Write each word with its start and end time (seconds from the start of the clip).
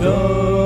go. 0.00 0.59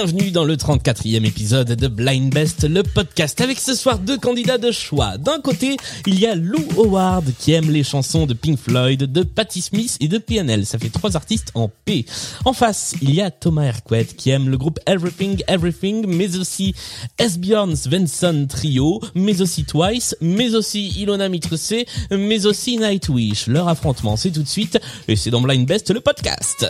Bienvenue 0.00 0.30
dans 0.30 0.44
le 0.44 0.54
34e 0.54 1.26
épisode 1.26 1.72
de 1.72 1.88
Blind 1.88 2.32
Best, 2.32 2.62
le 2.62 2.84
podcast 2.84 3.40
avec 3.40 3.58
ce 3.58 3.74
soir 3.74 3.98
deux 3.98 4.16
candidats 4.16 4.56
de 4.56 4.70
choix. 4.70 5.18
D'un 5.18 5.40
côté, 5.40 5.76
il 6.06 6.20
y 6.20 6.26
a 6.26 6.36
Lou 6.36 6.64
Howard 6.76 7.24
qui 7.36 7.50
aime 7.50 7.68
les 7.68 7.82
chansons 7.82 8.24
de 8.24 8.32
Pink 8.32 8.60
Floyd, 8.60 9.10
de 9.10 9.22
Patti 9.24 9.60
Smith 9.60 9.96
et 9.98 10.06
de 10.06 10.18
PNL. 10.18 10.66
Ça 10.66 10.78
fait 10.78 10.90
trois 10.90 11.16
artistes 11.16 11.50
en 11.54 11.68
P. 11.84 12.06
En 12.44 12.52
face, 12.52 12.94
il 13.02 13.12
y 13.12 13.20
a 13.20 13.32
Thomas 13.32 13.64
Hercouet 13.64 14.04
qui 14.04 14.30
aime 14.30 14.48
le 14.48 14.56
groupe 14.56 14.78
Everything 14.86 15.42
Everything, 15.48 16.06
mais 16.06 16.36
aussi 16.36 16.76
Esbjörn 17.18 17.74
Svensson 17.74 18.46
Trio, 18.48 19.00
mais 19.16 19.42
aussi 19.42 19.64
Twice, 19.64 20.14
mais 20.20 20.54
aussi 20.54 20.90
Ilona 20.90 21.28
Mitressé, 21.28 21.86
mais 22.12 22.46
aussi 22.46 22.78
Nightwish. 22.78 23.48
Leur 23.48 23.66
affrontement, 23.66 24.14
c'est 24.14 24.30
tout 24.30 24.44
de 24.44 24.48
suite 24.48 24.78
et 25.08 25.16
c'est 25.16 25.30
dans 25.30 25.40
Blind 25.40 25.66
Best, 25.66 25.90
le 25.90 26.00
podcast. 26.00 26.68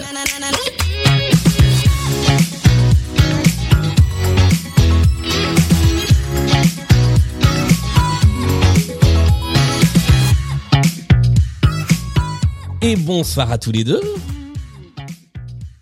Et 12.81 12.97
bonsoir 12.97 13.51
à 13.51 13.59
tous 13.59 13.73
les 13.73 13.83
deux. 13.85 14.01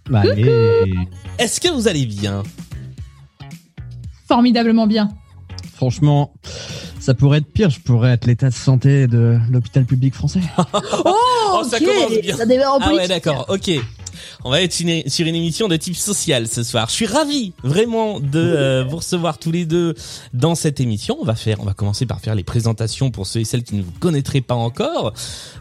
Bah, 0.08 0.20
allez. 0.20 0.94
Est-ce 1.38 1.60
que 1.60 1.68
vous 1.68 1.88
allez 1.88 2.06
bien? 2.06 2.42
Formidablement 4.26 4.86
bien. 4.86 5.10
Franchement, 5.74 6.32
ça 7.00 7.12
pourrait 7.14 7.38
être 7.38 7.52
pire. 7.52 7.68
Je 7.70 7.80
pourrais 7.80 8.12
être 8.12 8.26
l'état 8.26 8.48
de 8.48 8.54
santé 8.54 9.06
de 9.06 9.38
l'hôpital 9.50 9.84
public 9.84 10.14
français. 10.14 10.40
Oh, 11.58 11.62
ça 11.64 11.78
ok, 11.78 11.84
commence 11.84 12.20
bien. 12.20 12.36
Ça 12.36 12.44
démarre 12.44 12.74
en 12.74 12.78
Ah 12.82 12.92
ouais, 12.92 13.08
d'accord, 13.08 13.46
ok. 13.48 13.70
On 14.44 14.50
va 14.50 14.62
être 14.62 14.72
sur 14.72 15.26
une 15.26 15.34
émission 15.34 15.68
de 15.68 15.76
type 15.76 15.96
social 15.96 16.48
ce 16.48 16.62
soir. 16.62 16.88
Je 16.88 16.94
suis 16.94 17.06
ravi 17.06 17.52
vraiment 17.62 18.20
de 18.20 18.38
euh, 18.38 18.84
vous 18.84 18.98
recevoir 18.98 19.38
tous 19.38 19.50
les 19.50 19.64
deux 19.64 19.94
dans 20.32 20.54
cette 20.54 20.80
émission. 20.80 21.16
On 21.20 21.24
va 21.24 21.34
faire, 21.34 21.60
on 21.60 21.64
va 21.64 21.74
commencer 21.74 22.06
par 22.06 22.20
faire 22.20 22.34
les 22.34 22.44
présentations 22.44 23.10
pour 23.10 23.26
ceux 23.26 23.40
et 23.40 23.44
celles 23.44 23.64
qui 23.64 23.74
ne 23.74 23.82
vous 23.82 23.92
connaîtraient 24.00 24.40
pas 24.40 24.54
encore. 24.54 25.12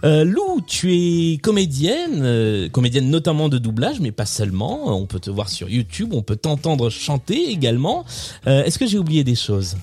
Euh, 0.03 0.23
Lou, 0.23 0.61
tu 0.65 0.93
es 0.93 1.37
comédienne, 1.37 2.21
euh, 2.21 2.69
comédienne 2.69 3.09
notamment 3.09 3.49
de 3.49 3.57
doublage, 3.57 3.99
mais 3.99 4.11
pas 4.11 4.25
seulement. 4.25 4.95
On 4.97 5.05
peut 5.05 5.19
te 5.19 5.29
voir 5.29 5.49
sur 5.49 5.69
YouTube, 5.69 6.13
on 6.13 6.21
peut 6.21 6.35
t'entendre 6.35 6.89
chanter 6.89 7.49
également. 7.49 8.05
Est-ce 8.45 8.77
que 8.79 8.87
j'ai 8.87 8.97
oublié 8.97 9.23
des 9.23 9.35
choses? 9.35 9.75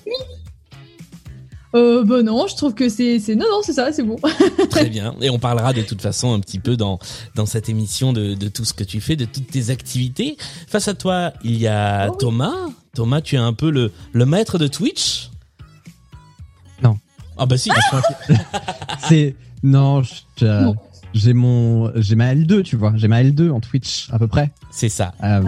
Euh, 1.75 2.05
bah 2.05 2.23
non, 2.23 2.47
je 2.49 2.55
trouve 2.57 2.75
que 2.75 2.89
c'est, 2.91 3.19
c'est, 3.19 3.35
non, 3.35 3.47
non, 3.51 3.61
c'est 3.63 3.73
ça, 3.73 3.93
c'est 3.93 4.03
bon. 4.03 4.17
Très 4.71 4.91
bien. 4.91 5.15
Et 5.23 5.31
on 5.31 5.39
parlera 5.39 5.73
de 5.73 5.81
toute 5.83 6.03
façon 6.03 6.35
un 6.35 6.41
petit 6.41 6.59
peu 6.59 6.77
dans 6.77 6.99
dans 7.35 7.47
cette 7.47 7.69
émission 7.71 8.13
de, 8.13 8.35
de 8.35 8.49
tout 8.49 8.65
ce 8.67 8.75
que 8.75 8.85
tu 8.85 9.01
fais, 9.01 9.17
de 9.17 9.25
toutes 9.25 9.47
tes 9.51 9.71
activités. 9.71 10.37
Face 10.69 10.89
à 10.89 10.95
toi, 10.95 11.33
il 11.43 11.57
y 11.59 11.67
a 11.67 12.09
Oh 12.09 12.13
oui. 12.13 12.17
Thomas. 12.21 12.55
Thomas, 12.95 13.21
tu 13.23 13.37
es 13.37 13.39
un 13.39 13.55
peu 13.55 13.71
le 13.71 13.91
le 14.13 14.27
maître 14.27 14.59
de 14.59 14.67
Twitch? 14.67 15.31
Non. 16.83 16.99
Ah 17.39 17.47
bah 17.47 17.57
si. 17.57 17.71
C'est 19.09 19.35
non, 19.63 20.03
je- 20.03 20.13
je- 20.37 20.45
Non. 20.47 20.75
J'ai 21.15 21.33
mon, 21.35 21.91
j'ai 21.97 22.15
ma 22.17 22.35
L2, 22.35 22.63
tu 22.63 22.77
vois. 22.77 22.93
J'ai 22.97 23.09
ma 23.09 23.23
L2 23.23 23.51
en 23.51 23.61
Twitch 23.61 24.09
à 24.11 24.19
peu 24.19 24.27
près. 24.29 24.51
C'est 24.71 24.89
ça. 24.89 25.13
Euh, 25.23 25.43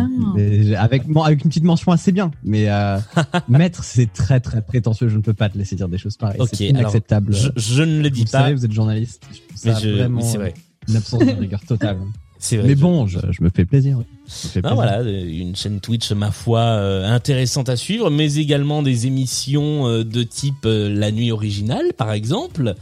Ah. 0.77 0.83
avec 0.83 1.07
bon, 1.07 1.23
avec 1.23 1.43
une 1.45 1.49
petite 1.51 1.65
mention 1.65 1.93
assez 1.93 2.13
bien. 2.13 2.31
Mais 2.45 2.69
euh, 2.69 2.99
maître, 3.49 3.83
c'est 3.85 4.13
très 4.13 4.41
très 4.41 4.63
prétentieux. 4.63 5.09
Je 5.09 5.17
ne 5.17 5.23
peux 5.23 5.35
pas 5.35 5.49
te 5.49 5.57
laisser 5.59 5.77
dire 5.77 5.89
des 5.89 5.99
choses 5.99 6.17
pareilles. 6.17 6.41
C'est 6.53 6.67
inacceptable. 6.67 7.35
Je, 7.35 7.49
je 7.57 7.83
ne 7.83 7.99
le 8.03 8.09
vous 8.09 8.15
dis 8.15 8.21
le 8.25 8.31
pas. 8.31 8.43
savez, 8.43 8.55
vous 8.55 8.65
êtes 8.65 8.73
journaliste. 8.73 9.23
Je 9.33 9.69
mais 9.71 9.75
je, 9.81 9.89
vraiment 9.91 10.21
c'est 10.21 10.39
vrai. 10.39 10.55
une 10.89 10.97
absence 10.97 11.21
de 11.25 11.31
rigueur 11.33 11.61
totale. 11.67 11.99
C'est 12.41 12.59
vrai. 12.59 12.69
Mais 12.69 12.75
bon, 12.75 13.07
je, 13.07 13.19
je 13.31 13.43
me 13.43 13.49
fais 13.49 13.65
plaisir. 13.65 13.97
oui. 13.97 14.05
Je 14.29 14.49
me 14.49 14.53
fais 14.53 14.61
Ah, 14.65 14.75
voilà, 14.75 14.99
euh, 14.99 15.25
une 15.27 15.57
chaîne 15.57 15.81
Twitch, 15.81 16.13
ma 16.13 16.31
foi, 16.31 16.61
euh, 16.61 17.09
intéressante 17.11 17.71
à 17.71 17.77
suivre, 17.77 18.11
mais 18.11 18.35
également 18.35 18.83
des 18.83 19.07
émissions 19.07 19.87
euh, 19.89 20.05
de 20.05 20.23
type 20.25 20.67
euh, 20.67 20.91
La 20.95 21.11
Nuit 21.11 21.33
Originale, 21.33 21.95
par 21.97 22.13
exemple, 22.13 22.75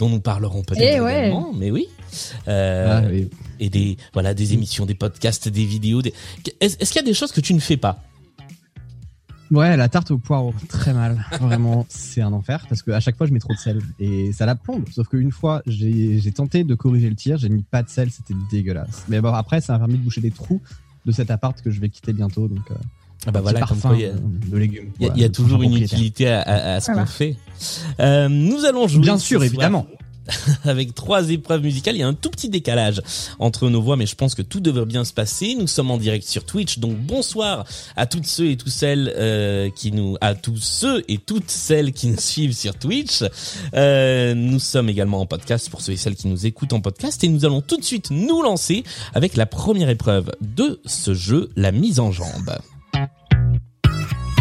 dont 0.00 0.08
nous 0.08 0.18
parlerons 0.18 0.62
peut-être 0.64 0.96
Eh 0.96 1.00
ouais. 1.00 1.18
également, 1.28 1.52
mais 1.56 1.70
oui. 1.70 1.86
Euh, 2.48 3.00
Ah, 3.02 3.08
oui. 3.10 3.28
et 3.60 3.70
des 3.70 3.96
voilà 4.12 4.34
des 4.34 4.52
émissions, 4.54 4.86
des 4.86 4.94
podcasts, 4.94 5.48
des 5.48 5.64
vidéos. 5.64 6.02
Des... 6.02 6.12
Est-ce 6.60 6.76
qu'il 6.92 6.96
y 6.96 7.04
a 7.04 7.06
des 7.06 7.14
choses 7.14 7.32
que 7.32 7.40
tu 7.40 7.54
ne 7.54 7.60
fais 7.60 7.76
pas? 7.76 8.02
Ouais, 9.50 9.76
la 9.76 9.88
tarte 9.88 10.10
au 10.10 10.18
poireau, 10.18 10.54
très 10.68 10.94
mal. 10.94 11.24
Vraiment, 11.40 11.84
c'est 11.88 12.22
un 12.22 12.32
enfer 12.32 12.64
parce 12.68 12.82
que 12.82 12.90
à 12.90 13.00
chaque 13.00 13.16
fois 13.16 13.26
je 13.26 13.32
mets 13.32 13.38
trop 13.40 13.52
de 13.52 13.58
sel 13.58 13.78
et 14.00 14.32
ça 14.32 14.46
la 14.46 14.54
plombe. 14.54 14.84
Sauf 14.92 15.06
qu'une 15.08 15.30
fois, 15.32 15.62
j'ai 15.66 16.32
tenté 16.32 16.64
de 16.64 16.74
corriger 16.74 17.08
le 17.10 17.14
tir, 17.14 17.36
j'ai 17.36 17.50
mis 17.50 17.62
pas 17.62 17.82
de 17.82 17.88
sel, 17.88 18.10
c'était 18.10 18.34
dégueulasse. 18.50 19.04
Mais 19.08 19.20
bon, 19.20 19.32
après, 19.32 19.60
ça 19.60 19.74
a 19.74 19.78
permis 19.78 19.98
de 19.98 20.02
boucher 20.02 20.22
des 20.22 20.30
trous 20.30 20.60
de 21.04 21.12
cet 21.12 21.30
appart 21.30 21.60
que 21.60 21.70
je 21.70 21.78
vais 21.80 21.90
quitter 21.90 22.14
bientôt. 22.14 22.48
Donc, 22.48 22.68
euh, 22.70 22.74
Ah 23.26 23.30
bah 23.30 23.42
voilà, 23.42 23.60
petit 23.60 23.68
comme 23.68 23.78
parfum 23.80 23.88
quoi 23.96 23.98
y 24.02 24.06
a, 24.06 24.08
euh, 24.14 24.18
de 24.50 24.56
légumes. 24.56 24.90
il 24.98 25.02
y 25.02 25.04
a- 25.04 25.08
Voilà, 25.08 25.14
il 25.16 25.20
y 25.20 25.24
a 25.24 25.26
le 25.28 25.32
toujours 25.32 25.58
parfum 25.58 25.74
une 25.76 25.82
utilité 25.82 26.28
à, 26.28 26.40
à- 26.40 26.74
à 26.76 26.80
ce 26.80 26.90
qu'on 26.90 27.06
fait. 27.06 27.36
Euh, 28.00 28.28
nous 28.28 28.64
allons 28.64 28.88
jouer 28.88 29.02
Bien 29.02 29.18
sûr, 29.18 29.38
soir 29.40 29.44
évidemment. 29.46 29.86
avec 30.64 30.94
trois 30.94 31.30
épreuves 31.30 31.62
musicales. 31.62 31.96
Il 31.96 32.00
y 32.00 32.02
a 32.02 32.08
un 32.08 32.14
tout 32.14 32.30
petit 32.30 32.48
décalage 32.48 33.02
entre 33.38 33.68
nos 33.68 33.82
voix, 33.82 33.96
mais 33.96 34.06
je 34.06 34.14
pense 34.14 34.34
que 34.34 34.42
tout 34.42 34.60
devrait 34.60 34.86
bien 34.86 35.04
se 35.04 35.12
passer. 35.12 35.54
Nous 35.58 35.66
sommes 35.66 35.90
en 35.90 35.98
direct 35.98 36.26
sur 36.26 36.44
Twitch, 36.44 36.78
donc 36.78 36.96
bonsoir 36.96 37.64
à 37.96 38.06
toutes 38.06 38.26
ceux 38.26 38.50
et 38.50 38.56
toutes 38.56 38.72
celles 38.72 39.12
euh, 39.16 39.70
qui 39.74 39.92
nous, 39.92 40.16
à 40.20 40.34
tous 40.34 40.56
ceux 40.56 41.04
et 41.08 41.18
toutes 41.18 41.50
celles 41.50 41.92
qui 41.92 42.08
nous 42.08 42.20
suivent 42.20 42.54
sur 42.54 42.74
Twitch. 42.78 43.24
Euh, 43.74 44.34
nous 44.34 44.58
sommes 44.58 44.88
également 44.88 45.20
en 45.20 45.26
podcast 45.26 45.68
pour 45.70 45.80
ceux 45.80 45.92
et 45.92 45.96
celles 45.96 46.16
qui 46.16 46.28
nous 46.28 46.46
écoutent 46.46 46.72
en 46.72 46.80
podcast, 46.80 47.22
et 47.24 47.28
nous 47.28 47.44
allons 47.44 47.60
tout 47.60 47.76
de 47.76 47.84
suite 47.84 48.10
nous 48.10 48.42
lancer 48.42 48.84
avec 49.14 49.36
la 49.36 49.46
première 49.46 49.88
épreuve 49.88 50.32
de 50.40 50.80
ce 50.84 51.14
jeu, 51.14 51.50
la 51.56 51.72
mise 51.72 52.00
en 52.00 52.12
jambe. 52.12 52.58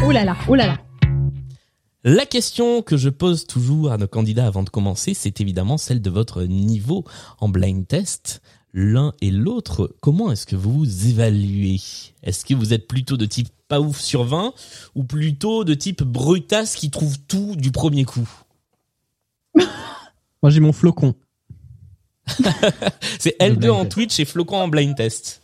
Oh 0.06 0.12
là 0.12 0.26
là, 0.26 0.36
oh 0.48 0.56
là 0.56 0.68
là. 0.68 0.78
La 2.06 2.26
question 2.26 2.82
que 2.82 2.98
je 2.98 3.08
pose 3.08 3.48
toujours 3.48 3.94
à 3.94 3.98
nos 3.98 4.10
candidats 4.10 4.46
avant 4.46 4.64
de 4.64 4.70
commencer, 4.70 5.14
c'est 5.14 5.40
évidemment 5.40 5.78
celle 5.78 6.02
de 6.02 6.10
votre 6.10 6.44
niveau 6.44 7.06
en 7.40 7.48
blind 7.48 7.88
test. 7.88 8.42
L'un 8.74 9.14
et 9.22 9.32
l'autre, 9.32 9.96
comment 10.02 10.30
est-ce 10.30 10.46
que 10.46 10.58
vous 10.58 10.80
vous 10.80 11.08
évaluez? 11.08 11.80
Est-ce 12.22 12.44
que 12.44 12.56
vous 12.56 12.74
êtes 12.74 12.88
plutôt 12.90 13.16
de 13.16 13.26
type 13.26 13.48
pas 13.70 13.80
ouf 13.80 14.02
sur 14.02 14.26
20 14.26 14.54
ou 14.96 15.06
plutôt 15.06 15.64
de 15.64 15.74
type 15.76 16.04
brutasse 16.04 16.76
qui 16.76 16.90
trouve 16.90 17.20
tout 17.20 17.56
du 17.56 17.72
premier 17.72 18.04
coup? 18.04 18.28
Moi, 19.56 20.50
j'ai 20.50 20.60
mon 20.60 20.74
flocon. 20.74 21.16
C'est 23.18 23.38
Le 23.40 23.46
L2 23.46 23.56
blind 23.56 23.72
en 23.72 23.84
test. 23.84 23.92
Twitch 23.92 24.20
et 24.20 24.26
Flocon 24.26 24.58
en 24.58 24.68
blind 24.68 24.96
test. 24.96 25.42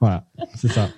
Voilà, 0.00 0.26
c'est 0.54 0.68
ça. 0.68 0.90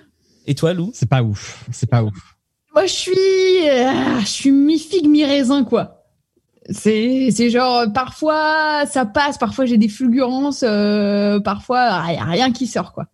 Et 0.45 0.55
toi 0.55 0.73
Lou? 0.73 0.91
C'est 0.93 1.09
pas 1.09 1.23
ouf. 1.23 1.65
C'est 1.71 1.89
pas 1.89 2.03
ouf. 2.03 2.36
Moi, 2.77 2.85
je 2.85 2.93
suis, 2.93 3.69
euh, 3.69 4.19
je 4.19 4.27
suis 4.27 4.51
mi-figue, 4.51 5.07
mi-raisin, 5.07 5.63
quoi. 5.63 6.03
C'est, 6.69 7.29
c'est 7.31 7.49
genre, 7.49 7.77
euh, 7.77 7.87
parfois, 7.87 8.85
ça 8.85 9.03
passe, 9.03 9.39
parfois 9.39 9.65
j'ai 9.65 9.79
des 9.79 9.87
fulgurances, 9.87 10.61
euh, 10.61 11.39
parfois, 11.39 12.03
il 12.09 12.13
y 12.13 12.17
a 12.19 12.23
rien 12.23 12.51
qui 12.51 12.67
sort, 12.67 12.93
quoi. 12.93 13.07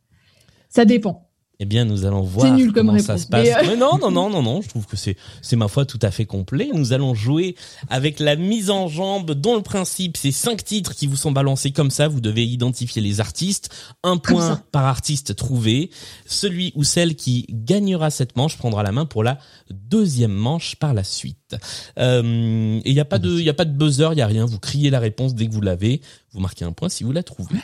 Ça 0.68 0.84
dépend. 0.84 1.29
Eh 1.59 1.66
bien, 1.66 1.86
nous 1.86 2.06
allons 2.06 2.22
voir 2.22 2.52
nul 2.56 2.74
comme 2.74 2.88
comment 2.88 3.00
ça 3.00 3.14
réponse, 3.14 3.22
se 3.25 3.28
passe. 3.28 3.44
mais, 3.44 3.53
euh, 3.53 3.62
Mais 3.68 3.78
non, 3.78 3.97
non, 4.00 4.09
non, 4.09 4.30
non, 4.30 4.41
non. 4.41 4.62
Je 4.62 4.69
trouve 4.69 4.88
que 4.88 4.97
c'est, 4.97 5.16
c'est 5.41 5.56
ma 5.56 5.68
foi 5.68 5.86
tout 5.86 6.00
à 6.02 6.09
fait 6.09 6.25
complet. 6.25 6.69
Nous 6.74 6.94
allons 6.94 7.14
jouer 7.14 7.56
avec 7.90 8.19
la 8.19 8.36
mise 8.36 8.72
en 8.72 8.88
jambe, 8.88 9.31
dont 9.31 9.56
le 9.56 9.62
principe, 9.62 10.18
c'est 10.18 10.31
cinq 10.31 10.64
titres 10.64 10.96
qui 10.96 11.06
vous 11.06 11.16
sont 11.16 11.31
balancés 11.31 11.72
comme 11.72 11.91
ça. 11.91 12.08
Vous 12.08 12.22
devez 12.22 12.44
identifier 12.44 13.02
les 13.02 13.19
artistes. 13.19 13.69
Un 14.03 14.18
point 14.18 14.56
ça. 14.56 14.64
par 14.72 14.86
artiste 14.86 15.36
trouvé. 15.36 15.91
Celui 16.25 16.72
ou 16.75 16.84
celle 16.84 17.16
qui 17.16 17.46
gagnera 17.50 18.09
cette 18.09 18.35
manche 18.35 18.58
prendra 18.58 18.81
la 18.81 18.91
main 18.91 19.06
pour 19.06 19.24
la 19.24 19.38
deuxième 19.70 20.34
manche 20.34 20.75
par 20.75 20.96
la 20.96 21.03
suite. 21.03 21.56
Euh, 21.99 22.79
et 22.84 22.90
il 22.90 22.94
n'y 22.94 22.99
a 22.99 23.06
pas 23.06 23.20
de, 23.20 23.29
il 23.29 23.46
y 23.46 23.49
a 23.49 23.53
pas 23.53 23.66
de 23.66 23.78
buzzer, 23.78 24.09
il 24.14 24.17
y 24.17 24.22
a 24.22 24.28
rien. 24.28 24.46
Vous 24.46 24.59
criez 24.59 24.90
la 24.90 24.99
réponse 24.99 25.35
dès 25.35 25.47
que 25.47 25.53
vous 25.53 25.61
l'avez. 25.61 26.02
Vous 26.32 26.40
marquez 26.40 26.66
un 26.66 26.72
point 26.72 26.90
si 26.90 27.03
vous 27.03 27.11
la 27.11 27.22
trouvez. 27.22 27.59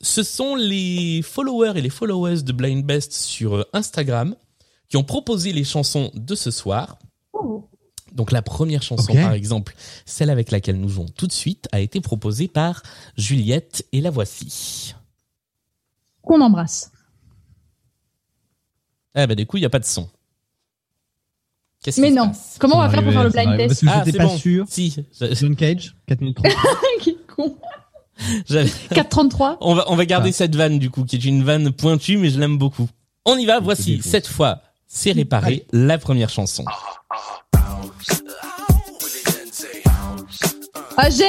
Ce 0.00 0.22
sont 0.22 0.54
les 0.54 1.20
followers 1.22 1.72
et 1.76 1.82
les 1.82 1.90
followers 1.90 2.42
de 2.42 2.52
Blind 2.52 2.84
Best 2.84 3.12
sur 3.12 3.54
euh, 3.56 3.64
Instagram 3.72 4.34
qui 4.88 4.96
ont 4.96 5.04
proposé 5.04 5.52
les 5.52 5.64
chansons 5.64 6.10
de 6.14 6.34
ce 6.34 6.50
soir. 6.50 6.98
Donc 8.12 8.32
la 8.32 8.42
première 8.42 8.82
chanson, 8.82 9.12
par 9.14 9.32
exemple, 9.34 9.74
celle 10.04 10.30
avec 10.30 10.50
laquelle 10.50 10.80
nous 10.80 10.88
jouons 10.88 11.06
tout 11.06 11.28
de 11.28 11.32
suite, 11.32 11.68
a 11.70 11.78
été 11.80 12.00
proposée 12.00 12.48
par 12.48 12.82
Juliette 13.16 13.86
et 13.92 14.00
la 14.00 14.10
voici. 14.10 14.94
Qu'on 16.22 16.40
embrasse. 16.40 16.90
Eh 19.14 19.26
ben 19.26 19.36
du 19.36 19.46
coup, 19.46 19.58
il 19.58 19.60
n'y 19.60 19.66
a 19.66 19.70
pas 19.70 19.78
de 19.78 19.84
son. 19.84 20.08
Mais 21.98 22.10
non. 22.10 22.28
passe? 22.28 22.56
Comment 22.58 22.76
on 22.76 22.80
va 22.80 22.90
faire 22.90 23.02
pour 23.04 23.12
faire 23.12 23.24
le 23.24 23.30
blind 23.30 23.56
test 23.56 23.68
Parce 23.68 23.80
que 23.80 23.86
Ah, 23.88 24.02
j'étais 24.04 24.12
c'est 24.12 24.18
pas 24.18 24.26
bon. 24.32 24.36
sûr. 24.38 24.66
Si, 24.68 24.90
je- 25.20 25.34
John 25.34 25.54
Cage, 25.56 25.94
4 26.08 26.20
minutes 26.20 26.36
30. 26.42 26.52
Qui 27.00 27.16
con. 27.26 27.56
j'avais- 28.48 28.70
4,33. 28.94 29.56
on 29.60 29.74
va 29.74 29.84
on 29.88 29.96
va 29.96 30.06
garder 30.06 30.30
Ah. 30.30 30.36
cette 30.36 30.56
vanne 30.56 30.78
du 30.78 30.90
coup, 30.90 31.04
qui 31.04 31.16
est 31.16 31.24
une 31.24 31.42
vanne 31.42 31.70
pointue, 31.72 32.16
mais 32.18 32.30
je 32.30 32.38
l'aime 32.40 32.58
beaucoup. 32.58 32.88
On 33.24 33.36
y 33.36 33.46
va. 33.46 33.58
Je 33.58 33.64
Voici 33.64 34.00
cette 34.02 34.26
fois, 34.26 34.62
c'est 34.86 35.12
réparé 35.12 35.66
la 35.72 35.98
première 35.98 36.30
chanson. 36.30 36.64
Ah, 41.02 41.08
j'ai 41.08 41.24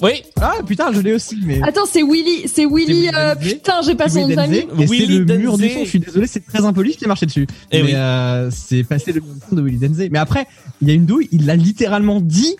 Oui, 0.00 0.22
Ah 0.40 0.54
putain, 0.64 0.92
je 0.92 1.00
l'ai 1.00 1.12
aussi, 1.12 1.36
mais. 1.44 1.60
Attends, 1.62 1.86
c'est 1.90 2.02
Willy, 2.04 2.46
c'est 2.46 2.66
Willy. 2.66 3.06
Willy 3.06 3.10
euh, 3.14 3.34
putain, 3.34 3.80
j'ai 3.84 3.96
pas 3.96 4.08
son 4.08 4.20
nom 4.20 4.28
de 4.28 4.34
Denze, 4.34 4.44
famille. 4.44 4.66
et 4.78 4.86
Willy 4.86 5.06
c'est 5.06 5.06
le 5.34 5.38
mur 5.38 5.58
du 5.58 5.68
son. 5.70 5.84
Je 5.84 5.88
suis 5.88 5.98
désolé, 5.98 6.26
c'est 6.28 6.46
très 6.46 6.64
impoli, 6.64 6.92
je 6.92 6.98
t'ai 6.98 7.06
marché 7.06 7.26
dessus. 7.26 7.46
Eh 7.72 7.82
mais 7.82 7.88
oui. 7.88 7.94
euh, 7.96 8.48
c'est 8.52 8.84
passé 8.84 9.12
le 9.12 9.20
mur 9.20 9.34
du 9.34 9.40
son 9.48 9.56
de 9.56 9.62
Willy 9.62 9.78
Denze. 9.78 10.08
Mais 10.12 10.18
après, 10.20 10.46
il 10.82 10.88
y 10.88 10.92
a 10.92 10.94
une 10.94 11.04
douille, 11.06 11.28
il 11.32 11.46
l'a 11.46 11.56
littéralement 11.56 12.20
dit 12.20 12.54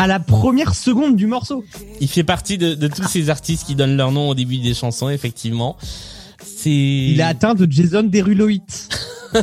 à 0.00 0.06
la 0.06 0.18
première 0.18 0.74
seconde 0.74 1.14
du 1.14 1.26
morceau. 1.26 1.62
il 2.00 2.08
fait 2.08 2.24
partie 2.24 2.56
de, 2.56 2.74
de 2.74 2.88
tous 2.88 3.06
ces 3.06 3.28
artistes 3.28 3.66
qui 3.66 3.74
donnent 3.74 3.98
leur 3.98 4.12
nom 4.12 4.30
au 4.30 4.34
début 4.34 4.56
des 4.56 4.72
chansons, 4.72 5.10
effectivement. 5.10 5.76
C'est 6.42 6.70
Il 6.70 7.20
est 7.20 7.22
atteint 7.22 7.54
de 7.54 7.70
Jason 7.70 8.02
Derulo 8.04 8.48
hit. 8.48 8.88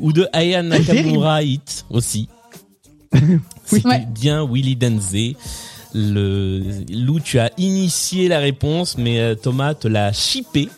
ou 0.00 0.12
de 0.12 0.26
Aya 0.32 0.62
Nakamura 0.62 1.42
Hit 1.42 1.86
aussi. 1.90 2.28
Ouais. 3.72 4.06
bien 4.12 4.46
Willy 4.46 4.76
Denze. 4.76 5.14
Le 5.94 6.60
Lou, 6.92 7.18
tu 7.20 7.38
as 7.38 7.50
initié 7.56 8.28
la 8.28 8.38
réponse, 8.40 8.98
mais 8.98 9.20
euh, 9.20 9.34
Thomas 9.34 9.74
te 9.74 9.88
l'a 9.88 10.12
chippé. 10.12 10.68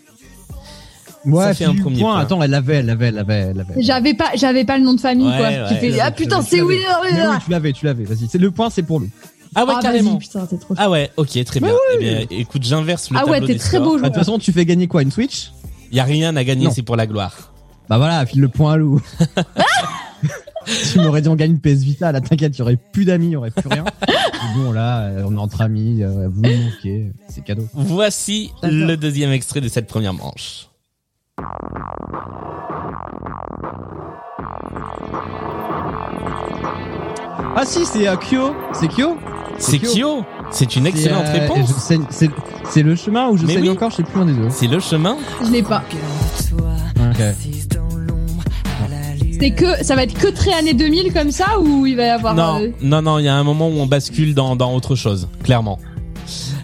Ouais, 1.27 1.45
Ça 1.45 1.55
fait 1.55 1.65
un 1.65 1.75
premier 1.75 1.99
point. 2.01 2.13
point. 2.13 2.21
Attends, 2.21 2.43
elle 2.43 2.51
l'avait, 2.51 2.77
elle 2.77 2.87
l'avait, 2.87 3.09
elle 3.09 3.15
l'avait, 3.17 3.35
elle 3.35 3.57
l'avait. 3.57 3.83
J'avais 3.83 4.15
pas, 4.15 4.31
j'avais 4.37 4.65
pas 4.65 4.79
le 4.79 4.85
nom 4.85 4.95
de 4.95 5.01
famille, 5.01 5.27
Ouais, 5.27 5.37
quoi. 5.37 5.49
ouais. 5.49 5.99
Ah 6.01 6.11
putain, 6.13 6.41
c'est. 6.43 6.57
Mais 6.57 6.63
oui, 6.63 6.81
tu 7.45 7.51
l'avais, 7.51 7.73
tu 7.73 7.85
l'avais. 7.87 8.05
Vas-y, 8.05 8.29
c'est 8.31 8.39
le 8.39 8.51
point, 8.51 8.71
c'est 8.71 8.83
pour 8.85 9.01
lui. 9.01 9.11
Ah 9.55 9.65
ouais, 9.65 9.73
Ah, 9.77 9.81
carrément. 9.83 10.13
vas-y, 10.13 10.19
putain, 10.21 10.47
t'es 10.47 10.57
trop 10.59 10.75
Ah 10.77 10.91
ouais, 10.91 11.11
ok, 11.17 11.45
très 11.45 11.61
bien. 11.61 11.73
Eh 11.95 11.99
bien, 11.99 12.25
écoute, 12.31 12.63
j'inverse 12.65 13.11
le 13.11 13.17
Ah 13.17 13.21
tableau 13.21 13.33
ouais, 13.33 13.41
t'es 13.41 13.47
des 13.55 13.59
très 13.59 13.77
scores. 13.79 13.83
beau 13.85 13.95
Bah, 13.97 14.03
De 14.03 14.07
toute 14.07 14.15
façon, 14.17 14.39
tu 14.39 14.53
fais 14.53 14.65
gagner 14.65 14.87
quoi 14.87 15.03
Une 15.03 15.11
Switch? 15.11 15.51
Y 15.93 16.01
a 16.01 16.05
rien 16.05 16.37
à 16.37 16.45
gagner, 16.45 16.69
c'est 16.71 16.83
pour 16.83 16.97
la 16.97 17.07
gloire. 17.07 17.53
Bah 17.89 17.99
voilà, 17.99 18.25
file 18.27 18.41
le 18.41 18.49
point 18.49 18.73
à 18.73 18.77
Lou. 18.77 19.01
tu 20.93 20.99
m'aurais 20.99 21.23
dit 21.23 21.29
on 21.29 21.37
gagne 21.37 21.53
une 21.53 21.61
PS 21.61 21.83
Vita, 21.85 22.11
là 22.11 22.21
t'inquiète, 22.21 22.57
il 22.57 22.59
y 22.59 22.63
aurait 22.63 22.77
plus 22.77 23.05
d'amis, 23.05 23.27
il 23.27 23.33
y 23.33 23.37
aurait 23.37 23.53
plus 23.53 23.69
rien. 23.69 23.85
Mais 24.09 24.15
bon 24.57 24.73
là, 24.73 25.03
euh, 25.03 25.23
on 25.27 25.37
est 25.37 25.41
entre 25.41 25.61
amis, 25.61 26.03
euh, 26.03 26.29
vous 26.29 26.41
me 26.43 26.57
manquez, 26.65 27.13
c'est 27.29 27.45
cadeau. 27.45 27.67
Voici 27.75 28.51
le 28.65 28.97
deuxième 28.97 29.31
extrait 29.31 29.61
de 29.61 29.69
cette 29.69 29.87
première 29.87 30.15
manche. 30.15 30.69
Ah 37.59 37.65
si, 37.65 37.87
c'est 37.87 38.07
euh, 38.07 38.17
Kyo, 38.17 38.55
c'est 38.73 38.89
Kyo 38.89 39.17
C'est 39.59 39.79
Kyo. 39.79 40.25
C'est 40.51 40.77
une 40.77 40.87
excellente 40.87 41.27
euh, 41.27 41.33
réponse. 41.33 41.73
C'est 42.11 42.31
c'est 42.69 42.83
le 42.83 42.97
chemin 42.97 43.29
ou 43.29 43.37
je 43.37 43.47
Mais 43.47 43.55
saigne 43.55 43.63
oui. 43.63 43.71
encore, 43.71 43.91
je 43.91 43.97
sais 43.97 44.03
plus 44.03 44.21
un 44.21 44.27
des 44.27 44.33
deux. 44.33 44.49
C'est 44.51 44.67
le 44.67 44.81
chemin. 44.81 45.17
Je 45.45 45.51
l'ai 45.51 45.63
pas. 45.63 45.83
Ok. 46.99 47.23
C'est 49.39 49.51
que, 49.51 49.85
ça 49.85 49.95
va 49.95 50.03
être 50.03 50.15
que 50.15 50.29
très 50.29 50.53
années 50.55 50.73
2000 50.73 51.13
comme 51.13 51.31
ça 51.31 51.61
ou 51.61 51.87
il 51.87 51.97
va 51.97 52.07
y 52.07 52.09
avoir. 52.09 52.35
Non, 52.35 52.61
euh, 52.61 52.69
non, 52.81 53.03
non, 53.03 53.19
il 53.19 53.27
y 53.27 53.29
a 53.29 53.35
un 53.35 53.45
moment 53.45 53.69
où 53.69 53.79
on 53.79 53.87
bascule 53.87 54.35
dans, 54.35 54.57
dans 54.57 54.75
autre 54.75 54.95
chose, 54.95 55.29
clairement. 55.45 55.79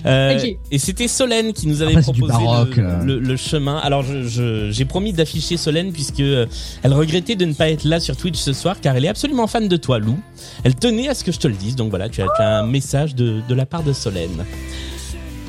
Euh. 0.05 0.39
Et 0.71 0.79
c'était 0.79 1.09
Solène 1.09 1.53
qui 1.53 1.67
nous 1.69 1.83
avait 1.83 1.93
Après, 1.93 2.03
c'est 2.03 2.13
du 2.13 2.21
proposé 2.21 2.45
baroque, 2.45 2.77
le, 2.77 2.83
là. 2.83 3.01
le- 3.05 3.19
le 3.21 3.37
chemin. 3.37 3.77
Alors 3.77 4.03
je- 4.03 4.23
je- 4.27 4.71
j'ai 4.71 4.85
promis 4.85 5.13
d'afficher 5.13 5.57
Solène 5.57 5.93
puisque 5.93 6.21
euh, 6.21 6.47
elle 6.83 6.93
regrettait 6.93 7.37
de 7.37 7.45
ne 7.45 7.53
pas 7.55 7.69
être 7.71 7.85
là 7.85 8.01
sur 8.01 8.17
Twitch 8.17 8.39
ce 8.39 8.53
soir 8.53 8.77
car 8.81 8.97
elle 8.97 9.05
est 9.05 9.09
absolument 9.09 9.47
fan 9.47 9.69
de 9.69 9.77
toi, 9.77 9.99
Lou. 9.99 10.19
Elle 10.65 10.75
tenait 10.75 11.09
à 11.09 11.15
ce 11.15 11.23
que 11.25 11.31
je 11.33 11.39
te 11.39 11.47
le 11.49 11.55
dise, 11.55 11.77
donc 11.77 11.91
voilà, 11.91 12.09
tu 12.09 12.21
as, 12.23 12.27
tu 12.37 12.43
as 12.43 12.59
un 12.61 12.67
message 12.67 13.15
de, 13.15 13.41
de 13.49 13.55
la 13.55 13.67
part 13.67 13.83
de 13.83 13.93
Solène. 13.93 14.45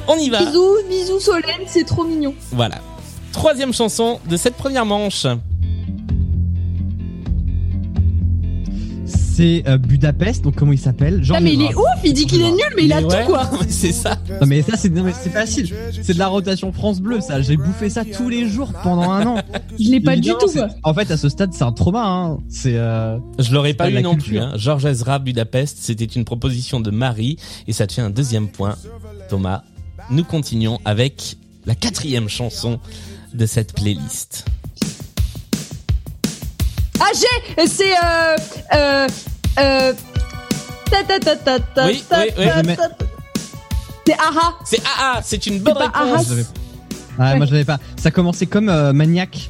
On 0.07 0.15
y 0.17 0.29
va. 0.29 0.43
Bisous, 0.45 0.75
bisous 0.89 1.19
Solène, 1.19 1.65
c'est 1.67 1.85
trop 1.85 2.03
mignon. 2.03 2.33
Voilà. 2.51 2.79
Troisième 3.31 3.73
chanson 3.73 4.19
de 4.29 4.37
cette 4.37 4.55
première 4.55 4.85
manche. 4.85 5.25
C'est 9.33 9.63
euh, 9.67 9.79
Budapest, 9.79 10.43
donc 10.43 10.55
comment 10.55 10.73
il 10.73 10.79
s'appelle? 10.79 11.23
Jean 11.23 11.33
Ah, 11.37 11.39
mais 11.39 11.53
il 11.53 11.61
est 11.63 11.73
ouf, 11.73 11.85
il 12.03 12.13
dit 12.13 12.27
qu'il 12.27 12.41
est 12.41 12.51
nul, 12.51 12.61
mais 12.77 12.85
il 12.85 12.93
a 12.93 13.01
ouais, 13.01 13.25
tout 13.25 13.31
quoi. 13.31 13.49
c'est 13.67 13.91
ça. 13.91 14.15
Non 14.39 14.45
mais 14.45 14.61
ça 14.61 14.77
c'est 14.77 14.89
non, 14.89 15.01
mais 15.01 15.13
c'est 15.19 15.31
facile, 15.31 15.73
c'est 16.03 16.13
de 16.13 16.19
la 16.19 16.27
rotation 16.27 16.71
France 16.71 17.01
Bleu 17.01 17.19
ça, 17.19 17.41
j'ai 17.41 17.57
bouffé 17.57 17.89
ça 17.89 18.05
tous 18.05 18.29
les 18.29 18.47
jours 18.47 18.71
pendant 18.83 19.11
un 19.11 19.25
an. 19.25 19.37
Je 19.79 19.89
l'ai 19.89 19.99
pas 20.01 20.15
du 20.17 20.29
tout 20.29 20.47
quoi. 20.53 20.67
En 20.83 20.93
fait 20.93 21.09
à 21.09 21.17
ce 21.17 21.29
stade 21.29 21.51
c'est 21.51 21.63
un 21.63 21.71
trauma, 21.71 22.05
hein. 22.05 22.37
c'est... 22.47 22.77
Euh... 22.77 23.17
Je 23.39 23.51
l'aurais 23.53 23.73
pas 23.73 23.89
eu 23.89 23.93
la 23.93 24.01
non 24.01 24.11
culture. 24.11 24.29
plus. 24.29 24.39
Hein. 24.39 24.53
Georges 24.55 24.85
Ezra, 24.85 25.17
Budapest, 25.17 25.79
c'était 25.81 26.05
une 26.05 26.25
proposition 26.25 26.79
de 26.79 26.91
Marie 26.91 27.37
et 27.67 27.73
ça 27.73 27.87
te 27.87 27.93
fait 27.93 28.01
un 28.01 28.11
deuxième 28.11 28.49
point. 28.49 28.75
Thomas, 29.29 29.63
nous 30.11 30.23
continuons 30.23 30.79
avec 30.85 31.37
la 31.65 31.73
quatrième 31.73 32.29
chanson 32.29 32.79
de 33.33 33.45
cette 33.47 33.73
playlist. 33.73 34.45
Ah 37.05 37.11
j'ai, 37.13 37.67
c'est 37.67 37.91
euh, 37.91 38.35
euh, 38.75 39.07
euh, 39.59 39.93
ta 40.89 41.03
ta 41.03 41.19
ta 41.19 41.35
ta 41.35 41.59
ta 41.59 41.85
Oui, 41.87 42.03
ta 42.07 42.19
oui, 42.21 42.29
oui. 42.37 42.45
ta 42.45 42.61
Je 42.61 42.65
mets- 42.67 42.75
ta 42.77 42.89
ta. 42.89 43.05
C'est 44.05 44.13
Aha. 44.19 44.53
C'est 44.65 44.81
ah 44.85 44.89
ah, 45.15 45.21
c'est 45.23 45.45
une 45.47 45.59
bonne 45.59 45.73
pas 45.73 45.91
réponse. 45.93 46.27
Ouais, 47.19 47.35
moi 47.35 47.45
j'avais 47.45 47.65
pas. 47.65 47.79
Ça 48.01 48.09
commençait 48.11 48.45
comme 48.45 48.69
euh, 48.69 48.93
Maniac. 48.93 49.49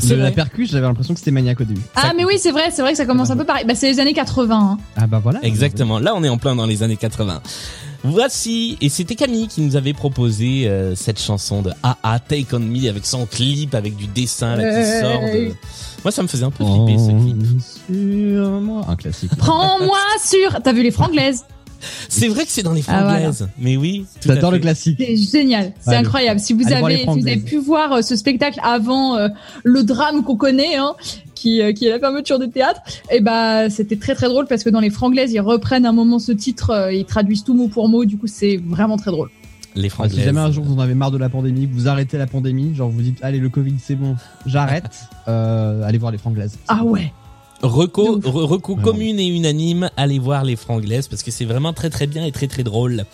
C'est 0.00 0.08
De 0.10 0.14
la 0.16 0.24
vrai. 0.24 0.32
percu, 0.32 0.66
j'avais 0.66 0.86
l'impression 0.86 1.14
que 1.14 1.20
c'était 1.20 1.30
Maniac 1.30 1.60
au 1.60 1.64
début. 1.64 1.80
Ah 1.94 2.02
Ça- 2.08 2.12
mais 2.16 2.24
oui 2.24 2.34
c'est 2.38 2.50
vrai, 2.50 2.70
c'est 2.72 2.82
vrai 2.82 2.92
que 2.92 2.96
ça 2.98 3.06
commence 3.06 3.30
un 3.30 3.36
peu 3.36 3.44
pareil. 3.44 3.64
Bah 3.66 3.74
c'est 3.74 3.90
les 3.90 4.00
années 4.00 4.12
80. 4.14 4.56
hein. 4.58 4.78
Ah 4.96 5.06
bah 5.06 5.20
voilà. 5.22 5.38
Exactement. 5.44 5.98
Là, 5.98 6.14
on 6.16 6.24
est 6.24 6.28
en 6.28 6.38
plein 6.38 6.54
dans 6.56 6.66
les 6.66 6.82
années 6.82 6.96
80. 6.96 7.40
Voici, 8.02 8.78
et 8.80 8.88
c'était 8.88 9.14
Camille 9.14 9.46
qui 9.46 9.60
nous 9.60 9.76
avait 9.76 9.92
proposé 9.92 10.66
euh, 10.66 10.94
cette 10.94 11.20
chanson 11.20 11.60
de 11.60 11.70
Ah 11.82 11.98
Ah 12.02 12.18
Take 12.18 12.46
On 12.54 12.58
Me 12.60 12.88
avec 12.88 13.04
son 13.04 13.26
clip, 13.26 13.74
avec 13.74 13.94
du 13.96 14.06
dessin 14.06 14.56
là, 14.56 14.62
qui 14.70 14.76
Ouais. 14.78 15.00
sort 15.02 15.20
de... 15.20 15.52
Moi, 16.02 16.10
ça 16.10 16.22
me 16.22 16.28
faisait 16.28 16.44
un 16.46 16.50
peu 16.50 16.64
flipper 16.64 16.96
ce 16.98 17.10
clip. 17.10 17.60
Sur 18.40 18.48
moi. 18.62 18.86
Un 18.88 18.96
classique. 18.96 19.30
Prends-moi 19.36 19.98
sur. 20.24 20.62
T'as 20.62 20.72
vu 20.72 20.82
les 20.82 20.90
franglaises? 20.92 21.44
C'est 22.08 22.28
vrai 22.28 22.44
que 22.44 22.50
c'est 22.50 22.62
dans 22.62 22.72
les 22.72 22.82
Ah, 22.88 23.02
voilà. 23.02 23.08
franglaises. 23.20 23.48
Mais 23.58 23.76
oui, 23.76 24.04
J'adore 24.24 24.50
le 24.52 24.58
classique. 24.58 24.96
C'est 24.98 25.16
génial, 25.16 25.72
c'est 25.80 25.96
incroyable. 25.96 26.40
Si 26.40 26.52
vous 26.52 26.62
Allez 26.66 26.74
avez, 26.74 26.96
si 26.98 27.04
vous 27.04 27.10
avez 27.10 27.20
Franglaises. 27.20 27.44
pu 27.44 27.56
voir 27.58 27.92
euh, 27.92 28.02
ce 28.02 28.16
spectacle 28.16 28.60
avant 28.62 29.16
euh, 29.16 29.28
le 29.64 29.82
drame 29.82 30.22
qu'on 30.24 30.36
connaît, 30.36 30.76
hein, 30.76 30.94
qui, 31.34 31.62
euh, 31.62 31.72
qui 31.72 31.86
est 31.86 31.90
la 31.90 31.98
fermeture 31.98 32.38
des 32.38 32.50
théâtres, 32.50 32.80
et 33.10 33.20
bah 33.20 33.70
c'était 33.70 33.96
très 33.96 34.14
très 34.14 34.28
drôle 34.28 34.46
parce 34.46 34.62
que 34.62 34.68
dans 34.70 34.80
les 34.80 34.90
franglaises 34.90 35.32
ils 35.32 35.40
reprennent 35.40 35.86
un 35.86 35.92
moment 35.92 36.18
ce 36.18 36.32
titre, 36.32 36.70
euh, 36.70 36.92
ils 36.92 37.04
traduisent 37.06 37.44
tout 37.44 37.54
mot 37.54 37.68
pour 37.68 37.88
mot, 37.88 38.04
du 38.04 38.18
coup 38.18 38.26
c'est 38.26 38.58
vraiment 38.66 38.96
très 38.98 39.10
drôle. 39.10 39.30
Les 39.74 39.86
Ah, 39.86 39.90
franglaises. 39.90 40.16
si 40.18 40.22
jamais 40.24 40.40
un 40.40 40.50
jour 40.52 40.64
vous 40.64 40.74
en 40.74 40.80
avez 40.80 40.94
marre 40.94 41.12
de 41.12 41.16
la 41.18 41.28
pandémie, 41.28 41.66
vous 41.72 41.88
arrêtez 41.88 42.18
la 42.18 42.26
pandémie, 42.26 42.74
genre 42.74 42.90
vous 42.90 43.00
dites 43.02 43.18
allez 43.22 43.38
le 43.38 43.48
Covid 43.48 43.76
c'est 43.82 43.94
bon, 43.94 44.16
j'arrête, 44.44 44.90
euh, 45.28 45.82
allez 45.84 45.96
voir 45.98 46.12
les 46.12 46.18
franglaises. 46.18 46.58
Ah 46.68 46.84
ouais. 46.84 47.12
Reco, 47.62 48.20
reco 48.24 48.74
commune 48.76 49.20
et 49.20 49.26
unanime, 49.26 49.90
allez 49.96 50.18
voir 50.18 50.44
les 50.44 50.56
franglaises 50.56 51.08
parce 51.08 51.22
que 51.22 51.30
c'est 51.30 51.44
vraiment 51.44 51.72
très 51.72 51.90
très 51.90 52.06
bien 52.06 52.24
et 52.24 52.32
très 52.32 52.46
très 52.46 52.62
drôle. 52.62 53.04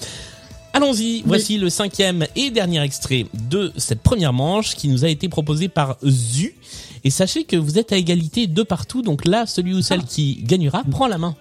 Allons-y, 0.72 1.22
voici 1.24 1.56
le 1.56 1.70
cinquième 1.70 2.26
et 2.36 2.50
dernier 2.50 2.82
extrait 2.82 3.26
de 3.48 3.72
cette 3.76 4.02
première 4.02 4.32
manche 4.32 4.74
qui 4.74 4.88
nous 4.88 5.04
a 5.04 5.08
été 5.08 5.28
proposé 5.28 5.68
par 5.68 5.96
Zu. 6.04 6.54
Et 7.02 7.10
sachez 7.10 7.44
que 7.44 7.56
vous 7.56 7.78
êtes 7.78 7.92
à 7.92 7.96
égalité 7.96 8.46
de 8.46 8.62
partout, 8.62 9.00
donc 9.00 9.24
là, 9.24 9.46
celui 9.46 9.74
ou 9.74 9.80
celle 9.80 10.04
qui 10.04 10.42
gagnera 10.42 10.82
prend 10.90 11.08
la 11.08 11.18
main. 11.18 11.34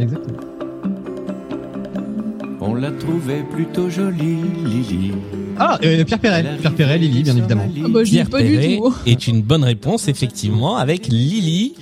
Exactement. 0.00 0.40
On 2.60 2.74
l'a 2.74 2.90
trouvée 2.92 3.42
plutôt 3.42 3.90
jolie, 3.90 4.38
Lily. 4.64 5.12
Ah, 5.58 5.78
euh, 5.82 6.04
Pierre 6.04 6.18
Perret, 6.18 6.44
Pierre 6.60 6.74
Perret, 6.74 6.98
Lily 6.98 7.22
bien 7.22 7.36
évidemment. 7.36 7.68
Ah 7.84 7.88
bah, 7.88 8.04
je 8.04 8.10
Pierre 8.10 8.28
pas 8.28 8.42
du 8.42 8.56
Perret 8.56 8.76
tout. 8.76 8.94
est 9.06 9.26
une 9.26 9.42
bonne 9.42 9.64
réponse, 9.64 10.08
effectivement, 10.08 10.76
avec 10.76 11.08
Lily. 11.08 11.74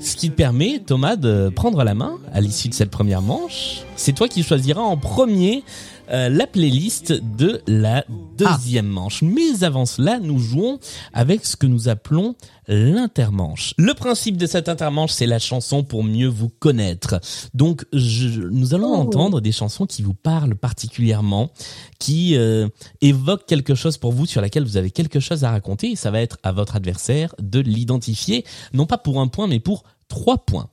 Ce 0.00 0.14
qui 0.14 0.30
te 0.30 0.36
permet, 0.36 0.80
Thomas, 0.84 1.16
de 1.16 1.48
prendre 1.48 1.82
la 1.82 1.94
main 1.94 2.18
à 2.32 2.40
l'issue 2.40 2.68
de 2.68 2.74
cette 2.74 2.90
première 2.90 3.22
manche. 3.22 3.80
C'est 3.96 4.12
toi 4.12 4.28
qui 4.28 4.42
choisiras 4.42 4.82
en 4.82 4.96
premier 4.96 5.64
euh, 6.10 6.28
la 6.28 6.46
playlist 6.46 7.12
de 7.12 7.60
la 7.66 8.04
deuxième 8.36 8.86
manche. 8.86 9.22
Mais 9.22 9.64
avant 9.64 9.86
cela, 9.86 10.18
nous 10.20 10.38
jouons 10.38 10.78
avec 11.12 11.44
ce 11.44 11.56
que 11.56 11.66
nous 11.66 11.88
appelons 11.88 12.34
l'intermanche. 12.68 13.74
Le 13.78 13.94
principe 13.94 14.36
de 14.36 14.46
cette 14.46 14.68
intermanche, 14.68 15.12
c'est 15.12 15.26
la 15.26 15.38
chanson 15.38 15.84
pour 15.84 16.02
mieux 16.04 16.26
vous 16.28 16.48
connaître. 16.48 17.20
Donc, 17.54 17.84
je- 17.92 18.40
nous 18.40 18.74
allons 18.74 18.92
Oh. 18.92 18.96
entendre 19.02 19.40
des 19.40 19.52
chansons 19.52 19.86
qui 19.86 20.02
vous 20.02 20.14
parlent 20.14 20.56
particulièrement, 20.56 21.50
qui 21.98 22.36
euh, 22.36 22.68
évoquent 23.00 23.46
quelque 23.46 23.74
chose 23.74 23.98
pour 23.98 24.12
vous, 24.12 24.26
sur 24.26 24.40
laquelle 24.40 24.64
vous 24.64 24.76
avez 24.76 24.90
quelque 24.90 25.20
chose 25.20 25.44
à 25.44 25.50
raconter. 25.50 25.92
Et 25.92 25.96
ça 25.96 26.10
va 26.10 26.20
être 26.20 26.38
à 26.42 26.52
votre 26.52 26.76
adversaire 26.76 27.34
de 27.40 27.60
l'identifier, 27.60 28.44
non 28.72 28.86
pas 28.86 28.98
pour 28.98 29.20
un 29.20 29.28
point, 29.28 29.46
mais 29.46 29.60
pour 29.60 29.84
trois 30.08 30.38
points. 30.38 30.68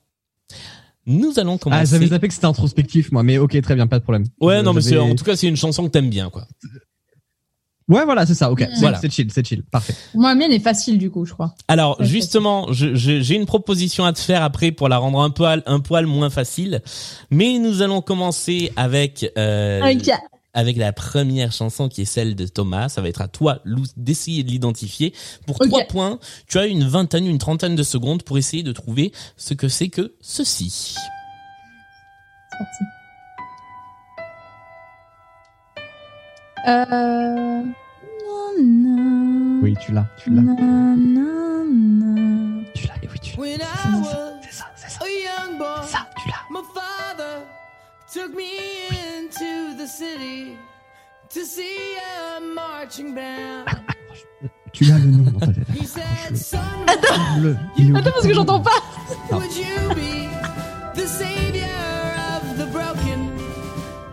Nous 1.05 1.37
allons 1.39 1.55
Ah, 1.55 1.57
commencer. 1.59 1.85
j'avais 1.91 2.07
zappé 2.07 2.27
que 2.29 2.33
c'était 2.33 2.45
introspectif 2.45 3.11
moi, 3.11 3.23
mais 3.23 3.37
ok 3.37 3.59
très 3.61 3.75
bien, 3.75 3.87
pas 3.87 3.99
de 3.99 4.03
problème. 4.03 4.23
ouais, 4.41 4.55
Euh, 4.57 4.61
non, 4.61 4.73
mais 4.73 4.97
en 4.97 5.15
tout 5.15 5.25
cas, 5.25 5.35
c'est 5.35 5.47
une 5.47 5.57
chanson 5.57 5.83
que 5.83 5.89
t'aimes 5.89 6.09
bien, 6.09 6.29
quoi. 6.29 6.47
Ouais 7.89 8.05
voilà 8.05 8.25
c'est 8.25 8.33
ça, 8.33 8.49
ok. 8.49 8.59
C'est- 8.73 8.79
Voilà. 8.79 8.97
C'est 9.01 9.11
chill, 9.11 9.29
c'est 9.29 9.45
chill, 9.45 9.61
parfait. 9.63 9.93
Moi 10.15 10.29
la 10.29 10.35
mienne 10.35 10.53
est 10.53 10.59
facile 10.59 10.97
du 10.97 11.11
coup 11.11 11.25
je 11.25 11.33
crois. 11.33 11.53
Alors 11.67 11.99
Ouais, 11.99 12.05
justement, 12.05 12.71
je- 12.71 12.95
je- 12.95 13.19
j'ai 13.19 13.35
une 13.35 13.45
proposition 13.45 14.05
à 14.05 14.13
te 14.13 14.19
faire 14.19 14.41
après 14.41 14.71
pour 14.71 14.87
la 14.87 14.97
rendre 14.97 15.19
un 15.19 15.29
poil, 15.29 15.63
un 15.65 15.81
poil 15.81 16.05
moins 16.05 16.29
facile. 16.29 16.81
Mais 17.29 17.59
nous 17.59 17.81
allons 17.81 18.01
commencer 18.01 18.71
avec 18.77 19.29
euh, 19.37 19.81
Ok 19.91 20.09
avec 20.53 20.77
la 20.77 20.93
première 20.93 21.51
chanson 21.51 21.89
qui 21.89 22.01
est 22.01 22.05
celle 22.05 22.35
de 22.35 22.45
Thomas. 22.45 22.89
Ça 22.89 23.01
va 23.01 23.09
être 23.09 23.21
à 23.21 23.27
toi, 23.27 23.59
Lou, 23.63 23.83
d'essayer 23.97 24.43
de 24.43 24.49
l'identifier. 24.49 25.13
Pour 25.45 25.57
okay. 25.57 25.69
trois 25.69 25.83
points, 25.85 26.19
tu 26.47 26.57
as 26.59 26.67
une 26.67 26.83
vingtaine, 26.83 27.27
une 27.27 27.39
trentaine 27.39 27.75
de 27.75 27.83
secondes 27.83 28.23
pour 28.23 28.37
essayer 28.37 28.63
de 28.63 28.71
trouver 28.71 29.11
ce 29.35 29.53
que 29.53 29.67
c'est 29.67 29.89
que 29.89 30.13
ceci. 30.21 30.95
Euh... 36.67 37.63
Oui, 39.61 39.75
tu 39.81 39.91
l'as, 39.91 40.07
tu 40.21 40.29
l'as. 40.29 40.41
Tu 42.73 42.87
l'as, 42.87 42.95
et 43.01 43.07
oui, 43.11 43.19
tu 43.21 43.37
l'as. 43.57 43.65
C'est 44.41 44.53
ça, 44.53 44.65
c'est 44.75 44.89
ça. 44.89 44.99
C'est 45.83 45.91
ça, 45.91 46.09
tu 46.21 46.29
l'as 46.29 46.43
into 49.41 49.75
the 49.77 49.87
city 49.87 50.57
to 51.29 51.43
see 51.45 51.95
a 52.37 52.39
marching 52.53 53.15
band. 53.15 53.65
Tu 54.73 54.85
l'as 54.85 54.97
le 54.99 55.05
nom 55.11 55.31
dans 55.31 55.39
ta 55.39 55.47
tête. 55.47 55.67
He 55.79 55.85
said, 55.85 56.35
Son, 56.35 56.57
Le, 57.41 57.55
il 57.77 57.89
est 57.89 57.91
au 57.91 57.95
Attends, 57.97 58.11
parce 58.11 58.27
que 58.27 58.33
j'entends 58.33 58.59
pas. 58.59 58.71
would 59.31 59.43
you 59.55 59.89
be 59.95 60.27
the 60.95 61.05
savior 61.05 61.67
of 62.35 62.57
the 62.57 62.65
broken, 62.71 63.29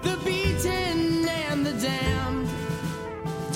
the 0.03 0.17
beaten, 0.25 1.27
and 1.51 1.65
the 1.65 1.73
damned? 1.81 2.47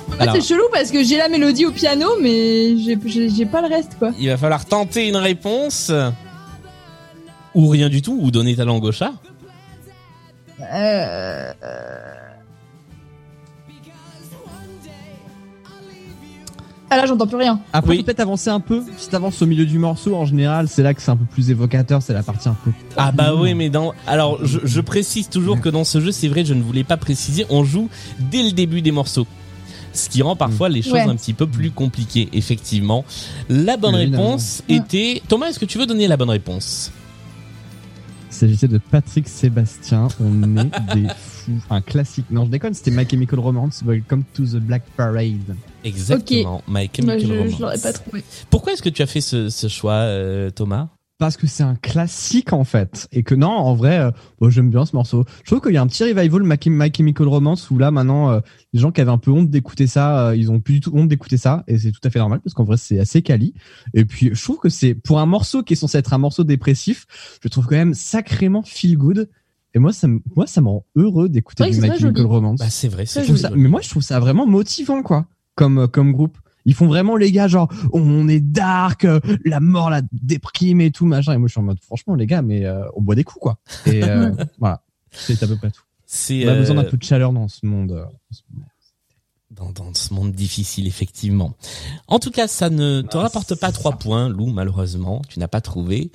En 0.09 0.12
fait, 0.16 0.23
Alors. 0.23 0.35
c'est 0.37 0.42
chelou 0.42 0.64
parce 0.73 0.90
que 0.90 1.02
j'ai 1.04 1.18
la 1.18 1.28
mélodie 1.28 1.66
au 1.66 1.73
piano, 1.73 2.09
mais 2.21 2.76
j'ai- 2.78 2.99
j'ai 3.04 3.28
j'ai 3.28 3.47
pas 3.47 3.61
le 3.61 3.68
reste, 3.68 3.97
quoi. 3.99 4.11
Il 4.18 4.28
va 4.28 4.37
falloir 4.37 4.64
tenter 4.64 5.09
une 5.09 5.16
réponse. 5.16 5.90
Ou 7.54 7.68
rien 7.68 7.88
du 7.88 8.02
tout, 8.02 8.18
ou 8.21 8.30
donner 8.33 8.56
ta 8.56 8.64
langue 8.64 8.85
au 8.85 8.92
chat. 8.92 9.12
Euh... 10.61 11.52
Ah 16.90 16.96
là, 16.99 17.06
j'entends 17.06 17.26
plus 17.26 17.38
rien. 17.38 17.61
Après, 17.73 17.96
Oui. 17.96 18.02
peut-être 18.04 18.20
avancer 18.20 18.50
un 18.50 18.61
peu. 18.61 18.82
Si 18.99 19.08
t'avances 19.08 19.40
au 19.42 19.46
milieu 19.46 19.64
du 19.66 19.78
morceau, 19.78 20.14
en 20.14 20.26
général, 20.26 20.68
c'est 20.68 20.82
là 20.82 20.94
que 20.94 21.02
c'est 21.02 21.11
un 21.11 21.16
peu 21.16 21.25
plus 21.25 21.50
évocateur. 21.50 22.02
C'est 22.02 22.12
la 22.12 22.23
partie 22.23 22.49
un 22.49 22.56
peu. 22.64 22.70
Ah 22.96 23.11
bah 23.11 23.34
oui, 23.34 23.54
mais 23.54 23.68
dans... 23.68 23.92
Alors, 24.06 24.38
je, 24.46 24.61
je 24.62 24.80
précise 24.80 25.28
toujours 25.28 25.61
que 25.61 25.68
dans 25.68 25.82
ce 25.82 26.00
jeu, 26.00 26.12
c'est 26.12 26.28
vrai, 26.28 26.44
je 26.44 26.54
ne 26.54 26.62
voulais 26.62 26.84
pas 26.84 26.96
préciser, 26.96 27.46
on 27.50 27.64
joue 27.64 27.88
dès 28.20 28.42
le 28.44 28.52
début 28.52 28.80
des 28.80 28.92
morceaux. 28.92 29.26
Ce 29.92 30.08
qui 30.08 30.23
rend 30.23 30.37
parfois 30.37 30.68
les 30.68 30.82
choses 30.82 30.92
Ouais. 30.92 31.00
un 31.00 31.16
petit 31.16 31.34
peu 31.34 31.46
plus 31.49 31.70
compliquées, 31.73 32.28
effectivement. 32.32 33.04
La 33.49 33.76
bonne 33.76 33.94
réponse 33.94 34.62
était... 34.68 35.20
Thomas, 35.28 35.49
est-ce 35.49 35.58
que 35.58 35.64
tu 35.64 35.78
veux 35.78 35.87
donner 35.87 36.06
la 36.06 36.16
bonne 36.16 36.30
réponse? 36.30 36.92
Il 38.35 38.38
s'agissait 38.38 38.67
de 38.67 38.79
Patrick 38.79 39.29
Sébastien. 39.29 40.09
On 40.21 40.57
est 40.57 40.64
des 40.95 41.07
fous. 41.17 41.53
Un 41.71 41.81
classique. 41.81 42.25
Non, 42.33 42.45
je 42.47 42.50
déconne. 42.50 42.75
C'était 42.75 42.91
My 42.91 43.09
Chemical 43.09 43.38
Romance. 43.38 43.85
Welcome 43.87 44.25
to 44.35 44.43
the 44.45 44.57
Black 44.57 44.83
Parade. 44.97 45.55
Exactement, 45.85 46.61
My 46.67 46.87
Bah, 46.88 46.93
Chemical 46.97 47.21
je 47.21 47.26
Romance. 47.33 47.53
je 47.57 47.61
l'aurais 47.62 47.79
pas 47.79 47.93
trouvé. 47.93 48.25
Pourquoi 48.50 48.73
est-ce 48.73 48.83
que 48.83 48.88
tu 48.88 49.03
as 49.03 49.07
fait 49.07 49.21
ce, 49.21 49.49
ce 49.50 49.69
choix, 49.69 49.93
euh, 49.93 50.50
Thomas? 50.50 50.88
Parce 51.18 51.37
que 51.37 51.47
c'est 51.47 51.62
un 51.62 51.76
classique 51.76 52.52
en 52.52 52.64
fait. 52.64 53.06
Et 53.12 53.23
que 53.23 53.37
non, 53.37 53.47
en 53.49 53.75
vrai, 53.76 53.99
euh, 54.00 54.11
bon, 54.40 54.50
j'aime 54.50 54.68
bien 54.68 54.85
ce 54.85 54.97
morceau. 54.97 55.25
Je 55.44 55.50
trouve 55.50 55.61
qu'il 55.61 55.73
y 55.73 55.76
a 55.76 55.83
un 55.83 55.87
petit 55.87 56.02
revival 56.02 56.42
My, 56.42 56.56
Chem- 56.56 56.73
My 56.76 56.90
Chemical 56.94 57.28
Romance 57.28 57.71
où 57.71 57.78
là 57.78 57.92
maintenant, 57.92 58.30
euh, 58.33 58.40
les 58.73 58.80
gens 58.80 58.90
qui 58.90 59.00
avaient 59.00 59.12
un 59.12 59.18
peu 59.18 59.30
honte 59.30 59.49
d'écouter 59.49 59.87
ça, 59.87 60.28
euh, 60.30 60.37
ils 60.37 60.50
ont 60.50 60.59
plus 60.61 60.75
du 60.75 60.80
tout 60.80 60.90
honte 60.92 61.06
d'écouter 61.09 61.37
ça. 61.37 61.62
Et 61.68 61.78
c'est 61.78 61.92
tout 61.92 62.00
à 62.02 62.11
fait 62.11 62.18
normal 62.18 62.40
parce 62.42 62.52
qu'en 62.52 62.64
vrai, 62.64 62.76
c'est 62.76 62.99
assez 62.99 63.23
quali. 63.23 63.54
Et 63.94 64.04
puis, 64.04 64.30
je 64.33 64.42
trouve 64.42 64.59
que 64.59 64.68
c'est 64.68 64.94
pour 64.94 65.21
un 65.21 65.26
morceau 65.26 65.62
qui 65.62 65.75
est 65.75 65.76
censé 65.76 65.99
être 65.99 66.12
un 66.14 66.18
morceau 66.18 66.42
dépressif, 66.42 67.06
je 67.42 67.49
trouve 67.49 67.66
quand 67.66 67.76
même 67.76 67.94
sacrément 67.94 68.62
feel 68.64 68.99
good. 68.99 69.30
Et 69.75 69.78
moi, 69.78 69.92
ça, 69.92 70.09
me- 70.09 70.21
moi, 70.35 70.49
ça 70.49 70.61
me 70.61 70.68
rend 70.68 70.85
heureux 70.97 71.28
d'écouter 71.28 71.62
Ouais, 71.62 71.71
du 71.71 71.80
My 71.80 71.97
Chemical. 71.97 72.26
Romance. 72.26 72.59
Bah 72.59 72.71
c'est 72.71 72.88
vrai, 72.88 73.06
c'est 73.06 73.25
ça- 73.37 73.50
mais 73.54 73.68
moi, 73.68 73.80
je 73.83 73.88
trouve 73.88 74.02
ça 74.02 74.18
vraiment 74.18 74.47
motivant, 74.47 75.02
quoi, 75.02 75.26
comme 75.54 75.87
comme 75.88 76.11
groupe. 76.12 76.38
Ils 76.64 76.75
font 76.75 76.87
vraiment 76.87 77.16
les 77.16 77.30
gars, 77.33 77.49
genre, 77.49 77.68
on 77.92 78.28
est 78.28 78.40
dark, 78.40 79.04
euh, 79.04 79.21
la 79.44 79.61
mort, 79.61 79.90
la 79.90 80.00
déprime 80.12 80.80
et 80.80 80.90
tout, 80.90 81.06
machin. 81.06 81.33
Et 81.35 81.38
moi, 81.38 81.49
je 81.49 81.52
suis 81.52 81.61
en 81.61 81.64
mode, 81.64 81.78
franchement, 81.83 82.14
les 82.14 82.26
gars, 82.26 82.42
mais 82.42 82.64
euh, 82.64 82.85
on 82.97 83.02
boit 83.02 83.14
des 83.14 83.25
coups, 83.25 83.40
quoi. 83.42 83.59
Et 83.87 84.02
euh, 84.04 84.30
voilà, 84.59 84.83
c'est 85.11 85.42
à 85.42 85.47
peu 85.47 85.56
près 85.56 85.71
tout. 85.71 85.83
C'est 86.06 86.44
On 86.47 86.49
a 86.49 86.52
euh, 86.52 86.59
besoin 86.61 86.76
d'un 86.76 86.85
peu 86.85 86.97
de 86.97 87.02
chaleur 87.04 87.33
dans 87.33 87.49
ce 87.49 87.66
monde. 87.66 87.92
euh, 87.92 88.04
en 88.04 88.33
ce 88.35 88.40
moment. 88.52 88.66
dans, 89.50 89.71
dans 89.85 89.94
ce 89.94 90.12
monde 90.14 90.33
difficile, 90.33 90.87
effectivement. 90.87 91.54
En 92.09 92.18
tout 92.18 92.30
cas, 92.30 92.47
ça 92.49 92.71
ne 92.71 93.02
te 93.02 93.16
Ah, 93.18 93.23
rapporte 93.23 93.54
pas 93.56 93.71
trois 93.73 93.92
points, 93.92 94.28
Lou, 94.28 94.47
malheureusement. 94.47 95.23
Tu 95.28 95.38
n'as 95.40 95.49
pas 95.49 95.61
trouvé. 95.61 96.11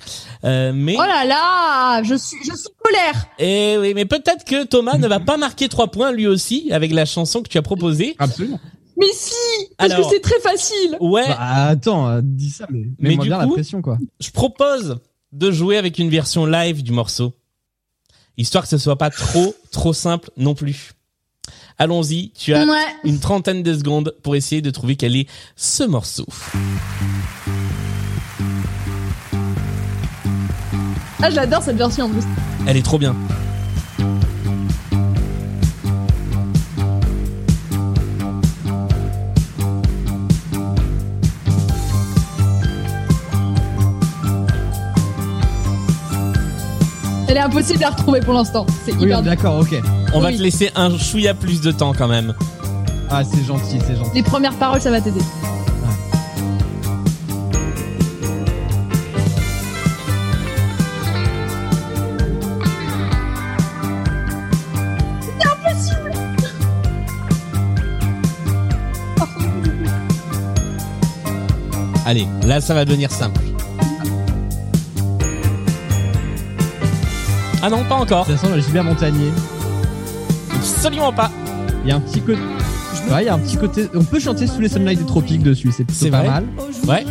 Euh, 0.46 0.72
mais, 0.74 0.96
Oh 0.98 1.02
là 1.04 1.26
là, 1.26 2.02
je 2.04 2.16
suis, 2.16 2.38
je 2.44 2.56
suis 2.56 2.70
colère. 2.84 3.28
eh 3.40 3.78
oui, 3.80 3.94
mais 3.94 4.06
peut-être 4.06 4.46
que 4.46 4.66
Thomas 4.66 4.98
ne 4.98 5.08
va 5.08 5.20
pas 5.20 5.38
marquer 5.38 5.70
trois 5.70 5.90
points 5.92 6.12
lui 6.12 6.28
aussi 6.28 6.70
avec 6.72 6.92
la 6.92 7.06
chanson 7.06 7.42
que 7.42 7.50
tu 7.50 7.58
as 7.58 7.62
proposée. 7.62 8.16
Absolument. 8.20 8.60
Mais 9.00 9.08
si, 9.14 9.34
parce 9.78 9.92
Alors- 9.94 10.10
que 10.10 10.16
c'est 10.16 10.22
très 10.22 10.40
facile. 10.42 10.98
Ouais, 11.00 11.28
Bah, 11.28 11.38
attends, 11.68 12.08
euh, 12.10 12.22
dis 12.24 12.50
ça, 12.50 12.66
mais, 12.70 12.84
Mais 13.00 13.16
du 13.18 13.28
bien 13.28 13.38
coup- 13.40 13.48
la 13.50 13.54
pression, 13.54 13.82
quoi. 13.82 13.98
je 14.20 14.30
propose 14.32 14.98
de 15.32 15.52
jouer 15.52 15.78
avec 15.78 16.00
une 16.00 16.10
version 16.10 16.46
live 16.46 16.84
du 16.84 16.92
morceau. 16.92 17.34
Histoire 18.38 18.64
que 18.64 18.70
ce 18.70 18.78
soit 18.78 18.98
pas 18.98 19.10
trop, 19.10 19.56
trop 19.72 19.94
simple 19.94 20.30
non 20.38 20.54
plus. 20.56 20.92
Allons-y, 21.78 22.32
tu 22.32 22.54
as 22.54 22.66
Ouais. 22.66 22.78
une 23.06 23.20
trentaine 23.20 23.64
de 23.64 23.74
secondes 23.74 24.16
pour 24.24 24.36
essayer 24.36 24.62
de 24.62 24.70
trouver 24.70 24.96
quel 24.98 25.16
est 25.16 25.28
ce 25.56 25.84
morceau. 25.84 26.26
Ah, 31.22 31.30
j'adore 31.30 31.62
cette 31.64 31.78
version 31.78 32.06
en 32.06 32.10
plus. 32.10 32.24
Elle 32.68 32.78
est 32.78 32.82
trop 32.86 32.98
bien. 32.98 33.16
Elle 47.30 47.38
est 47.38 47.42
impossible 47.42 47.84
à 47.84 47.92
retrouver 47.92 48.22
pour 48.22 48.34
l'instant. 48.34 48.66
C'est 48.86 48.94
Oui, 48.96 49.04
hyper 49.04 49.22
dur. 49.22 49.32
d'accord, 49.32 49.60
ok. 49.60 49.80
On 50.14 50.20
va 50.20 50.30
Oui. 50.30 50.38
te 50.38 50.42
laisser 50.42 50.72
un 50.76 50.98
chouïa 50.98 51.36
plus 51.36 51.62
de 51.62 51.72
temps 51.72 51.94
quand 51.96 52.08
même. 52.08 52.34
Ah, 53.12 53.22
c'est 53.24 53.44
gentil, 53.46 53.78
c'est 53.86 53.96
gentil. 53.96 54.10
Les 54.16 54.24
premières 54.24 54.54
paroles, 54.56 54.82
ça 54.82 54.90
va 54.90 55.00
t'aider. 55.00 55.22
Allez, 72.06 72.28
là 72.46 72.60
ça 72.62 72.74
va 72.74 72.86
devenir 72.86 73.12
simple. 73.12 73.42
Ah 77.62 77.70
non, 77.70 77.84
pas 77.84 77.96
encore. 77.96 78.26
De 78.26 78.32
toute 78.32 78.40
façon, 78.42 78.58
Gilbert 78.60 78.84
Montagnier, 78.84 79.32
Absolument 80.56 81.12
pas. 81.14 81.32
il 81.84 81.90
y 81.90 81.92
a 81.92 81.96
un 81.96 82.00
petit 82.00 82.22
côté. 82.22 82.40
Ouais, 83.12 83.24
il 83.24 83.26
y 83.26 83.30
a 83.30 83.34
un 83.34 83.40
petit 83.40 83.58
côté. 83.58 83.88
On 83.96 84.04
peut 84.04 84.20
chanter 84.20 84.48
sous 84.48 84.60
les 84.62 84.70
sunlights 84.70 85.00
des 85.00 85.06
tropiques 85.06 85.44
dessus, 85.44 85.72
c'est 85.72 85.84
plutôt 85.86 86.10
pas 86.10 86.20
vrai 86.20 86.28
mal. 86.30 86.46
Ouais. 86.88 87.06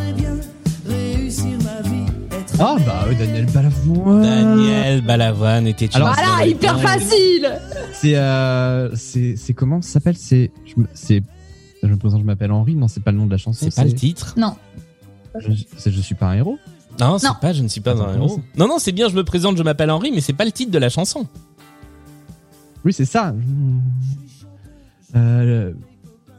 Ah 2.61 2.77
bah 2.85 3.05
oui, 3.09 3.15
Daniel 3.17 3.47
Balavoine. 3.47 4.23
Daniel 4.23 5.01
Balavoine 5.03 5.67
était 5.69 5.87
une 5.87 5.95
Alors, 5.97 6.13
Voilà, 6.15 6.39
seule 6.41 6.49
hyper 6.49 6.81
facile. 6.81 7.53
C'est 7.93 8.17
euh, 8.17 8.95
c'est 8.97 9.37
c'est 9.37 9.55
comment 9.55 9.81
ça 9.81 9.91
s'appelle? 9.95 10.17
C'est 10.19 10.51
je 10.67 10.81
me- 10.81 10.89
c'est 10.93 11.23
je 11.83 11.87
me 11.89 11.97
présente, 11.97 12.21
je 12.21 12.25
m'appelle 12.27 12.51
Henri. 12.51 12.75
Non, 12.75 12.89
c'est 12.89 13.03
pas 13.03 13.13
le 13.13 13.19
nom 13.19 13.27
de 13.27 13.31
la 13.31 13.37
chanson. 13.39 13.65
C'est 13.71 13.75
pas 13.75 13.85
le 13.85 13.93
titre. 13.93 14.35
Non. 14.37 14.57
Je, 15.39 15.53
c'est 15.77 15.93
je 15.93 16.01
suis 16.01 16.17
pas 16.17 16.27
un 16.27 16.35
héros. 16.35 16.59
Non, 17.01 17.19
c'est 17.19 17.29
pas 17.41 17.53
Je 17.53 17.63
ne 17.63 17.69
suis 17.69 17.81
pas 17.81 17.93
Attends, 17.93 18.09
un 18.09 18.15
héros. 18.15 18.41
Non, 18.57 18.67
non, 18.69 18.79
c'est 18.79 18.93
bien. 18.93 19.09
Je 19.09 19.15
me 19.15 19.25
présente. 19.25 19.57
Je 19.57 19.63
m'appelle 19.63 19.91
Henri, 19.91 20.11
mais 20.13 20.21
c'est 20.21 20.33
pas 20.33 20.45
le 20.45 20.53
titre 20.53 20.71
de 20.73 20.79
la 20.79 20.89
chanson. 20.89 21.27
Oui, 22.85 22.93
c'est 22.93 23.05
ça. 23.05 23.35
Euh, 25.17 25.73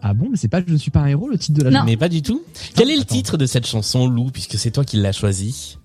ah 0.01 0.13
bon, 0.13 0.27
mais 0.31 0.37
c'est 0.37 0.47
pas 0.47 0.61
je 0.65 0.71
ne 0.71 0.77
suis 0.77 0.91
pas 0.91 1.01
un 1.01 1.07
héros 1.07 1.27
le 1.27 1.37
titre 1.37 1.57
de 1.59 1.63
la 1.63 1.69
Non. 1.71 1.75
chanson. 1.77 1.85
Mais 1.87 1.97
pas 1.97 2.09
du 2.09 2.21
tout. 2.21 2.41
Quel 2.75 2.89
est 2.89 2.95
le 2.95 3.01
attends. 3.01 3.15
titre 3.15 3.37
de 3.37 3.45
cette 3.45 3.65
chanson, 3.67 4.07
Lou, 4.07 4.29
puisque 4.31 4.57
c'est 4.57 4.71
toi 4.71 4.83
qui 4.85 4.97
l'as 4.97 5.11
choisi 5.11 5.77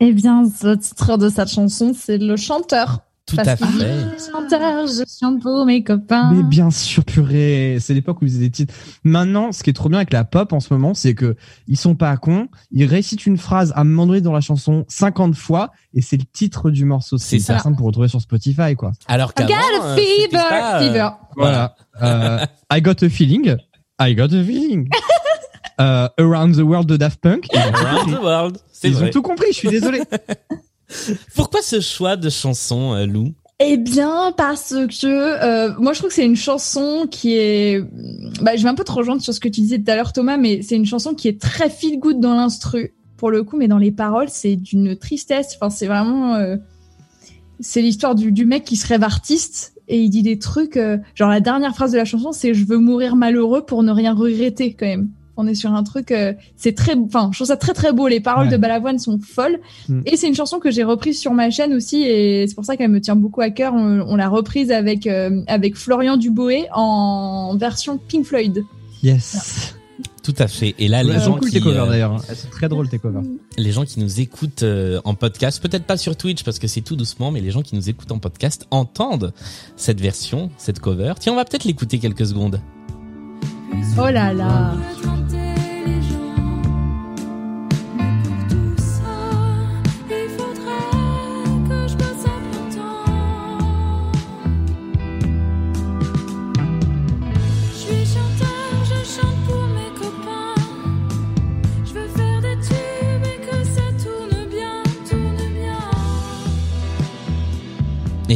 Eh 0.00 0.12
bien, 0.12 0.42
le 0.62 0.76
titre 0.76 1.16
de 1.18 1.28
cette 1.28 1.48
chanson, 1.48 1.92
c'est 1.98 2.18
Le 2.18 2.36
Chanteur. 2.36 3.00
Tout 3.26 3.34
Parce 3.34 3.48
à 3.48 3.56
fait. 3.56 3.66
Je 4.18 5.04
chante 5.20 5.42
pour 5.42 5.66
mes 5.66 5.82
copains. 5.82 6.30
Mais 6.32 6.44
bien 6.44 6.70
sûr, 6.70 7.04
purée. 7.04 7.78
C'est 7.80 7.92
l'époque 7.92 8.22
où 8.22 8.24
ils 8.24 8.30
faisaient 8.30 8.40
des 8.40 8.50
titres. 8.50 8.72
Maintenant, 9.02 9.50
ce 9.50 9.64
qui 9.64 9.70
est 9.70 9.72
trop 9.72 9.88
bien 9.88 9.98
avec 9.98 10.12
la 10.12 10.22
pop 10.22 10.52
en 10.52 10.60
ce 10.60 10.72
moment, 10.72 10.94
c'est 10.94 11.14
que 11.14 11.34
ils 11.66 11.76
sont 11.76 11.96
pas 11.96 12.16
cons. 12.18 12.46
Ils 12.70 12.84
récitent 12.84 13.26
une 13.26 13.36
phrase 13.36 13.72
à 13.74 13.80
un 13.80 13.84
moment 13.84 14.06
donné 14.06 14.20
dans 14.20 14.32
la 14.32 14.40
chanson 14.40 14.84
50 14.88 15.34
fois 15.34 15.72
et 15.92 16.02
c'est 16.02 16.16
le 16.16 16.24
titre 16.24 16.70
du 16.70 16.84
morceau. 16.84 17.18
C'est 17.18 17.40
ça. 17.40 17.58
simple 17.58 17.76
pour 17.78 17.86
retrouver 17.86 18.06
sur 18.06 18.20
Spotify, 18.20 18.76
quoi. 18.76 18.92
Alors 19.08 19.30
I 19.30 19.34
qu'avant, 19.34 19.48
got 19.48 19.82
a 19.82 19.86
euh, 19.86 19.96
fever. 19.96 20.28
pas, 20.30 20.80
euh, 20.80 20.86
fever. 20.86 21.08
Voilà. 21.36 21.74
Euh, 22.02 22.38
I 22.72 22.80
got 22.80 23.02
a 23.02 23.08
feeling. 23.08 23.56
I 24.00 24.14
got 24.14 24.26
a 24.32 24.44
feeling. 24.44 24.88
Euh, 25.80 26.08
Around 26.18 26.54
the 26.54 26.60
World 26.62 26.88
de 26.88 26.96
Daft 26.96 27.20
Punk. 27.20 27.48
Around 27.54 28.14
the 28.14 28.22
World. 28.22 28.58
C'est 28.72 28.88
Ils 28.88 28.94
vrai. 28.94 29.08
ont 29.08 29.10
tout 29.10 29.22
compris. 29.22 29.48
Je 29.48 29.56
suis 29.56 29.68
désolé. 29.68 30.00
Pourquoi 31.34 31.62
ce 31.62 31.80
choix 31.80 32.16
de 32.16 32.30
chanson, 32.30 32.94
euh, 32.94 33.06
Lou? 33.06 33.32
Eh 33.58 33.78
bien, 33.78 34.32
parce 34.36 34.74
que 34.74 35.06
euh, 35.06 35.74
moi, 35.78 35.94
je 35.94 35.98
trouve 35.98 36.10
que 36.10 36.14
c'est 36.14 36.26
une 36.26 36.36
chanson 36.36 37.06
qui 37.10 37.34
est. 37.34 37.82
Bah, 38.42 38.54
je 38.54 38.62
vais 38.62 38.68
un 38.68 38.74
peu 38.74 38.84
te 38.84 38.92
rejoindre 38.92 39.22
sur 39.22 39.32
ce 39.32 39.40
que 39.40 39.48
tu 39.48 39.62
disais 39.62 39.78
tout 39.78 39.90
à 39.90 39.96
l'heure, 39.96 40.12
Thomas, 40.12 40.36
mais 40.36 40.60
c'est 40.62 40.76
une 40.76 40.84
chanson 40.84 41.14
qui 41.14 41.28
est 41.28 41.40
très 41.40 41.70
feel 41.70 41.98
good 41.98 42.20
dans 42.20 42.34
l'instru, 42.34 42.94
pour 43.16 43.30
le 43.30 43.42
coup, 43.44 43.56
mais 43.56 43.66
dans 43.66 43.78
les 43.78 43.92
paroles, 43.92 44.28
c'est 44.28 44.56
d'une 44.56 44.96
tristesse. 44.96 45.56
Enfin, 45.56 45.70
c'est 45.70 45.86
vraiment. 45.86 46.34
euh, 46.34 46.56
C'est 47.60 47.80
l'histoire 47.80 48.14
du, 48.14 48.44
mec 48.44 48.64
qui 48.64 48.76
se 48.76 48.86
rêve 48.86 49.02
artiste 49.02 49.72
et 49.88 50.02
il 50.02 50.10
dit 50.10 50.22
des 50.22 50.38
trucs, 50.38 50.78
genre 51.14 51.30
la 51.30 51.40
dernière 51.40 51.74
phrase 51.74 51.92
de 51.92 51.96
la 51.96 52.04
chanson, 52.04 52.32
c'est 52.32 52.52
je 52.52 52.66
veux 52.66 52.78
mourir 52.78 53.16
malheureux 53.16 53.64
pour 53.64 53.82
ne 53.82 53.92
rien 53.92 54.12
regretter 54.12 54.74
quand 54.74 54.86
même. 54.86 55.08
On 55.36 55.46
est 55.46 55.54
sur 55.54 55.72
un 55.72 55.82
truc, 55.82 56.10
euh, 56.12 56.32
c'est 56.56 56.74
très, 56.74 56.94
enfin, 56.96 57.28
je 57.32 57.38
trouve 57.38 57.46
ça 57.48 57.56
très 57.56 57.72
très 57.74 57.92
beau. 57.92 58.08
Les 58.08 58.20
paroles 58.20 58.46
Ouais. 58.46 58.52
de 58.52 58.56
Balavoine 58.56 58.98
sont 58.98 59.18
folles, 59.18 59.58
Mm. 59.88 60.00
et 60.06 60.16
c'est 60.16 60.28
une 60.28 60.34
chanson 60.34 60.58
que 60.58 60.70
j'ai 60.70 60.82
reprise 60.84 61.18
sur 61.20 61.32
ma 61.32 61.50
chaîne 61.50 61.72
aussi, 61.74 62.02
et 62.02 62.46
c'est 62.48 62.54
pour 62.54 62.64
ça 62.64 62.76
qu'elle 62.76 62.90
me 62.90 63.00
tient 63.00 63.16
beaucoup 63.16 63.40
à 63.42 63.50
cœur. 63.50 63.74
On, 63.74 64.00
on 64.08 64.16
l'a 64.16 64.28
reprise 64.28 64.70
avec 64.72 65.06
euh, 65.06 65.42
avec 65.46 65.76
Florian 65.76 66.16
Duboé 66.16 66.66
en 66.74 67.56
version 67.58 67.98
Pink 67.98 68.24
Floyd. 68.24 68.64
Yes. 69.02 69.74
Tout 70.22 70.34
à 70.38 70.48
fait. 70.48 70.74
Et 70.80 70.88
là, 70.88 71.04
les 71.04 71.12
Elles 71.12 71.18
gens 71.20 71.24
sont 71.26 71.38
cool 71.38 71.48
qui, 71.50 71.54
tes 71.54 71.60
covers 71.60 71.84
euh, 71.84 71.88
d'ailleurs. 71.88 72.20
Elles 72.28 72.34
sont 72.36 72.48
très 72.50 72.68
drôles 72.68 72.88
tes 72.88 72.98
covers. 72.98 73.22
les 73.56 73.70
gens 73.72 73.84
qui 73.84 74.00
nous 74.00 74.20
écoutent 74.20 74.64
euh, 74.64 75.00
en 75.04 75.14
podcast, 75.14 75.62
peut-être 75.62 75.84
pas 75.84 75.96
sur 75.96 76.16
Twitch 76.16 76.42
parce 76.42 76.58
que 76.58 76.66
c'est 76.66 76.80
tout 76.80 76.96
doucement, 76.96 77.30
mais 77.30 77.40
les 77.40 77.52
gens 77.52 77.62
qui 77.62 77.76
nous 77.76 77.88
écoutent 77.88 78.10
en 78.10 78.18
podcast 78.18 78.66
entendent 78.72 79.32
cette 79.76 80.00
version, 80.00 80.50
cette 80.58 80.80
cover. 80.80 81.12
Tiens, 81.20 81.32
on 81.32 81.36
va 81.36 81.44
peut-être 81.44 81.64
l'écouter 81.64 81.98
quelques 82.00 82.26
secondes. 82.26 82.60
Oh 83.98 85.45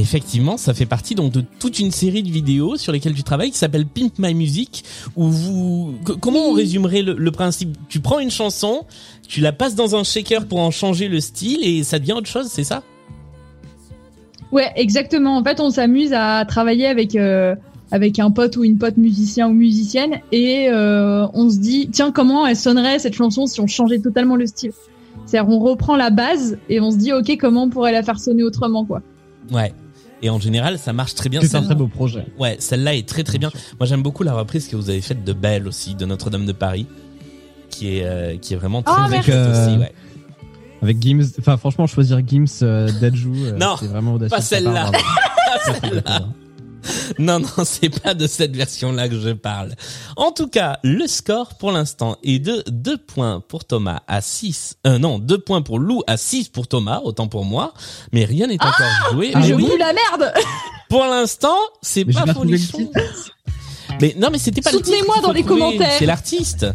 Et 0.00 0.02
effectivement, 0.02 0.56
ça 0.56 0.72
fait 0.72 0.86
partie 0.86 1.14
donc 1.14 1.30
de 1.30 1.44
toute 1.58 1.78
une 1.78 1.90
série 1.90 2.22
de 2.22 2.30
vidéos 2.30 2.78
sur 2.78 2.90
lesquelles 2.90 3.12
tu 3.12 3.22
travailles 3.22 3.50
qui 3.50 3.58
s'appelle 3.58 3.84
Pimp 3.84 4.18
My 4.18 4.32
Music 4.32 4.82
où 5.14 5.28
vous 5.28 5.94
comment 6.20 6.48
on 6.48 6.52
résumerait 6.52 7.02
le, 7.02 7.12
le 7.12 7.30
principe? 7.30 7.76
Tu 7.90 8.00
prends 8.00 8.18
une 8.18 8.30
chanson, 8.30 8.86
tu 9.28 9.42
la 9.42 9.52
passes 9.52 9.74
dans 9.74 9.96
un 9.96 10.02
shaker 10.02 10.46
pour 10.46 10.60
en 10.60 10.70
changer 10.70 11.08
le 11.08 11.20
style 11.20 11.58
et 11.62 11.84
ça 11.84 11.98
devient 11.98 12.14
autre 12.14 12.28
chose, 12.28 12.46
c'est 12.46 12.64
ça? 12.64 12.82
Ouais, 14.52 14.72
exactement. 14.74 15.36
En 15.36 15.44
fait, 15.44 15.60
on 15.60 15.68
s'amuse 15.68 16.14
à 16.14 16.46
travailler 16.46 16.86
avec 16.86 17.14
euh, 17.14 17.54
avec 17.90 18.18
un 18.18 18.30
pote 18.30 18.56
ou 18.56 18.64
une 18.64 18.78
pote 18.78 18.96
musicien 18.96 19.50
ou 19.50 19.52
musicienne 19.52 20.20
et 20.32 20.70
euh, 20.70 21.26
on 21.34 21.50
se 21.50 21.58
dit 21.58 21.90
tiens 21.92 22.10
comment 22.10 22.46
elle 22.46 22.56
sonnerait 22.56 23.00
cette 23.00 23.14
chanson 23.14 23.46
si 23.46 23.60
on 23.60 23.66
changeait 23.66 23.98
totalement 23.98 24.36
le 24.36 24.46
style? 24.46 24.72
C'est-à-dire 25.26 25.52
on 25.52 25.58
reprend 25.58 25.94
la 25.94 26.08
base 26.08 26.56
et 26.70 26.80
on 26.80 26.90
se 26.90 26.96
dit 26.96 27.12
ok 27.12 27.36
comment 27.38 27.64
on 27.64 27.68
pourrait 27.68 27.92
la 27.92 28.02
faire 28.02 28.18
sonner 28.18 28.44
autrement 28.44 28.86
quoi. 28.86 29.02
Ouais. 29.52 29.74
Et 30.22 30.30
en 30.30 30.38
général, 30.38 30.78
ça 30.78 30.92
marche 30.92 31.14
très 31.14 31.28
bien. 31.28 31.40
C'est 31.40 31.54
un 31.56 31.62
très 31.62 31.74
beau 31.74 31.86
projet. 31.88 32.26
Ouais, 32.38 32.56
celle-là 32.58 32.94
est 32.94 33.08
très 33.08 33.24
très 33.24 33.38
bien. 33.38 33.50
Moi, 33.78 33.86
j'aime 33.86 34.02
beaucoup 34.02 34.22
la 34.22 34.34
reprise 34.34 34.68
que 34.68 34.76
vous 34.76 34.90
avez 34.90 35.00
faite 35.00 35.24
de 35.24 35.32
Belle 35.32 35.66
aussi, 35.66 35.94
de 35.94 36.04
Notre-Dame 36.04 36.46
de 36.46 36.52
Paris, 36.52 36.86
qui 37.70 37.96
est 37.98 38.04
euh, 38.04 38.36
qui 38.36 38.54
est 38.54 38.56
vraiment 38.56 38.82
très 38.82 39.22
chouette 39.22 39.28
aussi. 39.28 39.30
Euh, 39.30 39.78
Ouais. 39.78 39.92
Avec 40.82 41.02
Gims, 41.02 41.22
enfin 41.38 41.58
franchement 41.58 41.86
choisir 41.86 42.20
Gims, 42.26 42.46
euh, 42.62 42.90
Dajou, 43.00 43.34
euh, 43.44 43.52
Non, 43.58 43.76
c'est 43.78 43.86
vraiment 43.86 44.14
audacieux. 44.14 44.30
pas 44.36 44.40
celle-là. 44.42 44.90
celle-là. 45.82 46.26
Non, 47.18 47.40
non, 47.40 47.64
c'est 47.64 47.88
pas 47.88 48.14
de 48.14 48.26
cette 48.26 48.56
version-là 48.56 49.08
que 49.08 49.18
je 49.18 49.30
parle. 49.30 49.74
En 50.16 50.32
tout 50.32 50.48
cas, 50.48 50.78
le 50.82 51.06
score 51.06 51.54
pour 51.58 51.72
l'instant 51.72 52.16
est 52.22 52.38
de 52.38 52.62
2 52.68 52.96
points 52.98 53.42
pour 53.46 53.64
Thomas 53.64 54.00
à 54.06 54.20
6. 54.20 54.76
Euh, 54.86 54.98
non, 54.98 55.18
2 55.18 55.38
points 55.38 55.62
pour 55.62 55.78
Lou 55.78 56.02
à 56.06 56.16
6 56.16 56.48
pour 56.48 56.68
Thomas, 56.68 57.00
autant 57.04 57.28
pour 57.28 57.44
moi. 57.44 57.74
Mais 58.12 58.24
rien 58.24 58.46
n'est 58.46 58.62
encore 58.62 59.12
joué. 59.12 59.32
Ah 59.34 59.40
Mais 59.40 59.48
je 59.48 59.54
oui, 59.54 59.70
la 59.78 59.92
merde. 59.92 60.32
pour 60.88 61.04
l'instant, 61.04 61.56
c'est 61.82 62.04
pas 62.04 62.24
pas 62.24 62.34
folichon. 62.34 62.90
Mais 64.00 64.14
non, 64.16 64.28
mais 64.30 64.38
c'était 64.38 64.62
pas 64.62 64.70
le 64.70 64.78
titre. 64.78 64.88
Soutenez-moi 64.88 65.20
dans 65.22 65.32
les 65.32 65.42
trouver, 65.42 65.60
commentaires. 65.60 65.96
C'est 65.98 66.06
l'artiste. 66.06 66.66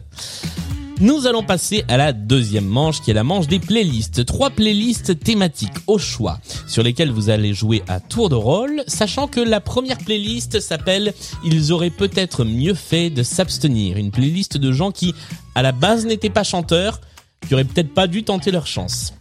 Nous 1.02 1.28
allons 1.28 1.44
passer 1.44 1.84
à 1.90 1.98
la 1.98 2.14
deuxième 2.14 2.66
manche 2.66 3.02
qui 3.02 3.12
est 3.12 3.14
la 3.14 3.26
manche 3.26 3.48
des 3.48 3.60
playlists. 3.60 4.26
Trois 4.26 4.50
playlists 4.50 5.20
thématiques 5.20 5.76
au 5.88 5.98
choix 5.98 6.40
sur 6.68 6.84
lesquelles 6.84 7.12
vous 7.12 7.30
allez 7.30 7.54
jouer 7.54 7.84
à 7.90 8.00
tour 8.00 8.30
de 8.30 8.36
rôle, 8.36 8.82
sachant 8.88 9.28
que 9.28 9.42
la 9.42 9.60
première 9.60 9.98
playlist 9.98 10.62
s'appelle 10.62 11.14
Ils 11.44 11.74
auraient 11.74 11.90
peut-être 11.90 12.46
mieux 12.46 12.74
fait 12.74 13.10
de 13.10 13.24
s'abstenir. 13.24 13.98
Une 13.98 14.12
playlist 14.12 14.56
de 14.56 14.72
gens 14.72 14.92
qui, 14.92 15.14
à 15.54 15.62
la 15.62 15.74
base, 15.74 16.06
n'étaient 16.06 16.30
pas 16.30 16.44
chanteurs, 16.44 17.02
qui 17.46 17.54
auraient 17.54 17.66
peut-être 17.66 17.94
pas 17.94 18.08
dû 18.08 18.24
tenter 18.24 18.52
leur 18.52 18.66
chance. 18.66 19.14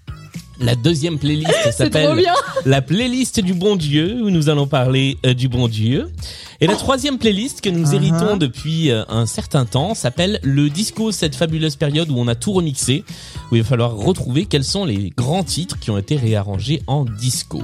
La 0.60 0.74
deuxième 0.76 1.18
playlist 1.18 1.52
s'appelle 1.72 2.22
la 2.64 2.80
playlist 2.82 3.40
du 3.40 3.54
bon 3.54 3.76
Dieu, 3.76 4.20
où 4.22 4.30
nous 4.30 4.48
allons 4.48 4.66
parler 4.66 5.18
euh, 5.26 5.34
du 5.34 5.48
bon 5.48 5.68
Dieu. 5.68 6.08
Et 6.60 6.66
la 6.66 6.76
troisième 6.76 7.18
playlist 7.18 7.60
que 7.60 7.68
nous 7.70 7.84
Uh-huh. 7.84 7.94
héritons 7.96 8.36
depuis 8.36 8.90
euh, 8.90 9.02
un 9.08 9.26
certain 9.26 9.64
temps 9.66 9.94
s'appelle 9.94 10.38
le 10.42 10.70
disco, 10.70 11.12
cette 11.12 11.34
fabuleuse 11.34 11.76
période 11.76 12.08
où 12.10 12.16
on 12.18 12.28
a 12.28 12.34
tout 12.34 12.52
remixé, 12.52 13.04
où 13.50 13.56
il 13.56 13.62
va 13.62 13.68
falloir 13.68 13.94
retrouver 13.96 14.46
quels 14.46 14.64
sont 14.64 14.84
les 14.84 15.10
grands 15.16 15.44
titres 15.44 15.78
qui 15.78 15.90
ont 15.90 15.98
été 15.98 16.16
réarrangés 16.16 16.82
en 16.86 17.04
disco. 17.04 17.62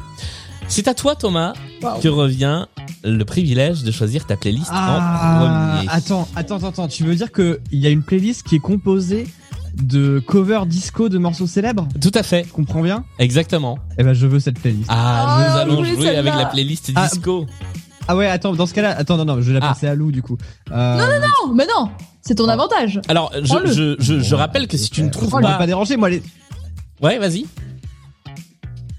C'est 0.68 0.86
à 0.88 0.94
toi 0.94 1.16
Thomas 1.16 1.54
que 2.02 2.08
revient 2.08 2.66
le 3.02 3.24
privilège 3.24 3.82
de 3.82 3.90
choisir 3.90 4.26
ta 4.26 4.36
playlist 4.36 4.68
Ah, 4.70 5.76
en 5.76 5.78
premier. 5.78 5.88
attends, 5.90 6.28
attends, 6.36 6.56
attends, 6.56 6.68
attends. 6.68 6.88
Tu 6.88 7.04
veux 7.04 7.14
dire 7.14 7.32
que 7.32 7.60
il 7.72 7.78
y 7.80 7.86
a 7.86 7.90
une 7.90 8.02
playlist 8.02 8.42
qui 8.46 8.56
est 8.56 8.60
composée 8.60 9.26
de 9.74 10.18
covers 10.18 10.66
disco 10.66 11.08
de 11.08 11.18
morceaux 11.18 11.46
célèbres 11.46 11.86
Tout 12.00 12.10
à 12.14 12.22
fait, 12.22 12.44
Je 12.46 12.52
comprends 12.52 12.82
bien? 12.82 13.04
Exactement. 13.18 13.78
Eh 13.98 14.02
ben, 14.04 14.12
je 14.14 14.26
veux 14.26 14.40
cette 14.40 14.58
playlist. 14.60 14.86
Ah, 14.88 15.24
Ah, 15.26 15.64
nous 15.66 15.72
je 15.74 15.74
allons 15.82 15.84
jouer 15.84 16.04
celle-là. 16.06 16.18
avec 16.20 16.34
la 16.34 16.46
playlist 16.46 16.90
Ah, 16.94 17.08
disco. 17.08 17.46
Ah 18.08 18.16
ouais, 18.16 18.26
attends, 18.26 18.52
dans 18.54 18.66
ce 18.66 18.74
cas-là, 18.74 18.90
attends, 18.96 19.16
non, 19.16 19.24
non, 19.24 19.40
je 19.40 19.52
vais 19.52 19.58
la 19.60 19.64
Ah. 19.66 19.68
passer 19.68 19.86
à 19.86 19.94
Lou 19.94 20.10
du 20.10 20.22
coup. 20.22 20.36
Euh, 20.72 20.96
Non, 20.96 21.04
non, 21.06 21.20
non, 21.48 21.54
mais 21.54 21.66
non, 21.66 21.90
c'est 22.22 22.34
ton 22.34 22.46
Oh. 22.46 22.50
avantage. 22.50 23.00
Alors, 23.08 23.30
je, 23.34 23.40
Prends-le. 23.46 23.96
je, 24.00 24.20
je, 24.20 24.34
rappelle 24.34 24.66
que 24.66 24.76
si 24.76 24.90
tu 24.90 25.02
ne 25.02 25.08
euh, 25.08 25.10
trouves 25.10 25.30
je 25.30 25.36
vais 25.36 25.42
pas... 25.42 25.58
pas 25.58 25.66
déranger, 25.66 25.96
moi 25.96 26.10
les. 26.10 26.22
Ouais, 27.00 27.18
vas-y. 27.18 27.46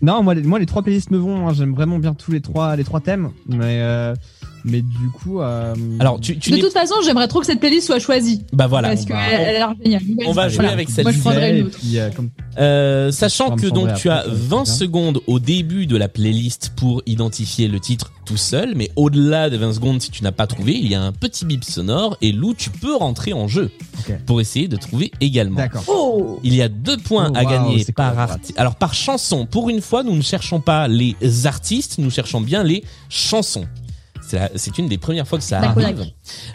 Non, 0.02 0.24
moi 0.24 0.34
les, 0.34 0.42
moi 0.42 0.58
les 0.60 0.66
trois 0.66 0.82
playlists 0.82 1.12
me 1.12 1.18
vont. 1.18 1.48
hein, 1.48 1.54
J'aime 1.54 1.74
vraiment 1.76 2.00
bien 2.00 2.14
tous 2.16 2.32
les 2.32 2.42
trois, 2.42 2.76
les 2.76 2.84
trois 2.84 3.02
thèmes, 3.02 3.32
mais 3.48 3.82
euh, 3.82 4.16
mais 4.65 4.82
du 4.82 5.10
coup. 5.13 5.41
Euh, 5.41 5.74
Alors, 6.00 6.19
tu, 6.19 6.38
tu 6.39 6.52
De 6.52 6.58
toute 6.58 6.74
façon, 6.74 6.95
j'aimerais 7.06 7.28
trop 7.28 7.39
que 7.39 7.45
cette 7.45 7.60
playlist 7.60 7.88
soit 7.88 8.00
choisie 8.00 8.43
Bah 8.54 8.67
voilà. 8.67 8.89
parce 8.89 9.02
on 9.02 9.06
qu'elle 9.06 9.15
va- 9.15 9.24
elle 9.32 9.47
a 9.50 9.52
l'air 9.54 9.74
géniale. 9.84 10.02
on 10.26 10.32
va 10.32 10.34
Voilà. 10.34 10.50
jouer 10.50 10.67
avec 10.67 10.88
Moi, 10.89 10.95
celle-ci. 10.95 11.13
je 11.17 11.19
prendrais 11.21 11.60
une 11.60 11.65
autre. 11.67 11.78
Puis, 11.80 12.00
euh, 12.00 12.10
comme- 12.15 12.30
Euh, 12.60 13.12
sachant 13.12 13.56
que 13.56 13.67
donc 13.67 13.93
tu 13.95 14.10
as 14.10 14.17
après, 14.17 14.30
ça 14.30 14.30
va 14.30 14.36
être 14.36 14.47
20 14.50 14.63
bien. 14.63 14.74
secondes 14.74 15.21
au 15.28 15.39
début 15.39 15.88
de 15.88 15.95
la 15.97 16.08
playlist 16.10 16.74
pour 16.76 17.02
identifier 17.06 17.67
le 17.67 17.80
titre 17.80 18.12
tout 18.26 18.38
seul, 18.38 18.74
mais 18.76 18.91
au-delà 18.95 19.50
de 19.50 19.58
20 19.58 19.74
secondes, 19.74 20.02
si 20.02 20.12
tu 20.12 20.24
n'as 20.24 20.32
pas 20.32 20.47
trouvé, 20.47 20.74
il 20.78 20.88
y 20.88 20.95
a 20.95 21.02
un 21.02 21.12
petit 21.12 21.45
bip 21.45 21.63
sonore 21.63 22.17
et 22.21 22.32
Lou, 22.32 22.54
tu 22.54 22.69
peux 22.69 22.95
rentrer 22.95 23.34
en 23.34 23.47
jeu 23.47 23.71
pour 24.26 24.41
essayer 24.41 24.67
de 24.67 24.76
trouver 24.78 25.12
également. 25.21 25.58
D'accord. 25.58 25.84
Oh 25.88 26.39
Il 26.43 26.54
y 26.54 26.62
a 26.62 26.69
deux 26.69 26.97
points 26.97 27.32
Oh, 27.34 27.38
à 27.38 27.45
gagner 27.45 27.84
par 27.95 28.17
artiste. 28.19 28.54
Alors 28.60 28.76
par 28.76 28.93
chanson, 28.93 29.45
pour 29.45 29.69
une 29.69 29.82
fois, 29.82 30.04
nous 30.04 30.15
ne 30.15 30.21
cherchons 30.21 30.60
pas 30.60 30.88
les 30.88 31.15
artistes, 31.45 31.97
nous 31.97 32.10
cherchons 32.12 32.41
bien 32.41 32.63
les 32.63 32.84
chansons. 33.10 33.65
C'est 34.56 34.78
une 34.78 34.88
des 34.88 34.98
premières 34.98 35.28
fois 35.28 35.38
que 35.38 35.44
ça 35.44 35.60
arrive. 35.60 36.06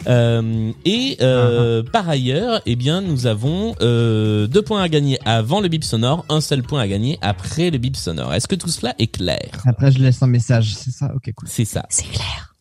Euh, 0.07 0.71
et 0.85 1.17
Ah, 1.19 1.23
euh, 1.23 1.83
par 1.83 2.07
ailleurs, 2.09 2.61
eh 2.65 2.75
bien, 2.75 3.01
nous 3.01 3.25
avons 3.27 3.75
euh, 3.81 4.47
deux 4.47 4.61
points 4.61 4.81
à 4.81 4.89
gagner 4.89 5.19
avant 5.25 5.61
le 5.61 5.67
bip 5.67 5.83
sonore, 5.83 6.25
un 6.29 6.41
seul 6.41 6.63
point 6.63 6.81
à 6.81 6.87
gagner 6.87 7.17
après 7.21 7.69
le 7.69 7.77
bip 7.77 7.95
sonore. 7.95 8.33
Est-ce 8.33 8.47
que 8.47 8.55
tout 8.55 8.69
cela 8.69 8.95
est 8.99 9.07
clair? 9.07 9.49
Après, 9.65 9.91
je 9.91 9.99
laisse 9.99 10.21
un 10.23 10.27
message. 10.27 10.75
C'est 10.75 10.91
ça? 10.91 11.11
Ok, 11.15 11.31
cool. 11.35 11.49
C'est 11.49 11.65
ça. 11.65 11.85
C'est 11.89 12.07
clair. 12.09 12.55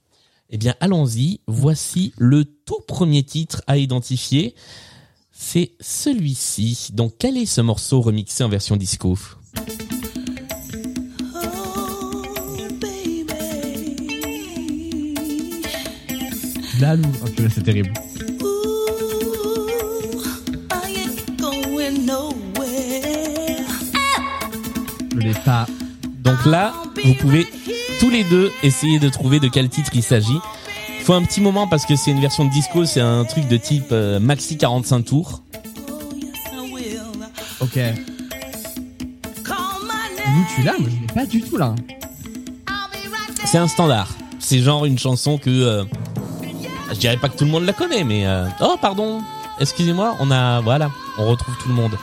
Eh 0.50 0.58
bien, 0.58 0.74
allons-y. 0.80 1.40
Voici 1.46 2.12
le 2.18 2.44
tout 2.44 2.80
premier 2.86 3.22
titre 3.22 3.62
à 3.66 3.78
identifier. 3.78 4.54
C'est 5.32 5.72
celui-ci. 5.80 6.90
Donc, 6.92 7.14
quel 7.18 7.36
est 7.36 7.46
ce 7.46 7.60
morceau 7.60 8.00
remixé 8.00 8.42
en 8.44 8.48
version 8.48 8.76
disco? 8.76 9.18
Là, 16.80 16.94
Lou. 16.94 17.04
Oh, 17.24 17.28
purée, 17.28 17.48
c'est 17.48 17.62
terrible. 17.62 17.92
Je 25.12 25.18
l'ai 25.18 25.34
pas. 25.44 25.66
Donc 26.22 26.44
là, 26.44 26.74
vous 27.04 27.14
pouvez 27.14 27.46
tous 27.98 28.10
les 28.10 28.24
deux 28.24 28.52
essayer 28.62 28.98
de 28.98 29.08
trouver 29.08 29.40
de 29.40 29.48
quel 29.48 29.68
titre 29.70 29.90
il 29.94 30.02
s'agit. 30.02 30.38
Faut 31.04 31.14
un 31.14 31.22
petit 31.22 31.40
moment 31.40 31.66
parce 31.66 31.86
que 31.86 31.96
c'est 31.96 32.10
une 32.10 32.20
version 32.20 32.44
de 32.44 32.50
disco, 32.50 32.84
c'est 32.84 33.00
un 33.00 33.24
truc 33.24 33.48
de 33.48 33.56
type 33.56 33.86
euh, 33.92 34.18
maxi 34.18 34.58
45 34.58 35.02
tours. 35.04 35.42
Ok. 37.60 37.76
Lou, 40.26 40.46
tu 40.54 40.62
l'as 40.62 40.76
Moi, 40.78 40.88
je 40.90 41.00
l'ai 41.00 41.14
pas 41.14 41.26
du 41.26 41.40
tout 41.40 41.56
là. 41.56 41.74
C'est 43.44 43.58
un 43.58 43.68
standard. 43.68 44.08
C'est 44.40 44.58
genre 44.58 44.84
une 44.84 44.98
chanson 44.98 45.38
que 45.38 45.48
euh, 45.50 45.84
je 46.88 46.94
dirais 46.98 47.16
pas 47.16 47.28
que 47.28 47.36
tout 47.36 47.44
le 47.44 47.50
monde 47.50 47.64
la 47.64 47.72
connaît, 47.72 48.04
mais 48.04 48.26
euh... 48.26 48.46
oh 48.60 48.76
pardon. 48.80 49.22
Excusez-moi, 49.58 50.16
on 50.20 50.30
a 50.30 50.60
voilà, 50.60 50.90
on 51.18 51.26
retrouve 51.26 51.56
tout 51.58 51.68
le 51.68 51.74
monde. 51.74 51.96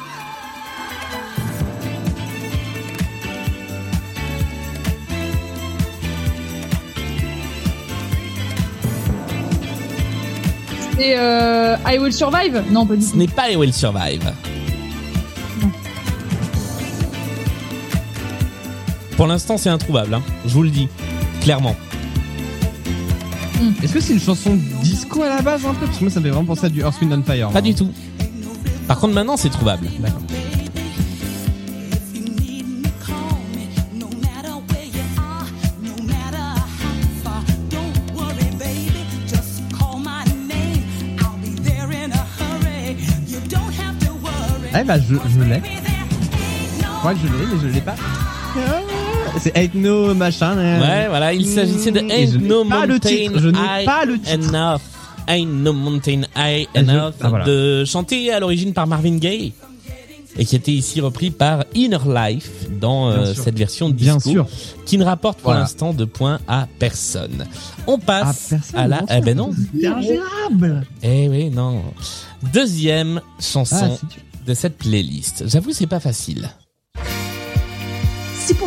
C'est 10.98 11.18
euh, 11.18 11.76
I 11.88 11.98
Will 11.98 12.14
Survive? 12.14 12.64
Non, 12.70 12.86
pas 12.86 12.96
du 12.96 13.02
tout. 13.04 13.12
Ce 13.12 13.16
n'est 13.16 13.28
pas 13.28 13.50
I 13.50 13.56
Will 13.56 13.74
Survive. 13.74 14.32
Pour 19.18 19.28
l'instant, 19.28 19.58
c'est 19.58 19.70
introuvable. 19.70 20.14
Hein. 20.16 20.24
Je 20.46 20.54
vous 20.54 20.64
le 20.64 20.70
dis 20.70 20.88
clairement. 21.42 21.76
Est-ce 23.82 23.94
que 23.94 24.00
c'est 24.00 24.14
une 24.14 24.20
chanson 24.20 24.58
disco 24.82 25.22
à 25.24 25.30
la 25.30 25.42
base 25.42 25.66
un 25.66 25.74
peu 25.74 25.86
Parce 25.86 25.98
que 25.98 26.04
moi 26.04 26.12
ça 26.12 26.20
me 26.20 26.26
fait 26.26 26.32
vraiment 26.32 26.46
penser 26.46 26.66
à 26.66 26.70
du 26.70 26.82
Earth, 26.82 27.00
Wind 27.02 27.14
and 27.14 27.24
Fire. 27.24 27.50
Pas 27.50 27.60
hein. 27.60 27.62
du 27.62 27.74
tout. 27.74 27.90
Par 28.88 29.00
contre, 29.00 29.14
maintenant, 29.14 29.38
c'est 29.38 29.50
trouvable. 29.50 29.88
D'accord. 30.00 30.22
Ah 44.76 44.84
bah 44.84 45.00
je, 45.00 45.16
je 45.16 45.44
l'ai. 45.44 45.62
Je 46.80 46.86
crois 47.00 47.14
que 47.14 47.20
je 47.20 47.28
l'ai, 47.28 47.46
mais 47.46 47.62
je 47.62 47.68
l'ai 47.68 47.82
pas. 47.82 47.96
C'est 49.40 49.58
Ain't 49.58 49.74
No 49.76 50.14
machin. 50.14 50.58
euh. 50.58 50.80
Ouais, 50.82 51.08
voilà, 51.10 51.34
il 51.34 51.46
s'agissait 51.46 51.92
de 51.92 52.00
Ain't 52.00 52.38
No 52.40 52.64
le 52.64 52.70
Mountain 52.70 53.00
titre, 53.10 53.40
je 53.40 53.48
n'ai 53.50 53.86
pas 53.86 54.06
le 54.06 54.20
titre. 54.20 54.50
Enough. 54.50 54.80
Ain't 55.28 55.46
No 55.48 55.74
Mountain 55.74 56.22
High 56.36 56.68
Ah, 56.76 56.80
Enough, 56.80 57.14
ah, 57.22 57.30
voilà. 57.30 57.46
de 57.46 57.84
chanté 57.86 58.32
à 58.32 58.40
l'origine 58.40 58.74
par 58.74 58.88
Marvin 58.88 59.18
Gaye 59.18 59.54
et 60.38 60.46
qui 60.46 60.56
était 60.56 60.72
ici 60.72 61.00
repris 61.00 61.30
par 61.30 61.64
Inner 61.76 61.98
Life 62.08 62.50
dans 62.82 63.10
euh, 63.10 63.34
cette 63.36 63.58
version 63.58 63.90
disco 63.90 64.20
Bien 64.20 64.20
sûr. 64.20 64.48
qui 64.86 64.98
ne 64.98 65.04
rapporte 65.06 65.38
pour 65.40 65.50
Voilà. 65.52 65.62
l'instant 65.62 65.94
de 65.94 66.06
points 66.06 66.40
à 66.48 66.68
personne. 66.80 67.46
On 67.88 67.98
Ah, 67.98 68.06
passe 68.06 68.48
personne. 68.50 68.80
à 68.80 68.88
la 68.88 69.02
eh 69.16 69.22
ben 69.22 69.38
non. 69.38 69.52
Ingérable. 69.76 70.86
Eh 71.04 71.28
oui, 71.30 71.50
non. 71.50 71.84
Deuxième 72.52 73.22
Ah, 73.24 73.32
chanson 73.42 73.88
dur. 73.88 73.98
de 74.48 74.54
cette 74.54 74.78
playlist. 74.78 75.44
J'avoue, 75.48 75.72
c'est 75.72 75.88
pas 75.88 76.00
facile. 76.00 76.50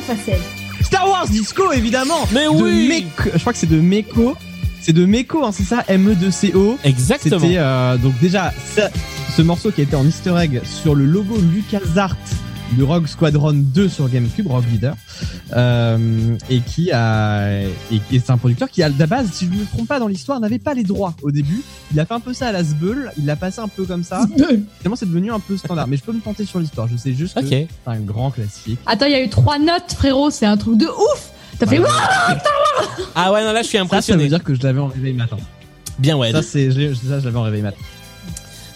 Facel. 0.06 0.38
Star 0.82 1.08
Wars 1.08 1.26
Disco 1.28 1.72
évidemment. 1.72 2.28
Mais 2.32 2.44
De 2.44 2.48
oui. 2.50 2.88
Meko- 2.88 3.30
je 3.34 3.38
crois 3.40 3.52
que 3.52 3.58
c'est 3.58 3.68
de 3.68 3.80
Meko. 3.80 4.36
C'est 4.80 4.92
de 4.92 5.04
Meko, 5.04 5.44
hein, 5.44 5.50
c'est 5.52 5.64
ça, 5.64 5.84
ME2CO. 5.88 6.76
Exactement. 6.84 7.40
C'était 7.40 7.56
euh, 7.58 7.96
donc 7.96 8.12
déjà 8.20 8.52
ça- 8.76 8.90
ce 9.36 9.42
morceau 9.42 9.72
qui 9.72 9.80
a 9.80 9.84
été 9.84 9.96
en 9.96 10.06
Easter 10.06 10.34
egg 10.38 10.60
sur 10.64 10.94
le 10.94 11.04
logo 11.04 11.36
LucasArts 11.54 12.16
de 12.72 12.82
Rogue 12.82 13.06
Squadron 13.06 13.52
2 13.54 13.88
sur 13.88 14.08
GameCube, 14.08 14.46
Rogue 14.48 14.64
Leader, 14.70 14.94
euh, 15.54 16.36
et 16.50 16.60
qui 16.60 16.90
a 16.92 17.60
et, 17.62 18.00
et 18.12 18.18
c'est 18.18 18.30
un 18.30 18.36
producteur 18.38 18.68
qui 18.70 18.82
à 18.82 18.88
la 18.88 19.06
base, 19.06 19.28
si 19.32 19.46
je 19.46 19.50
ne 19.50 19.56
me 19.56 19.64
trompe 19.64 19.86
pas 19.88 19.98
dans 19.98 20.08
l'histoire, 20.08 20.40
n'avait 20.40 20.58
pas 20.58 20.74
les 20.74 20.82
droits 20.82 21.14
au 21.22 21.30
début. 21.30 21.62
Il 21.92 22.00
a 22.00 22.06
fait 22.06 22.14
un 22.14 22.20
peu 22.20 22.34
ça 22.34 22.48
à 22.48 22.52
la 22.52 22.64
Sbeul, 22.64 23.12
il 23.18 23.24
l'a 23.26 23.36
passé 23.36 23.60
un 23.60 23.68
peu 23.68 23.84
comme 23.84 24.02
ça. 24.04 24.26
Finalement, 24.36 24.96
c'est 24.96 25.06
devenu 25.06 25.30
un 25.32 25.40
peu 25.40 25.56
standard. 25.56 25.86
Mais 25.86 25.96
je 25.96 26.02
peux 26.02 26.12
me 26.12 26.20
tenter 26.20 26.44
sur 26.44 26.58
l'histoire. 26.60 26.88
Je 26.88 26.96
sais 26.96 27.14
juste 27.14 27.40
que 27.40 27.46
c'est 27.46 27.68
un 27.86 28.00
grand 28.00 28.30
classique. 28.30 28.78
Attends, 28.86 29.06
il 29.06 29.12
y 29.12 29.16
a 29.16 29.22
eu 29.22 29.28
trois 29.28 29.58
notes, 29.58 29.92
frérot. 29.96 30.30
C'est 30.30 30.46
un 30.46 30.56
truc 30.56 30.76
de 30.78 30.86
ouf. 30.86 31.30
T'as 31.58 31.66
fait 31.66 31.78
Ouais. 31.78 31.86
Ah 33.14 33.32
ouais, 33.32 33.42
non, 33.44 33.52
là, 33.52 33.62
je 33.62 33.68
suis 33.68 33.78
Ça, 33.78 33.84
ça 33.84 33.84
veut 33.84 33.84
impressionné. 33.86 34.28
dire 34.28 34.42
que 34.44 34.54
je 34.54 34.62
l'avais 34.62 34.80
en 34.80 34.88
réveil 34.88 35.14
matin. 35.14 35.36
Bien, 35.98 36.16
ouais. 36.16 36.32
Ça, 36.32 36.42
c'est 36.42 36.70
ça, 36.70 37.20
je 37.20 37.24
l'avais 37.24 37.38
en 37.38 37.42
réveil 37.42 37.62
matin. 37.62 37.78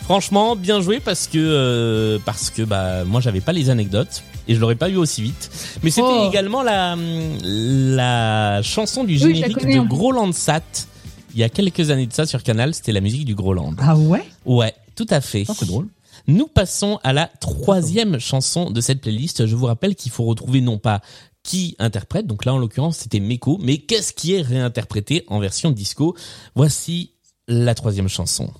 Franchement, 0.02 0.56
bien 0.56 0.80
joué 0.80 0.98
parce 0.98 1.26
que 1.28 1.38
euh, 1.38 2.18
parce 2.24 2.50
que 2.50 2.62
bah 2.62 3.04
moi 3.04 3.20
j'avais 3.20 3.40
pas 3.40 3.52
les 3.52 3.70
anecdotes 3.70 4.22
et 4.48 4.54
je 4.56 4.60
l'aurais 4.60 4.74
pas 4.74 4.88
eu 4.88 4.96
aussi 4.96 5.22
vite. 5.22 5.50
Mais 5.82 5.90
c'était 5.90 6.06
Oh. 6.10 6.28
également 6.28 6.62
la 6.62 6.96
la 7.44 8.60
chanson 8.62 9.04
du 9.04 9.16
générique 9.18 9.58
connais, 9.58 9.76
de. 9.78 9.86
Groland 9.86 10.32
Sat. 10.32 10.62
Il 11.32 11.38
y 11.38 11.44
a 11.44 11.48
quelques 11.48 11.90
années 11.90 12.06
de 12.08 12.12
ça 12.12 12.26
sur 12.26 12.42
Canal, 12.42 12.74
c'était 12.74 12.90
la 12.92 13.00
musique 13.00 13.24
du 13.24 13.36
Groland. 13.36 13.74
Ah 13.78 13.96
ouais? 13.96 14.24
Ouais, 14.44 14.74
tout 14.96 15.06
à 15.10 15.20
fait. 15.20 15.44
Ça, 15.44 15.54
c'est 15.56 15.66
drôle. 15.66 15.86
Nous 16.26 16.48
passons 16.48 16.98
à 17.04 17.12
la 17.12 17.28
troisième 17.40 18.18
chanson 18.18 18.70
de 18.70 18.80
cette 18.80 19.00
playlist. 19.00 19.46
Je 19.46 19.54
vous 19.54 19.66
rappelle 19.66 19.94
qu'il 19.94 20.10
faut 20.10 20.24
retrouver 20.24 20.60
non 20.60 20.78
pas 20.78 21.00
qui 21.44 21.76
interprète, 21.78 22.26
donc 22.26 22.44
là 22.44 22.52
en 22.52 22.58
l'occurrence 22.58 22.98
c'était 22.98 23.20
Meko, 23.20 23.58
mais 23.62 23.78
qu'est-ce 23.78 24.12
qui 24.12 24.34
est 24.34 24.42
réinterprété 24.42 25.24
en 25.28 25.38
version 25.38 25.70
disco? 25.70 26.14
Voici 26.54 27.12
la 27.48 27.74
troisième 27.74 28.08
chanson. 28.08 28.50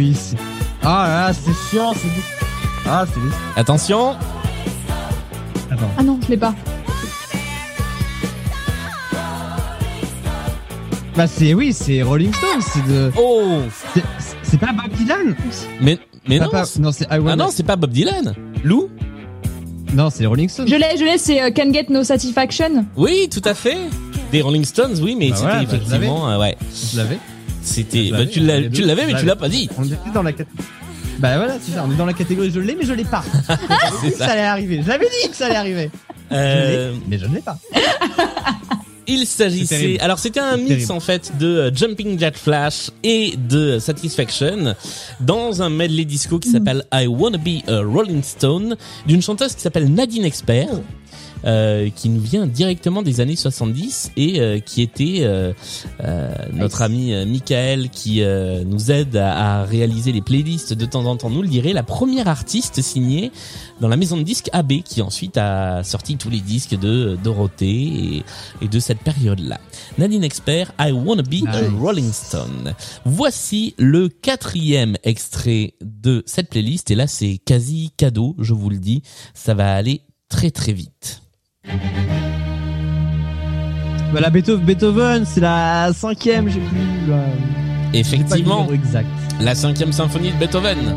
Oui, 0.00 0.14
c'est. 0.14 0.36
Ah 0.82 1.04
là 1.06 1.26
là, 1.28 1.32
c'est 1.34 1.52
chiant, 1.70 1.92
c'est. 1.94 2.08
Ah, 2.88 3.04
c'est. 3.06 3.60
Attention, 3.60 4.12
Attends. 5.70 5.90
Ah 5.98 6.02
non, 6.02 6.18
je 6.24 6.28
l'ai 6.30 6.36
pas. 6.38 6.54
Bah, 11.16 11.26
c'est. 11.26 11.52
Oui, 11.54 11.72
c'est 11.74 12.02
Rolling 12.02 12.32
Stones, 12.32 12.62
c'est 12.62 12.86
de. 12.86 13.12
oh, 13.18 13.58
c'est- 13.94 14.02
C'est 14.42 14.58
pas 14.58 14.72
Bob 14.72 14.90
Dylan 14.96 15.36
mais 15.80 15.96
mais 16.26 16.38
non, 16.40 16.48
pas- 16.48 16.64
c'est- 16.64 16.80
non, 16.80 16.90
c'est 16.90 17.04
I 17.04 17.08
ah 17.10 17.20
Wanna- 17.20 17.36
non, 17.36 17.50
c'est 17.52 17.62
pas 17.62 17.76
Bob 17.76 17.90
Dylan. 17.92 18.34
Lou 18.64 18.88
Non, 19.94 20.08
c'est 20.10 20.26
Rolling 20.26 20.48
Stones. 20.48 20.66
Je 20.66 20.74
l'ai, 20.74 20.96
je 20.98 21.04
l'ai. 21.04 21.18
C'est 21.18 21.40
euh, 21.42 21.50
Can 21.54 21.72
Get 21.72 21.86
No 21.90 22.02
Satisfaction. 22.02 22.84
Oui, 22.96 23.28
tout 23.30 23.42
à 23.44 23.54
fait. 23.54 23.76
Des 24.32 24.40
Rolling 24.42 24.64
Stones, 24.64 24.96
oui, 25.02 25.14
mais 25.18 25.30
Bah 25.30 25.36
c'était 25.36 25.48
voilà, 25.50 25.64
bah, 25.64 25.68
je 25.70 25.76
effectivement, 25.76 26.30
euh, 26.30 26.38
ouais, 26.38 26.56
Je 26.92 26.96
l'avais. 26.96 27.18
C'était. 27.62 28.10
Bah, 28.10 28.18
l'avais, 28.18 28.70
tu 28.70 28.82
l'avais, 28.82 29.06
mais 29.06 29.18
tu 29.18 29.26
l'as 29.26 29.36
pas 29.36 29.48
dit. 29.48 29.68
On 29.78 29.84
était 29.84 29.96
dans 30.12 30.22
la 30.22 30.32
catégorie. 30.32 30.66
Bah 31.20 31.36
voilà, 31.36 31.58
c'est 31.60 31.72
ça, 31.72 31.84
on 31.86 31.92
est 31.92 31.96
dans 31.96 32.06
la 32.06 32.14
catégorie 32.14 32.50
je 32.50 32.60
l'ai, 32.60 32.74
mais 32.74 32.86
je 32.86 32.94
l'ai 32.94 33.04
pas. 33.04 33.22
Ça. 33.46 33.58
ça. 34.16 34.26
allait 34.26 34.40
arriver. 34.40 34.82
J'avais 34.86 35.04
dit 35.04 35.28
que 35.28 35.36
ça 35.36 35.46
allait 35.46 35.56
arriver. 35.56 35.90
Euh, 36.32 36.94
mais 37.08 37.18
je 37.18 37.26
ne 37.26 37.34
l'ai 37.34 37.42
pas. 37.42 37.58
Il 39.06 39.26
s'agissait, 39.26 39.98
alors 39.98 40.20
c'était 40.20 40.38
un 40.38 40.56
mix 40.56 40.68
terrible. 40.68 40.92
en 40.92 41.00
fait 41.00 41.32
de 41.38 41.46
euh, 41.46 41.74
Jumping 41.74 42.16
Jack 42.18 42.36
Flash 42.36 42.90
et 43.02 43.34
de 43.36 43.80
Satisfaction 43.80 44.76
dans 45.18 45.62
un 45.62 45.68
medley 45.68 46.04
disco 46.04 46.38
qui 46.38 46.48
s'appelle 46.48 46.84
I 46.94 47.08
Wanna 47.08 47.38
Be 47.38 47.68
a 47.68 47.80
Rolling 47.82 48.22
Stone 48.22 48.76
d'une 49.06 49.20
chanteuse 49.20 49.54
qui 49.56 49.62
s'appelle 49.62 49.92
Nadine 49.92 50.24
Expert. 50.24 50.68
Euh, 51.44 51.90
qui 51.94 52.08
nous 52.08 52.20
vient 52.20 52.46
directement 52.46 53.02
des 53.02 53.20
années 53.20 53.36
70 53.36 54.12
et 54.16 54.40
euh, 54.40 54.58
qui 54.58 54.82
était 54.82 55.18
euh, 55.20 55.52
euh, 56.02 56.34
notre 56.52 56.82
ami 56.82 57.12
Michael 57.26 57.88
qui 57.90 58.22
euh, 58.22 58.62
nous 58.64 58.90
aide 58.90 59.16
à, 59.16 59.60
à 59.60 59.64
réaliser 59.64 60.12
les 60.12 60.20
playlists 60.22 60.72
de 60.72 60.84
temps 60.86 61.04
en 61.06 61.16
temps 61.16 61.30
nous 61.30 61.42
le 61.42 61.48
dirait 61.48 61.72
la 61.72 61.82
première 61.82 62.28
artiste 62.28 62.82
signée 62.82 63.32
dans 63.80 63.88
la 63.88 63.96
maison 63.96 64.16
de 64.16 64.22
disques 64.22 64.50
AB 64.52 64.82
qui 64.84 65.02
ensuite 65.02 65.36
a 65.38 65.82
sorti 65.84 66.16
tous 66.16 66.30
les 66.30 66.40
disques 66.40 66.78
de 66.78 67.18
Dorothée 67.22 67.66
et, 67.70 68.24
et 68.62 68.68
de 68.68 68.78
cette 68.78 69.00
période-là. 69.00 69.58
Nadine 69.98 70.24
Expert, 70.24 70.72
I 70.78 70.92
Wanna 70.92 71.22
Be 71.22 71.46
a. 71.46 71.68
Rolling 71.78 72.12
Stone. 72.12 72.74
Voici 73.04 73.74
le 73.78 74.08
quatrième 74.08 74.96
extrait 75.02 75.74
de 75.80 76.22
cette 76.26 76.50
playlist 76.50 76.90
et 76.90 76.94
là 76.94 77.06
c'est 77.06 77.38
quasi 77.38 77.92
cadeau, 77.96 78.36
je 78.38 78.52
vous 78.54 78.70
le 78.70 78.78
dis, 78.78 79.02
ça 79.34 79.54
va 79.54 79.74
aller 79.74 80.02
très 80.28 80.50
très 80.50 80.72
vite. 80.72 81.22
Voilà, 84.10 84.28
Beethoven, 84.30 84.64
Beethoven 84.64 85.24
c'est 85.24 85.40
la 85.40 85.92
cinquième, 85.94 86.48
j'ai 86.48 86.60
plus. 86.60 87.10
pas 87.10 87.16
le 87.92 87.98
Effectivement, 87.98 88.68
exact. 88.72 89.06
la 89.40 89.54
cinquième 89.54 89.92
symphonie 89.92 90.32
de 90.32 90.36
Beethoven. 90.36 90.96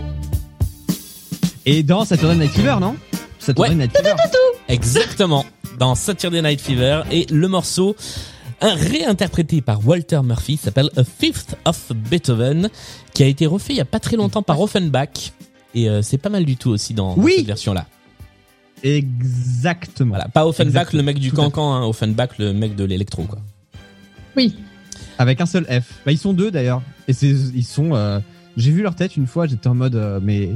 Et 1.66 1.84
dans 1.84 2.06
Saturday 2.06 2.36
Night 2.36 2.52
Fever, 2.52 2.78
non? 2.82 2.96
Saturday 3.40 3.70
Ouais. 3.70 3.76
Night 3.76 3.96
Fever. 3.96 4.14
Exactement, 4.68 5.46
dans 5.78 5.96
Saturday 5.96 6.42
Night 6.42 6.60
Fever 6.60 7.02
et 7.12 7.28
le 7.30 7.48
morceau 7.48 7.96
un 8.62 8.76
réinterprété 8.76 9.62
par 9.62 9.86
Walter 9.86 10.22
Murphy 10.24 10.58
s'appelle 10.58 10.90
A 10.96 11.04
Fifth 11.04 11.56
of 11.66 11.92
Beethoven 11.94 12.70
qui 13.14 13.24
a 13.24 13.28
été 13.28 13.46
refait 13.46 13.74
il 13.74 13.78
y 13.78 13.82
a 13.82 13.86
pas 13.86 14.00
très 14.00 14.16
longtemps 14.16 14.42
par 14.42 14.62
Offenbach 14.62 15.34
et 15.76 15.90
euh, 15.90 16.02
c'est 16.02 16.18
pas 16.18 16.30
mal 16.30 16.46
du 16.46 16.56
tout 16.56 16.70
aussi 16.70 16.94
dans, 16.94 17.16
cette 17.22 17.46
version 17.46 17.74
là. 17.74 17.86
Exactement. 18.84 20.10
Voilà, 20.10 20.28
pas 20.28 20.46
Offenbach 20.46 20.68
Exactement. 20.68 21.02
le 21.02 21.06
mec 21.06 21.20
du 21.20 21.30
Tout 21.30 21.36
cancan, 21.38 21.74
hein, 21.74 21.86
Offenbach 21.86 22.38
le 22.38 22.54
mec 22.54 22.76
de 22.76 22.84
l'électro 22.84 23.24
quoi. 23.24 23.40
Oui. 24.36 24.56
Avec 25.18 25.40
un 25.42 25.46
seul 25.46 25.66
F. 25.66 26.02
Bah, 26.06 26.12
ils 26.12 26.18
sont 26.18 26.34
deux 26.34 26.52
d'ailleurs. 26.52 26.82
Et 27.08 27.14
c'est, 27.14 27.30
ils 27.30 27.64
sont. 27.64 27.94
euh, 27.96 28.20
J'ai 28.58 28.72
vu 28.72 28.82
leur 28.82 28.96
tête 28.96 29.16
une 29.16 29.28
fois. 29.28 29.46
J'étais 29.48 29.68
en 29.68 29.76
mode, 29.76 29.96
euh, 29.96 30.20
mais 30.22 30.50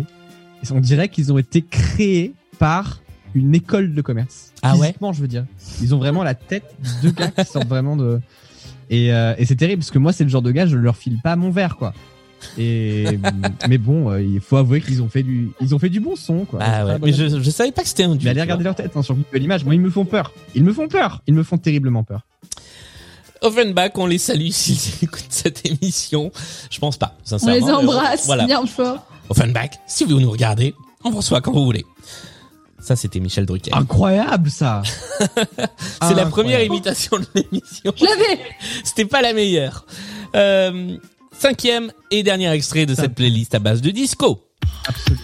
on 0.72 0.80
dirait 0.80 1.10
qu'ils 1.10 1.32
ont 1.32 1.38
été 1.38 1.62
créés 1.62 2.34
par 2.60 3.00
une 3.36 3.54
école 3.54 3.94
de 3.94 4.02
commerce. 4.02 4.52
Ah 4.64 4.76
ouais 4.76 4.88
Physiquement, 4.88 5.14
je 5.14 5.22
veux 5.22 5.28
dire. 5.28 5.46
Ils 5.82 5.94
ont 5.94 6.00
vraiment 6.00 6.24
la 6.24 6.34
tête 6.34 6.76
de 7.04 7.12
gars 7.12 7.30
qui 7.30 7.46
sortent 7.46 7.68
vraiment 7.68 7.96
de. 7.96 8.20
Et, 8.90 9.14
euh, 9.14 9.36
et 9.38 9.46
c'est 9.46 9.56
terrible 9.58 9.80
parce 9.82 9.92
que 9.92 10.00
moi, 10.00 10.12
c'est 10.14 10.24
le 10.24 10.30
genre 10.30 10.42
de 10.42 10.52
gars, 10.52 10.66
je 10.66 10.76
leur 10.78 10.98
file 10.98 11.20
pas 11.22 11.36
mon 11.36 11.52
verre, 11.52 11.76
quoi. 11.78 11.94
Et 12.58 13.20
mais 13.70 13.78
bon, 13.78 14.12
euh, 14.12 14.22
il 14.22 14.40
faut 14.40 14.58
avouer 14.58 14.82
qu'ils 14.82 15.02
ont 15.02 15.10
fait 15.10 15.24
du, 15.24 15.52
ils 15.62 15.74
ont 15.76 15.80
fait 15.80 15.90
du 15.90 16.00
bon 16.00 16.16
son, 16.16 16.46
quoi. 16.46 16.60
Ah 16.62 16.86
ouais, 16.86 16.98
mais 17.02 17.14
je, 17.14 17.42
je 17.42 17.50
savais 17.50 17.72
pas 17.72 17.82
que 17.84 17.88
c'était 17.90 18.04
un 18.04 18.16
duo. 18.16 18.20
Mais 18.26 18.30
allez 18.32 18.42
regarder 18.42 18.64
leur 18.64 18.76
tête 18.76 18.92
hein, 18.96 19.02
sur 19.02 19.16
Google 19.16 19.44
Images. 19.44 19.64
Moi, 19.66 19.76
ils 19.76 19.82
me 19.82 19.90
font 19.90 20.06
peur. 20.06 20.32
Ils 20.56 20.64
me 20.64 20.74
font 20.74 20.88
peur. 20.88 21.22
Ils 21.28 21.34
me 21.34 21.44
font 21.44 21.58
terriblement 21.58 22.04
peur. 22.04 22.22
Offenbach, 23.42 23.92
on 23.96 24.08
les 24.08 24.18
salue 24.18 24.48
s'ils 24.52 25.04
écoutent 25.04 25.26
cette 25.30 25.66
émission. 25.66 26.32
Je 26.72 26.80
pense 26.80 26.98
pas, 26.98 27.16
On 27.26 27.38
sincèrement. 27.38 27.56
les 27.56 27.62
mais 27.62 27.72
embrasse 27.72 28.26
Voilà. 28.26 28.46
bien 28.46 28.66
fort. 28.66 29.06
Offenbach, 29.30 29.72
si 29.88 30.06
vous 30.06 30.20
nous 30.20 30.32
regardez, 30.32 30.74
on 31.04 31.10
vous 31.12 31.18
reçoit 31.18 31.42
quand 31.42 31.52
vous 31.52 31.66
voulez. 31.66 31.86
Ça, 32.80 32.96
c'était 32.96 33.20
Michel 33.20 33.46
Drucker. 33.46 33.74
Incroyable 33.74 34.50
ça. 34.50 34.82
C'est 36.02 36.14
la 36.16 36.26
première 36.28 36.60
Incroyable. 36.60 36.64
imitation 36.76 37.18
de 37.20 37.26
l'émission. 37.36 37.92
Je 37.98 38.06
l'avais 38.06 38.40
C'était 38.84 39.06
pas 39.06 39.22
la 39.22 39.34
meilleure. 39.34 39.86
Euh, 40.36 40.96
cinquième 41.38 41.92
et 42.12 42.24
dernier 42.24 42.52
extrait 42.52 42.86
de 42.86 42.96
cette 42.96 43.16
playlist 43.16 43.54
à 43.56 43.60
base 43.60 43.82
de 43.82 43.92
disco. 43.92 44.44
Absolument. 44.88 45.24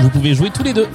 Vous 0.00 0.10
pouvez 0.10 0.34
jouer 0.34 0.50
tous 0.50 0.62
les 0.62 0.72
deux. 0.72 0.86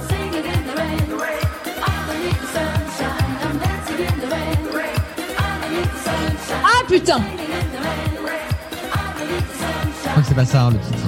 C'est 10.34 10.40
pas 10.40 10.46
ça 10.46 10.62
hein, 10.64 10.70
le 10.70 10.78
titre. 10.78 11.06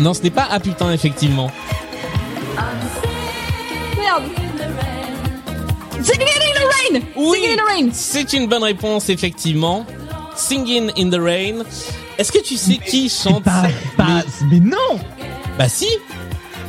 Non, 0.00 0.14
ce 0.14 0.22
n'est 0.22 0.30
pas 0.30 0.46
ah 0.50 0.60
putain 0.60 0.92
effectivement. 0.92 1.50
Merde 3.98 4.24
Singing 6.02 6.28
in 6.28 6.54
the 6.54 6.66
rain 6.74 7.00
Oui. 7.16 7.38
Singing 7.40 7.50
in 7.50 7.56
the 7.56 7.66
rain 7.68 7.88
C'est 7.92 8.32
une 8.34 8.46
bonne 8.48 8.62
réponse 8.62 9.08
effectivement. 9.08 9.86
Singing 10.36 10.90
in 10.96 11.10
the 11.10 11.20
rain. 11.20 11.64
Est-ce 12.18 12.30
que 12.30 12.42
tu 12.42 12.56
sais 12.56 12.78
qui 12.78 13.08
chante 13.08 13.42
Pas, 13.44 13.62
ça 13.62 13.68
pas, 13.96 14.22
mais 14.50 14.60
non, 14.60 15.00
Bah 15.58 15.68
si, 15.68 15.88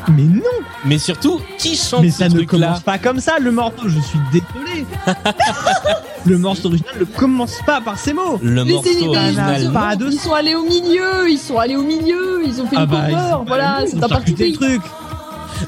mais 0.07 0.23
non, 0.23 0.41
mais 0.83 0.97
surtout 0.97 1.39
qui 1.59 1.75
chante 1.75 2.01
mais 2.01 2.09
ce 2.09 2.17
ça 2.19 2.29
ne 2.29 2.43
commence 2.43 2.81
pas 2.81 2.97
comme 2.97 3.19
ça 3.19 3.37
le 3.39 3.51
morceau. 3.51 3.87
Je 3.87 3.99
suis 3.99 4.19
désolé. 4.31 4.85
le 6.25 6.37
morceau 6.37 6.67
original 6.69 6.95
ne 6.99 7.05
commence 7.05 7.59
pas 7.65 7.81
par 7.81 7.97
ces 7.99 8.13
mots. 8.13 8.39
Le 8.41 8.63
Mais 8.63 8.73
morceau 8.73 8.89
c'est- 8.89 9.01
mais 9.01 9.07
original. 9.07 9.61
ils, 9.61 9.65
sont, 9.67 9.71
Pas 9.73 9.95
ils 9.95 10.19
sont 10.19 10.33
allés 10.33 10.55
au 10.55 10.63
milieu, 10.63 11.29
ils 11.29 11.37
sont 11.37 11.57
allés 11.59 11.75
au 11.75 11.83
milieu, 11.83 12.41
ils 12.45 12.61
ont 12.61 12.67
fait 12.67 12.75
Ah 12.77 12.83
une 12.83 12.89
bah, 12.89 13.05
ils 13.09 13.15
cover, 13.15 13.29
sont- 13.31 13.43
voilà, 13.45 13.79
ils 13.83 13.89
c'est 13.89 13.95
ont 13.97 14.03
un 14.03 14.07
parti 14.09 14.33
le 14.35 14.51
truc. 14.53 14.81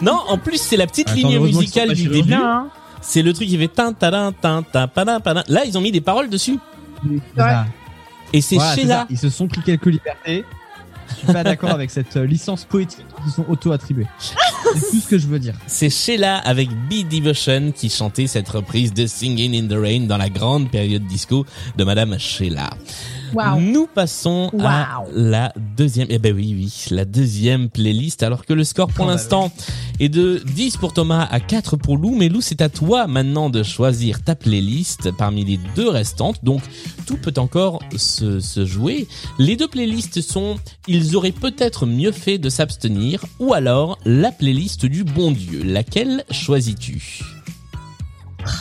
Non, 0.02 0.20
en 0.28 0.38
plus 0.38 0.60
c'est 0.62 0.78
la 0.78 0.88
petite 0.88 1.10
Attends, 1.10 1.30
musicale 1.42 1.94
du 1.94 2.08
début. 2.08 2.34
hein. 2.34 2.68
C'est 3.02 3.22
le 3.22 3.32
truc 3.34 3.48
qui 3.48 3.58
fait 3.58 3.68
tin 3.70 3.94
tin 3.94 4.34
tin 4.34 4.64
tin 4.64 4.88
padin, 4.88 5.20
padin. 5.22 5.44
Là, 5.48 5.62
ils 5.66 5.78
ont 5.78 5.82
mis 5.82 5.92
des 5.92 6.02
paroles 6.02 6.30
dessus. 6.30 6.58
Et 8.34 8.42
c'est 8.42 8.56
Voilà, 8.56 8.76
Sheila. 8.76 8.96
ça. 9.02 9.08
Ils 9.10 9.18
se 9.18 9.30
sont 9.30 9.48
pris 9.48 9.62
quelques 9.62 9.86
libertés. 9.86 10.44
Je 11.10 11.16
suis 11.16 11.28
pas 11.34 11.44
d'accord 11.44 11.70
avec 11.72 11.90
cette 11.90 12.18
euh, 12.18 12.26
licence 12.26 12.66
poétique 12.66 13.06
qu'ils 13.22 13.30
se 13.32 13.38
sont 13.38 13.46
auto-attribués. 13.48 14.08
C'est 15.68 15.90
Sheila 15.90 16.38
avec 16.38 16.70
B 16.70 17.08
Devotion 17.10 17.72
qui 17.72 17.90
chantait 17.90 18.28
cette 18.28 18.50
reprise 18.50 18.94
de 18.94 19.06
Singing 19.06 19.56
in 19.56 19.68
the 19.68 19.80
Rain 19.80 20.02
dans 20.02 20.18
la 20.18 20.30
grande 20.30 20.70
période 20.70 21.06
disco 21.06 21.46
de 21.78 21.84
Madame 21.84 22.18
Sheila. 22.18 22.70
Nous 23.60 23.88
passons 23.88 24.52
à 24.60 25.04
la 25.14 25.54
deuxième, 25.76 26.08
eh 26.10 26.20
ben 26.20 26.36
oui, 26.36 26.54
oui, 26.56 26.86
la 26.92 27.06
deuxième 27.06 27.70
playlist, 27.70 28.24
alors 28.24 28.46
que 28.46 28.54
le 28.54 28.64
score 28.64 28.88
pour 28.88 29.06
Oh, 29.06 29.08
bah 29.08 29.14
l'instant 29.14 29.52
est 30.00 30.10
de 30.10 30.42
10 30.46 30.78
pour 30.78 30.94
Thomas 30.94 31.28
à 31.30 31.40
4 31.40 31.78
pour 31.78 31.98
Lou, 31.98 32.16
mais 32.16 32.30
Lou, 32.30 32.42
c'est 32.42 32.62
à 32.62 32.70
toi 32.70 33.08
maintenant 33.08 33.50
de 33.50 33.64
choisir 33.64 34.24
ta 34.24 34.36
playlist 34.36 35.12
parmi 35.12 35.46
les 35.46 35.60
deux 35.76 35.90
restantes, 35.90 36.44
donc 36.44 36.62
tout 37.06 37.18
peut 37.18 37.34
encore 37.38 37.82
se, 37.96 38.40
se 38.40 38.66
jouer. 38.66 39.08
Les 39.40 39.56
deux 39.56 39.68
playlists 39.68 40.22
sont 40.22 40.58
Ils 40.88 41.16
auraient 41.16 41.32
peut-être 41.32 41.86
mieux 41.86 42.12
fait 42.12 42.38
de 42.38 42.50
s'abstenir, 42.50 43.26
ou 43.40 43.54
alors 43.54 43.98
la 44.06 44.32
playlist 44.32 44.86
du 44.86 45.04
bon 45.04 45.32
Dieu. 45.32 45.64
Laquelle 45.64 46.24
choisis-tu? 46.32 47.22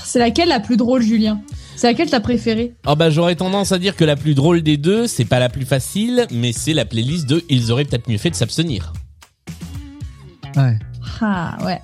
C'est 0.04 0.18
laquelle 0.18 0.48
la 0.48 0.60
plus 0.60 0.76
drôle, 0.76 1.02
Julien? 1.02 1.40
C'est 1.76 1.86
laquelle 1.88 2.08
t'as 2.10 2.20
préférée? 2.20 2.74
Oh 2.86 2.96
bah 2.96 3.10
j'aurais 3.10 3.36
tendance 3.36 3.70
à 3.72 3.78
dire 3.78 3.94
que 3.96 4.04
la 4.04 4.16
plus 4.16 4.34
drôle 4.34 4.62
des 4.62 4.76
deux, 4.78 5.06
c'est 5.06 5.26
pas 5.26 5.38
la 5.38 5.48
plus 5.50 5.66
facile, 5.66 6.26
mais 6.30 6.52
c'est 6.52 6.72
la 6.72 6.84
playlist 6.86 7.26
de 7.28 7.44
Ils 7.50 7.70
auraient 7.70 7.84
peut-être 7.84 8.08
mieux 8.08 8.16
fait 8.18 8.30
de 8.30 8.34
s'abstenir. 8.34 8.92
Ouais. 10.56 10.78
Ah 11.20 11.58
ouais. 11.64 11.80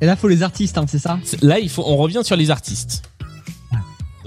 Et 0.00 0.06
là, 0.06 0.16
faut 0.16 0.28
les 0.28 0.42
artistes, 0.42 0.76
hein, 0.78 0.86
c'est 0.88 0.98
ça? 0.98 1.18
C'est- 1.24 1.42
Là, 1.42 1.58
il 1.58 1.68
faut, 1.68 1.84
on 1.86 1.96
revient 1.96 2.20
sur 2.24 2.36
les 2.36 2.50
artistes. 2.50 3.07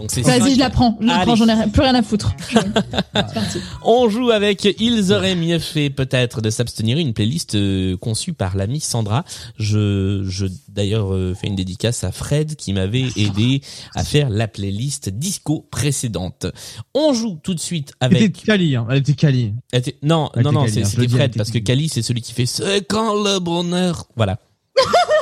Donc 0.01 0.09
c'est 0.09 0.21
Vas-y, 0.23 0.55
je 0.55 0.59
la 0.59 0.71
prends, 0.71 0.97
je 0.99 1.05
la 1.05 1.19
prends, 1.19 1.35
j'en 1.35 1.47
ai 1.47 1.67
plus 1.69 1.81
rien 1.83 1.93
à 1.93 2.01
foutre. 2.01 2.33
C'est 2.49 2.73
parti. 3.13 3.59
On 3.83 4.09
joue 4.09 4.31
avec 4.31 4.63
Ils 4.79 5.13
auraient 5.13 5.35
mieux 5.35 5.59
fait 5.59 5.91
peut-être 5.91 6.41
de 6.41 6.49
s'abstenir, 6.49 6.97
une 6.97 7.13
playlist 7.13 7.53
euh, 7.53 7.95
conçue 7.97 8.33
par 8.33 8.57
l'ami 8.57 8.79
Sandra. 8.79 9.23
Je, 9.57 10.23
je 10.27 10.47
d'ailleurs 10.69 11.13
euh, 11.13 11.35
fais 11.39 11.47
une 11.47 11.55
dédicace 11.55 12.03
à 12.03 12.11
Fred 12.11 12.55
qui 12.55 12.73
m'avait 12.73 13.09
aidé 13.15 13.61
à 13.93 14.03
faire 14.03 14.29
la 14.31 14.47
playlist 14.47 15.09
disco 15.09 15.67
précédente. 15.69 16.47
On 16.95 17.13
joue 17.13 17.37
tout 17.43 17.53
de 17.53 17.59
suite 17.59 17.93
Elle 17.99 18.13
était 18.13 18.17
avec. 18.23 18.43
Kali, 18.43 18.75
hein. 18.75 18.87
Elle 18.89 18.97
était 18.97 19.13
Kali. 19.13 19.53
Elle 19.71 19.79
était- 19.81 19.97
Non, 20.01 20.31
Elle 20.35 20.41
non, 20.43 20.51
non, 20.51 20.61
hein, 20.63 20.67
c'était 20.67 21.07
Fred 21.07 21.29
était 21.29 21.37
parce 21.37 21.49
que 21.51 21.59
Kali. 21.59 21.63
Kali 21.83 21.89
c'est 21.89 22.01
celui 22.01 22.21
qui 22.21 22.33
fait 22.33 22.47
C'est 22.47 22.87
quand 22.87 23.13
le 23.23 23.37
bonheur? 23.39 24.07
Voilà, 24.15 24.39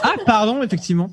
Ah, 0.04 0.14
pardon, 0.26 0.64
effectivement. 0.64 1.10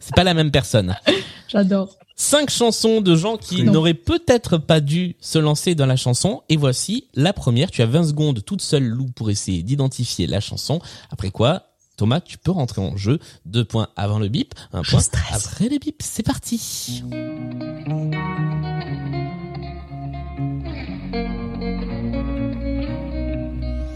c'est 0.00 0.14
pas 0.14 0.24
la 0.24 0.32
même 0.32 0.50
personne. 0.50 0.96
J'adore. 1.48 1.96
Cinq 2.22 2.50
chansons 2.50 3.00
de 3.00 3.16
gens 3.16 3.38
qui 3.38 3.62
n'auraient 3.62 3.94
peut-être 3.94 4.58
pas 4.58 4.80
dû 4.80 5.16
se 5.20 5.38
lancer 5.38 5.74
dans 5.74 5.86
la 5.86 5.96
chanson. 5.96 6.42
Et 6.50 6.58
voici 6.58 7.06
la 7.14 7.32
première. 7.32 7.70
Tu 7.70 7.80
as 7.80 7.86
20 7.86 8.08
secondes 8.08 8.44
toute 8.44 8.60
seule, 8.60 8.84
Lou, 8.84 9.06
pour 9.06 9.30
essayer 9.30 9.62
d'identifier 9.62 10.26
la 10.26 10.40
chanson. 10.40 10.82
Après 11.10 11.30
quoi, 11.30 11.70
Thomas, 11.96 12.20
tu 12.20 12.36
peux 12.36 12.50
rentrer 12.50 12.82
en 12.82 12.94
jeu. 12.94 13.20
Deux 13.46 13.64
points 13.64 13.88
avant 13.96 14.18
le 14.18 14.28
bip, 14.28 14.54
un 14.74 14.82
point 14.82 15.00
stresse. 15.00 15.46
après 15.46 15.70
le 15.70 15.78
bip. 15.78 16.02
C'est 16.04 16.22
parti. 16.22 17.02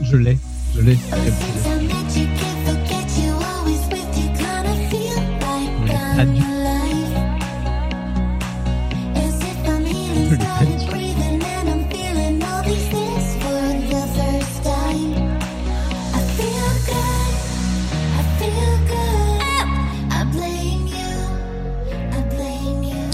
Je 0.00 0.16
l'ai. 0.16 0.38
Je 0.74 0.80
l'ai. 0.80 0.96
Adieu. 6.16 6.42
Je 6.46 6.62
l'ai 6.62 6.73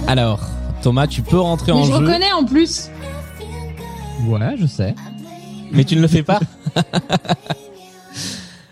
Alors, 0.06 0.40
Thomas, 0.83 1.06
tu 1.06 1.22
peux 1.22 1.38
rentrer 1.38 1.72
Mais 1.72 1.78
en 1.78 1.85
je 1.85 1.88
jeu, 1.92 1.94
reconnais 1.98 2.33
en 2.33 2.44
plus. 2.44 2.90
Ouais, 4.26 4.56
je 4.59 4.66
sais. 4.66 4.94
mais 5.72 5.85
tu 5.85 5.96
ne 5.96 6.00
le 6.02 6.09
fais 6.09 6.22
pas. 6.22 6.40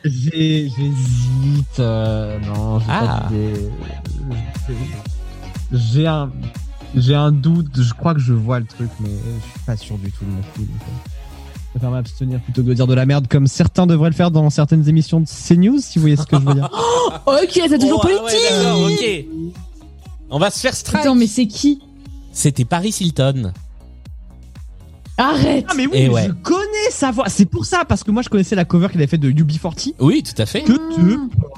J'ai- 0.05 0.69
J'hésite. 0.71 1.81
euh, 1.81 2.39
non, 2.41 2.79
j'ai 2.81 2.87
Ah. 2.89 3.01
pas 3.23 3.29
d'idée. 3.29 3.71
J'ai 5.73 6.07
un. 6.07 6.31
J'ai 6.97 7.15
un 7.15 7.33
doute, 7.33 7.67
je 7.81 7.93
crois 7.93 8.15
que 8.15 8.21
je 8.21 8.33
vois 8.33 8.61
le 8.61 8.67
truc, 8.67 8.89
mais 9.01 9.11
je 9.11 9.51
suis 9.51 9.61
pas 9.67 9.77
sûr 9.77 9.99
du 9.99 10.11
tout 10.11 10.25
de 10.25 10.31
mon 10.31 10.41
coup. 10.41 10.61
donc, 10.61 10.69
euh, 10.69 11.09
Je 11.67 11.71
préfère 11.73 11.91
m'abstenir 11.91 12.41
plutôt 12.41 12.63
que 12.63 12.69
de 12.69 12.75
dire 12.75 12.87
de 12.87 12.95
la 12.95 13.05
merde 13.07 13.29
comme 13.29 13.47
certains 13.47 13.87
devraient 13.87 14.09
le 14.11 14.15
faire 14.15 14.31
dans 14.31 14.49
certaines 14.51 14.89
émissions 14.89 15.21
de 15.21 15.27
CNews, 15.27 15.81
si 15.81 15.99
vous 15.99 16.03
voyez 16.03 16.17
ce 16.17 16.25
que 16.27 16.37
je 16.39 16.45
veux 16.45 16.55
dire. 16.55 16.71
Ok, 17.27 17.61
t'as 17.69 17.79
toujours 17.79 18.05
Oh, 18.05 18.07
ouais, 18.09 18.19
politique. 18.87 19.29
ok. 19.29 19.45
On 20.31 20.39
va 20.39 20.51
se 20.51 20.61
faire 20.61 20.75
strike. 20.75 21.03
Attends, 21.03 21.15
mais 21.15 21.27
c'est 21.27 21.47
qui? 21.47 21.81
C'était 22.33 22.65
Paris 22.65 22.95
Hilton. 23.01 23.53
Arrête. 25.19 25.67
Ah 25.69 25.75
mais 25.77 25.87
oui, 25.87 25.93
Et 25.95 26.03
mais 26.09 26.15
ouais. 26.15 26.27
je 26.29 26.33
connais 26.43 26.91
sa 26.91 27.11
voix. 27.11 27.29
C'est 27.29 27.45
pour 27.45 27.65
ça, 27.65 27.85
parce 27.85 28.05
que 28.05 28.11
moi 28.13 28.23
je 28.23 28.29
connaissais 28.29 28.55
la 28.55 28.65
cover 28.65 28.89
qu'il 28.89 28.99
avait 29.01 29.09
fait 29.09 29.19
de 29.19 29.31
UB40. 29.31 29.95
Oui, 29.99 30.23
tout 30.23 30.41
à 30.41 30.47
fait. 30.47 30.63
Que 30.63 30.73
te 30.73 31.17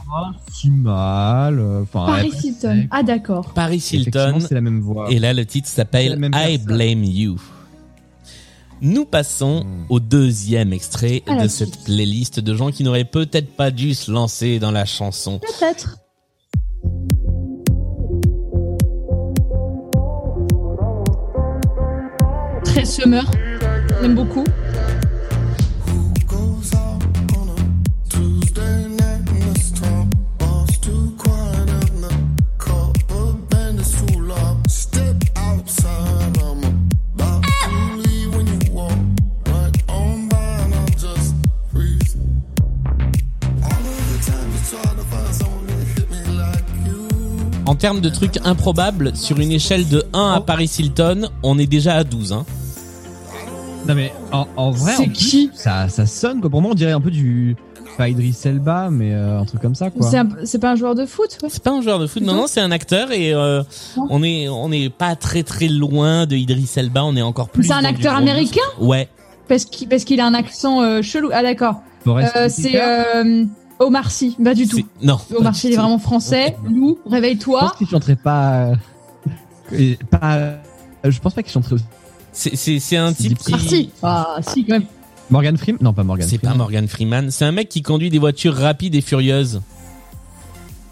pas 0.08 0.32
si 0.52 0.70
mal. 0.70 1.58
euh, 1.58 1.82
Enfin, 1.82 2.06
Paris 2.06 2.30
après, 2.34 2.48
Hilton. 2.48 2.88
Ah 2.90 3.02
d'accord. 3.02 3.52
Paris 3.54 3.76
effectivement, 3.76 4.28
Hilton. 4.36 4.46
c'est 4.48 4.54
la 4.54 4.60
même 4.62 4.80
voix. 4.80 5.10
Et 5.10 5.18
là, 5.18 5.34
le 5.34 5.44
titre 5.44 5.68
C'est 5.68 5.76
s'appelle 5.76 6.18
même 6.18 6.32
I 6.34 6.56
personne. 6.58 6.64
Blame 6.76 7.04
You. 7.04 7.36
Nous 8.82 9.04
passons 9.04 9.64
Hmm. 9.64 9.84
au 9.90 10.00
deuxième 10.00 10.72
extrait 10.72 11.22
À 11.26 11.34
la 11.34 11.42
de 11.42 11.48
suite. 11.48 11.74
cette 11.74 11.84
playlist 11.84 12.40
de 12.40 12.54
gens 12.54 12.70
qui 12.70 12.82
n'auraient 12.82 13.04
peut-être 13.04 13.54
pas 13.54 13.70
dû 13.70 13.92
se 13.92 14.10
lancer 14.10 14.58
dans 14.58 14.70
la 14.70 14.86
chanson. 14.86 15.38
Peut-être. 15.38 15.98
Très 22.64 22.84
summer. 22.84 23.24
On 24.00 24.04
aime 24.04 24.14
beaucoup. 24.14 24.44
En 47.66 47.74
termes 47.76 48.00
de 48.00 48.08
trucs 48.08 48.38
improbables, 48.44 49.14
sur 49.14 49.38
une 49.38 49.52
échelle 49.52 49.88
de 49.88 50.04
1 50.12 50.32
à 50.32 50.40
Paris 50.40 50.70
Hilton, 50.78 51.28
on 51.42 51.58
est 51.58 51.66
déjà 51.66 51.94
à 51.94 52.04
12. 52.04 52.32
Hein. 52.32 52.44
Non 53.90 53.96
mais 53.96 54.12
en, 54.32 54.46
en 54.56 54.70
vrai, 54.70 54.94
C'est 54.96 55.08
qui 55.08 55.50
ça, 55.54 55.88
ça 55.88 56.06
sonne 56.06 56.40
quoi. 56.40 56.48
Pour 56.50 56.62
moi, 56.62 56.70
on 56.70 56.74
dirait 56.74 56.92
un 56.92 57.00
peu 57.00 57.10
du 57.10 57.56
pas 57.98 58.08
Idris 58.08 58.36
Elba, 58.44 58.88
mais 58.90 59.12
euh, 59.12 59.40
un 59.40 59.44
truc 59.44 59.60
comme 59.60 59.74
ça 59.74 59.90
quoi. 59.90 60.08
C'est 60.08 60.16
un- 60.18 60.28
c'est 60.44 60.58
pas 60.60 60.70
un 60.72 60.76
joueur 60.76 60.94
de 60.94 61.04
foot 61.06 61.36
ouais. 61.42 61.48
C'est 61.50 61.62
pas 61.62 61.72
un 61.72 61.80
joueur 61.82 61.98
de 61.98 62.06
foot, 62.06 62.22
non, 62.22 62.34
Non. 62.34 62.46
c'est 62.46 62.60
un 62.60 62.70
acteur 62.70 63.10
et 63.12 63.34
euh, 63.34 63.62
on 64.08 64.22
est 64.22 64.48
on 64.48 64.68
n'est 64.68 64.88
pas 64.90 65.16
très 65.16 65.42
très 65.42 65.68
loin 65.68 66.24
de 66.26 66.36
Idris 66.36 66.70
Elba, 66.76 67.04
on 67.04 67.16
est 67.16 67.22
encore 67.22 67.48
plus. 67.48 67.64
C'est 67.64 67.72
un 67.72 67.84
acteur 67.84 68.14
américain. 68.14 68.60
Ouais. 68.80 69.08
Parce 69.48 69.64
qu'il 69.64 69.88
parce 69.88 70.04
qu'il 70.04 70.20
a 70.20 70.26
un 70.26 70.34
accent 70.34 70.80
euh, 70.82 71.02
chelou. 71.02 71.30
Ah 71.32 71.42
d'accord. 71.42 71.82
Euh, 72.06 72.46
c'est 72.48 72.80
euh, 72.80 73.44
Omar 73.80 74.10
Sy. 74.10 74.36
Pas 74.42 74.54
du 74.54 74.68
tout. 74.68 74.76
c'est- 74.76 74.86
Non. 75.06 75.18
Omar 75.36 75.54
Sy 75.56 75.66
il 75.68 75.72
est 75.72 75.76
vraiment 75.76 75.98
français. 75.98 76.56
Lou, 76.70 76.96
Je 76.96 77.02
pense 77.02 77.12
réveille-toi. 77.12 77.72
qu'il 77.76 77.88
chanterait 77.88 78.16
pas. 78.16 78.70
euh, 79.72 79.94
pas. 80.10 80.54
Je 81.04 81.18
pense 81.18 81.34
pas 81.34 81.42
qu'il 81.42 81.52
chanterait 81.52 81.74
aussi. 81.74 81.84
C'est 82.32 82.96
un 82.96 83.12
type 83.12 83.38
qui. 83.38 83.52
Ah 83.54 83.58
si. 83.58 83.90
Ah 84.02 84.36
si 84.46 84.64
quand 84.64 84.74
même. 84.74 84.84
Morgan 85.30 85.56
Freeman? 85.56 85.78
Non, 85.82 85.92
pas 85.92 86.02
Morgan 86.04 86.26
C'est 86.28 86.38
pas 86.38 86.48
Freeman. 86.48 86.58
Morgan 86.58 86.88
Freeman, 86.88 87.30
c'est 87.30 87.44
un 87.44 87.52
mec 87.52 87.68
qui 87.68 87.82
conduit 87.82 88.10
des 88.10 88.18
voitures 88.18 88.54
rapides 88.54 88.94
et 88.94 89.00
furieuses. 89.00 89.60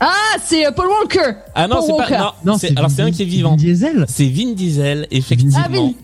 Ah 0.01 0.12
c'est 0.44 0.64
euh, 0.66 0.70
Paul 0.70 0.87
Walker. 0.87 1.33
Ah 1.55 1.66
non, 1.66 1.81
c'est 1.83 1.96
pas. 1.96 2.37
Non, 2.44 2.57
c'est 2.57 2.77
alors 2.79 2.90
c'est 2.90 3.03
un 3.03 3.11
qui 3.11 3.22
est 3.22 3.27
vivant. 3.27 3.51
Vin 3.51 3.57
Diesel. 3.57 4.05
C'est 4.09 4.29
Vin 4.29 4.53
Diesel, 4.55 5.07
effectivement, 5.11 5.59
Ah 5.64 5.68
oui. 5.70 5.96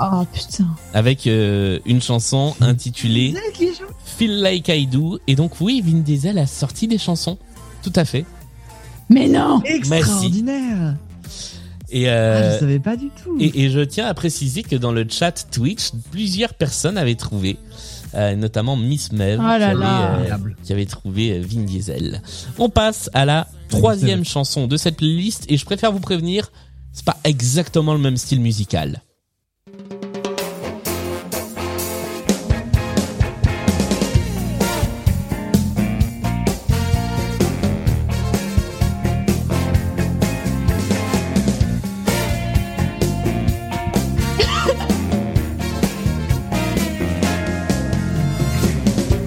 Oh 0.00 0.24
putain. 0.32 0.66
avec 0.92 1.26
euh, 1.28 1.78
une 1.86 2.02
chanson 2.02 2.56
intitulée 2.60 3.32
Feel 4.04 4.40
Like 4.40 4.68
I 4.68 4.86
Do. 4.88 5.18
Et 5.28 5.36
donc 5.36 5.60
oui, 5.60 5.82
Vin 5.84 5.98
Diesel 6.00 6.38
a 6.38 6.46
sorti 6.46 6.88
des 6.88 6.98
chansons, 6.98 7.38
tout 7.82 7.92
à 7.94 8.04
fait. 8.04 8.24
Mais 9.08 9.28
non. 9.28 9.60
Extraordinaire. 9.64 10.96
Et 11.90 12.08
Ah, 12.08 12.12
euh, 12.12 12.54
je 12.54 12.58
savais 12.60 12.78
pas 12.78 12.96
du 12.96 13.08
tout. 13.22 13.36
Et, 13.38 13.64
et 13.64 13.70
je 13.70 13.80
tiens 13.80 14.06
à 14.06 14.14
préciser 14.14 14.62
que 14.62 14.76
dans 14.76 14.92
le 14.92 15.06
chat 15.08 15.46
Twitch, 15.50 15.90
plusieurs 16.10 16.54
personnes 16.54 16.96
avaient 16.96 17.14
trouvé, 17.14 17.56
euh, 18.14 18.34
notamment 18.36 18.76
Miss 18.76 19.12
Mev, 19.12 19.38
Oh 19.38 19.42
là 19.42 19.58
qui, 19.58 19.64
avait, 19.64 19.80
là. 19.80 20.16
euh, 20.18 20.36
qui 20.64 20.72
avait 20.72 20.86
trouvé 20.86 21.32
euh, 21.38 21.42
Vin 21.46 21.62
Diesel. 21.62 22.22
On 22.58 22.68
passe 22.70 23.10
à 23.12 23.24
la 23.24 23.46
troisième 23.68 24.24
chanson 24.24 24.66
de 24.66 24.76
cette 24.76 24.96
playlist 24.96 25.44
et 25.48 25.56
je 25.56 25.64
préfère 25.64 25.92
vous 25.92 26.00
prévenir, 26.00 26.50
c'est 26.92 27.04
pas 27.04 27.18
exactement 27.24 27.92
le 27.92 28.00
même 28.00 28.16
style 28.16 28.40
musical. 28.40 29.02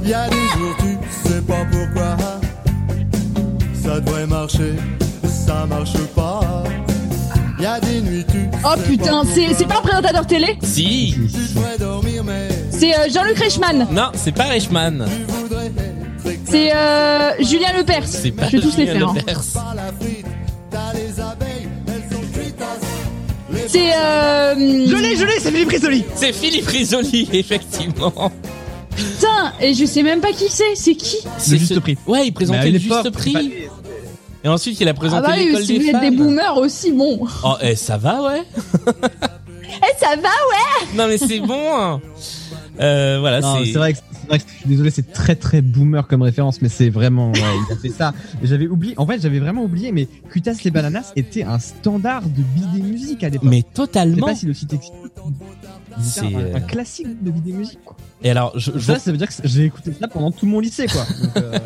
Y 0.07 0.13
a 0.13 0.29
des 0.29 0.35
jours 0.35 0.75
tu 0.79 1.29
sais 1.29 1.41
pas 1.41 1.65
pourquoi 1.71 2.17
Ça 3.83 3.99
devrait 3.99 4.27
marcher, 4.27 4.73
ça 5.45 5.65
marche 5.65 5.97
pas 6.15 6.63
Y 7.59 7.65
a 7.65 7.79
des 7.79 8.01
nuits 8.01 8.25
tu 8.31 8.37
Oh 8.63 8.69
sais 8.77 8.83
putain, 8.83 9.23
pas 9.23 9.27
c'est 9.57 9.65
pas 9.67 9.77
un 9.79 9.81
présentateur 9.81 10.25
télé? 10.27 10.57
Si 10.63 11.13
Tu 11.15 11.53
devrais 11.55 11.77
dormir 11.77 12.23
mais 12.23 12.47
C'est 12.69 12.93
euh, 12.95 13.09
Jean-Luc 13.13 13.37
Reichmann. 13.37 13.87
Non, 13.91 14.09
c'est 14.13 14.31
pas 14.33 14.45
Reichmann. 14.45 15.05
C'est 16.49 16.71
euh, 16.73 17.31
Julien 17.39 17.73
Lepers. 17.77 18.07
C'est 18.07 18.31
pas 18.31 18.47
Je 18.47 18.57
vais 18.57 18.63
tous 18.63 18.77
les 18.77 18.87
Julien 18.87 18.99
faire. 18.99 19.09
hein. 19.09 19.13
Lepers. 19.17 19.41
par 19.53 19.75
la 19.75 19.83
frite 19.99 20.25
T'as 20.71 20.93
les 20.93 21.19
abeilles, 21.19 21.67
elles 21.87 22.15
sont 22.15 22.21
cuitasses 22.33 22.87
Les 23.51 23.67
C'est 23.67 23.93
euh, 23.93 24.55
Je 24.55 24.95
l'ai, 24.95 25.15
je 25.17 25.25
l'ai, 25.25 25.39
c'est 25.39 25.51
Philippe 25.51 25.69
Risoli. 25.69 26.05
C'est 26.15 26.33
Philippe 26.33 26.67
Risoli, 26.67 27.29
effectivement. 27.33 28.31
Et 29.61 29.73
je 29.73 29.85
sais 29.85 30.03
même 30.03 30.21
pas 30.21 30.31
qui 30.31 30.45
c'est. 30.49 30.75
C'est 30.75 30.95
qui 30.95 31.17
C'est 31.37 31.57
Juste 31.57 31.73
ce- 31.75 31.79
prix. 31.79 31.97
Ouais, 32.07 32.27
il 32.27 32.31
présentait 32.33 32.71
le 32.71 32.79
juste 32.79 33.09
prix. 33.11 33.33
pas 33.33 33.41
Et 34.43 34.47
ensuite, 34.49 34.79
il 34.79 34.87
a 34.87 34.91
Ah 34.91 34.93
présenté 34.93 35.27
bah 35.27 35.33
oui, 35.37 35.45
l'école 35.47 35.63
si 35.65 35.73
des 35.79 35.79
vous 35.79 35.89
êtes 35.95 36.01
des 36.01 36.11
boomers 36.11 36.57
aussi, 36.57 36.91
bon. 36.91 37.19
Oh, 37.43 37.55
eh, 37.61 37.75
ça 37.75 37.97
va, 37.97 38.21
ouais. 38.23 38.43
Eh 39.69 39.99
ça 40.03 40.15
va 40.15 40.21
ouais. 40.29 40.87
Non, 40.95 41.07
mais 41.07 41.17
c'est 41.17 41.39
bon. 41.39 41.75
hein. 41.75 42.01
Euh, 42.79 43.17
voilà, 43.19 43.41
c'est. 43.41 43.71
vrai 43.73 43.93
que 43.93 43.99
vrai 44.27 44.39
que 44.39 44.45
je 44.47 44.57
suis 44.59 44.67
désolé, 44.67 44.91
c'est 44.91 45.11
très 45.13 45.35
très 45.35 45.61
boomer 45.61 46.07
comme 46.07 46.21
référence, 46.21 46.61
mais 46.61 46.69
c'est 46.69 46.89
vraiment 46.89 47.31
ouais, 47.31 47.39
il 47.69 47.73
a 47.73 47.77
fait 47.77 47.89
ça. 47.89 48.13
J'avais 48.43 48.67
oublié, 48.67 48.93
en 48.97 49.05
fait, 49.05 49.21
j'avais 49.21 49.39
vraiment 49.39 49.63
oublié, 49.63 49.91
mais 49.91 50.07
Cutas 50.29 50.57
les 50.63 50.71
bananas 50.71 51.13
était 51.15 51.43
un 51.43 51.59
standard 51.59 52.23
de 52.23 52.41
bidé 52.41 52.81
musique 52.81 53.23
à 53.23 53.29
l'époque. 53.29 53.49
Mais 53.49 53.59
Je 53.59 53.61
sais 53.63 53.73
totalement. 53.73 54.27
pas 54.27 54.35
si 54.35 54.45
le 54.45 54.53
site 54.53 54.73
existe. 54.73 54.93
C'est, 55.99 56.25
un, 56.25 56.39
euh, 56.39 56.55
un 56.55 56.59
classique 56.59 57.23
de 57.23 57.31
bidé 57.31 57.51
musique. 57.53 57.79
Quoi. 57.83 57.95
Et 58.23 58.29
alors, 58.29 58.57
je, 58.57 58.71
je, 58.75 58.79
Ça, 58.79 58.99
ça 58.99 59.11
veut 59.11 59.17
dire 59.17 59.27
que 59.27 59.33
j'ai 59.43 59.65
écouté 59.65 59.91
ça 59.99 60.07
pendant 60.07 60.31
tout 60.31 60.45
mon 60.45 60.59
lycée, 60.59 60.87
quoi. 60.87 61.05
Donc, 61.21 61.37
euh, 61.37 61.59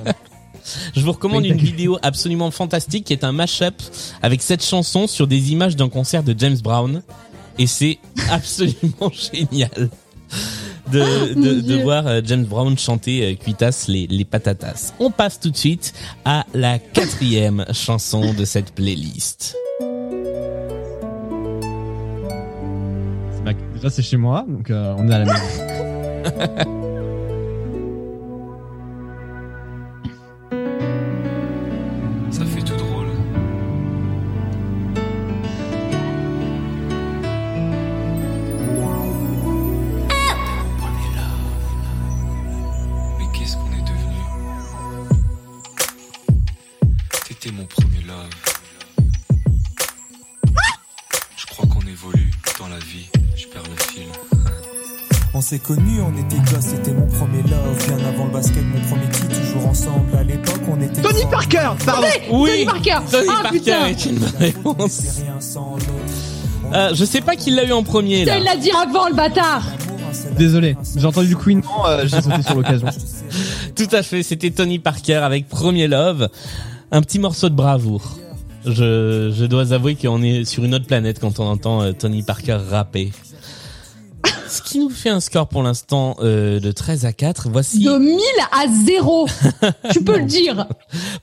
je 0.95 1.01
vous 1.01 1.11
recommande 1.11 1.45
une 1.45 1.57
vidéo 1.57 1.97
absolument 2.01 2.51
fantastique 2.51 3.05
qui 3.05 3.13
est 3.13 3.23
un 3.23 3.31
mashup 3.31 3.81
avec 4.21 4.41
cette 4.41 4.63
chanson 4.63 5.07
sur 5.07 5.27
des 5.27 5.51
images 5.51 5.75
d'un 5.75 5.89
concert 5.89 6.23
de 6.23 6.33
James 6.37 6.57
Brown. 6.63 7.01
Et 7.57 7.67
c'est 7.67 7.99
absolument 8.31 9.11
génial 9.33 9.89
de, 10.91 11.33
de, 11.33 11.39
mon 11.39 11.41
de 11.41 11.61
Dieu. 11.61 11.83
voir 11.83 12.07
euh, 12.07 12.21
James 12.23 12.45
Brown 12.45 12.77
chanter 12.77 13.31
euh, 13.31 13.35
Cuitas 13.35 13.85
les, 13.87 14.07
les 14.07 14.25
patatas. 14.25 14.93
On 14.99 15.11
passe 15.11 15.39
tout 15.39 15.49
de 15.49 15.57
suite 15.57 15.93
à 16.25 16.45
la 16.53 16.79
quatrième 16.79 17.65
chanson 17.71 18.33
de 18.33 18.45
cette 18.45 18.71
playlist. 18.73 19.55
déjà 23.81 23.89
c'est 23.89 24.03
chez 24.03 24.17
moi, 24.17 24.45
donc 24.47 24.69
euh, 24.69 24.93
on 24.97 25.09
est 25.09 25.13
à 25.13 25.19
la 25.19 25.25
maison. 25.25 26.77
T'étais 47.41 47.55
mon 47.55 47.65
premier 47.65 48.01
love. 48.07 48.29
Je 51.37 51.45
crois 51.47 51.65
qu'on 51.65 51.81
évolue 51.87 52.29
dans 52.59 52.67
la 52.67 52.77
vie. 52.77 53.09
Je 53.35 53.47
perds 53.47 53.63
le 53.63 53.83
fil. 53.83 54.03
On 55.33 55.41
s'est 55.41 55.57
connus, 55.57 56.01
on 56.01 56.15
était 56.19 56.37
gosses, 56.51 56.65
c'était 56.65 56.93
mon 56.93 57.07
premier 57.07 57.41
love. 57.43 57.87
Bien 57.87 58.05
avant 58.05 58.25
le 58.25 58.31
basket, 58.31 58.63
mon 58.63 58.79
premier 58.81 59.09
titre, 59.09 59.41
toujours 59.41 59.67
ensemble. 59.67 60.15
À 60.17 60.23
l'époque, 60.23 60.61
on 60.69 60.81
était. 60.81 61.01
Tony. 61.01 61.23
Parker, 61.31 61.71
pardon. 61.83 62.07
Tony 62.29 62.65
Parker. 62.65 62.97
Tony 63.09 63.27
ah 63.29 63.41
Parker 63.43 63.57
putain. 63.57 63.85
est 63.87 64.05
une 64.05 64.19
bonne 64.19 64.37
réponse. 64.37 65.01
Euh, 66.73 66.93
je 66.93 67.05
sais 67.05 67.21
pas 67.21 67.35
qui 67.35 67.49
l'a 67.51 67.63
eu 67.65 67.71
en 67.71 67.83
premier 67.83 68.23
là. 68.23 68.37
il 68.37 68.43
l'a 68.43 68.55
dit 68.55 68.71
avant 68.71 69.09
le 69.09 69.15
bâtard. 69.15 69.63
Désolé, 70.37 70.75
j'ai 70.95 71.05
entendu 71.05 71.29
le 71.29 71.35
Queen, 71.35 71.61
non, 71.61 71.85
euh, 71.87 72.05
j'ai 72.05 72.21
sauté 72.21 72.43
sur 72.43 72.55
l'occasion. 72.55 72.87
Tout 73.75 73.87
à 73.91 74.03
fait, 74.03 74.23
c'était 74.23 74.51
Tony 74.51 74.77
Parker 74.77 75.15
avec 75.15 75.47
Premier 75.47 75.87
Love, 75.87 76.29
un 76.91 77.01
petit 77.01 77.19
morceau 77.19 77.49
de 77.49 77.55
bravoure. 77.55 78.17
Je, 78.65 79.31
je 79.35 79.45
dois 79.45 79.73
avouer 79.73 79.95
qu'on 79.95 80.21
est 80.21 80.45
sur 80.45 80.63
une 80.63 80.75
autre 80.75 80.85
planète 80.85 81.19
quand 81.19 81.39
on 81.39 81.45
entend 81.45 81.81
euh, 81.81 81.93
Tony 81.93 82.21
Parker 82.21 82.59
rapper. 82.69 83.11
Ce 84.47 84.61
qui 84.61 84.79
nous 84.79 84.89
fait 84.89 85.09
un 85.09 85.21
score 85.21 85.47
pour 85.47 85.63
l'instant 85.63 86.17
euh, 86.19 86.59
de 86.59 86.71
13 86.73 87.05
à 87.05 87.13
4. 87.13 87.47
Voici 87.49 87.85
De 87.85 87.97
1000 87.97 88.19
à 88.51 88.65
0. 88.85 89.27
tu 89.93 90.03
peux 90.03 90.17
le 90.17 90.25
dire. 90.25 90.67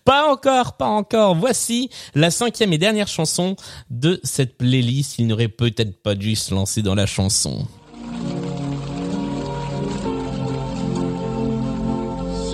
pas 0.07 0.33
encore, 0.33 0.79
pas 0.79 0.87
encore. 0.87 1.35
Voici 1.35 1.91
la 2.14 2.31
cinquième 2.31 2.73
et 2.73 2.79
dernière 2.79 3.07
chanson 3.07 3.55
de 3.91 4.19
cette 4.25 4.57
playlist. 4.57 5.19
Il 5.19 5.27
n'aurait 5.27 5.49
peut-être 5.49 6.03
pas 6.03 6.14
dû 6.14 6.37
se 6.37 6.55
lancer 6.55 6.81
dans 6.81 6.95
la 6.95 7.05
chanson. 7.05 7.66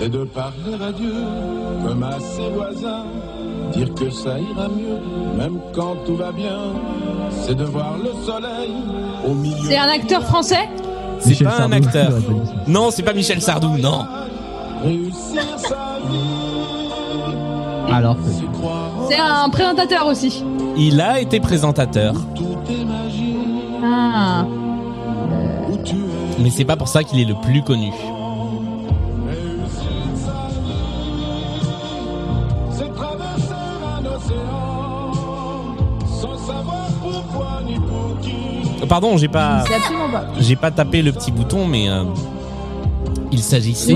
C'est 0.05 0.11
de 0.11 0.23
parler 0.23 0.75
à 0.87 0.91
Dieu 0.91 1.15
comme 1.83 2.03
à 2.03 2.19
ses 2.19 2.47
voisins, 2.51 3.05
dire 3.73 3.91
que 3.95 4.11
ça 4.11 4.37
ira 4.39 4.67
mieux, 4.67 4.99
même 5.35 5.57
quand 5.73 5.95
tout 6.05 6.15
va 6.15 6.31
bien. 6.31 6.59
C'est 7.31 7.55
de 7.55 7.63
voir 7.63 7.95
le 7.97 8.11
soleil 8.23 8.69
au 9.27 9.33
milieu. 9.33 9.67
C'est 9.67 9.79
un 9.79 9.87
acteur 9.87 10.21
français 10.21 10.69
C'est 11.21 11.43
pas 11.43 11.55
un 11.55 11.57
Sardou, 11.57 11.73
acteur. 11.73 12.11
dit 12.19 12.23
ça. 12.45 12.53
Non, 12.67 12.91
c'est 12.91 13.01
pas 13.01 13.13
Michel 13.13 13.41
Sardou, 13.41 13.69
non. 13.79 14.05
Réussir 14.83 15.41
sa 15.57 15.97
vie, 16.07 17.91
Alors, 17.91 18.17
c'est 19.09 19.17
un 19.19 19.49
présentateur 19.49 20.05
aussi. 20.05 20.43
Il 20.77 21.01
a 21.01 21.19
été 21.19 21.39
présentateur, 21.39 22.13
Ah. 23.83 24.45
mais 26.39 26.51
c'est 26.51 26.63
pas 26.65 26.75
pour 26.75 26.89
ça 26.89 27.03
qu'il 27.03 27.19
est 27.19 27.25
le 27.25 27.33
plus 27.41 27.63
connu. 27.63 27.91
Pardon, 38.87 39.17
j'ai 39.17 39.27
pas, 39.27 39.63
C'est 39.67 39.75
absolument 39.75 40.09
pas. 40.09 40.27
j'ai 40.39 40.55
pas 40.55 40.71
tapé 40.71 41.01
le 41.01 41.11
petit 41.11 41.31
bouton, 41.31 41.67
mais 41.67 41.89
euh, 41.89 42.03
il 43.31 43.39
s'agissait 43.41 43.93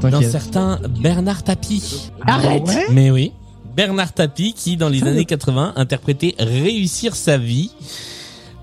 d'un 0.00 0.22
certain 0.22 0.78
Bernard 1.00 1.42
Tapie. 1.42 2.10
Arrête 2.26 2.62
Mais 2.90 3.10
oui, 3.10 3.32
Bernard 3.76 4.12
Tapie 4.12 4.52
qui, 4.54 4.76
dans 4.76 4.88
les 4.88 5.02
années 5.04 5.24
80, 5.24 5.74
interprétait 5.76 6.34
Réussir 6.38 7.14
sa 7.16 7.38
vie. 7.38 7.70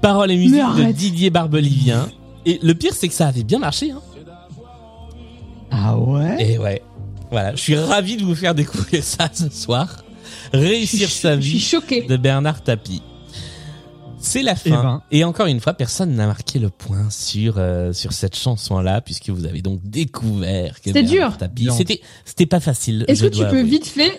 Paroles 0.01 0.31
et 0.31 0.37
musique 0.37 0.61
de. 0.77 0.91
Didier 0.91 1.29
Barbelivien. 1.29 2.07
Et 2.45 2.59
le 2.61 2.73
pire, 2.75 2.93
c'est 2.93 3.07
que 3.07 3.13
ça 3.13 3.27
avait 3.27 3.43
bien 3.43 3.59
marché. 3.59 3.91
Hein. 3.91 4.01
Ah 5.71 5.97
ouais? 5.97 6.35
Et 6.39 6.57
ouais, 6.59 6.81
voilà, 7.31 7.55
je 7.55 7.61
suis 7.61 7.75
ravi 7.75 8.17
de 8.17 8.23
vous 8.23 8.35
faire 8.35 8.53
découvrir 8.55 9.03
ça 9.03 9.29
ce 9.33 9.49
soir. 9.49 10.03
Réussir 10.53 11.09
sa 11.09 11.35
Je 11.35 11.41
suis 11.41 11.53
vie 11.53 11.59
choquée. 11.59 12.01
de 12.03 12.17
Bernard 12.17 12.61
Tapie. 12.61 13.01
C'est 14.35 14.43
la 14.43 14.53
Eh 14.65 14.69
fin. 14.69 14.83
ben. 14.83 15.01
Et 15.11 15.23
encore 15.23 15.47
une 15.47 15.59
fois, 15.59 15.73
personne 15.73 16.13
n'a 16.15 16.27
marqué 16.27 16.59
le 16.59 16.69
point 16.69 17.09
sur 17.09 17.55
euh, 17.57 17.93
sur 17.93 18.13
cette 18.13 18.35
chanson-là, 18.35 19.01
puisque 19.01 19.29
vous 19.29 19.45
avez 19.45 19.61
donc 19.61 19.79
découvert 19.83 20.75
que 20.81 20.85
C'était 20.85 21.03
dur. 21.03 21.37
C'était 21.75 22.01
c'était 22.25 22.45
pas 22.45 22.59
facile. 22.59 23.05
Est-ce 23.07 23.23
que 23.23 23.27
tu 23.29 23.39
peux 23.39 23.45
avouer. 23.45 23.63
vite 23.63 23.87
fait 23.87 24.11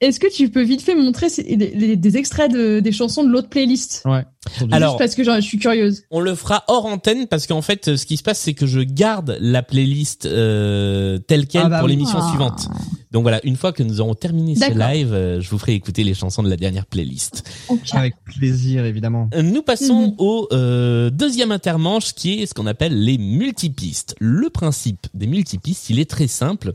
est-ce 0.00 0.20
que 0.20 0.32
tu 0.32 0.50
peux 0.50 0.62
vite 0.62 0.82
fait 0.82 0.94
montrer 0.94 1.28
des, 1.28 1.56
des- 1.56 1.96
des 1.96 2.16
extraits 2.18 2.52
de, 2.52 2.78
des 2.80 2.92
chansons 2.92 3.24
de 3.24 3.30
l'autre 3.30 3.48
playlist? 3.48 4.02
Ouais. 4.04 4.24
Alors- 4.70 4.90
Juste 4.92 4.98
parce 4.98 5.14
que 5.14 5.24
je 5.24 5.40
suis 5.40 5.58
curieuse. 5.58 6.04
On 6.10 6.20
le 6.20 6.34
fera 6.34 6.64
hors 6.68 6.86
antenne 6.86 7.26
parce 7.26 7.46
qu'en 7.46 7.62
fait, 7.62 7.88
euh, 7.88 7.96
ce 7.96 8.06
qui 8.06 8.16
se 8.16 8.22
passe, 8.22 8.38
c'est 8.40 8.54
que 8.54 8.66
je 8.66 8.80
garde 8.80 9.36
la 9.40 9.62
playlist 9.62 10.26
euh, 10.26 11.18
telle 11.18 11.46
quelle 11.46 11.62
Ah 11.66 11.68
bah 11.68 11.78
pour 11.78 11.86
oui. 11.86 11.92
l'émission 11.92 12.18
Ah. 12.20 12.28
suivante. 12.28 12.68
Donc 13.12 13.22
voilà, 13.22 13.40
une 13.44 13.56
fois 13.56 13.72
que 13.72 13.82
nous 13.82 14.00
aurons 14.00 14.14
terminé 14.14 14.54
ce 14.56 14.72
live, 14.76 15.12
euh, 15.14 15.40
je 15.40 15.48
vous 15.48 15.58
ferai 15.58 15.72
écouter 15.74 16.04
les 16.04 16.12
chansons 16.14 16.42
de 16.42 16.50
la 16.50 16.56
dernière 16.56 16.84
playlist. 16.86 17.44
Avec 17.92 18.14
plaisir, 18.24 18.84
évidemment. 18.84 19.30
Nous 19.42 19.62
passons 19.62 20.08
Mhm. 20.08 20.14
au 20.18 20.48
euh, 20.52 21.08
deuxième 21.10 21.50
intermanche 21.52 22.12
qui 22.14 22.42
est 22.42 22.46
ce 22.46 22.52
qu'on 22.54 22.66
appelle 22.66 23.02
les 23.04 23.16
multipistes. 23.18 24.14
Le 24.20 24.50
principe 24.50 25.06
des 25.14 25.26
multipistes, 25.26 25.88
il 25.90 25.98
est 25.98 26.10
très 26.10 26.26
simple. 26.26 26.74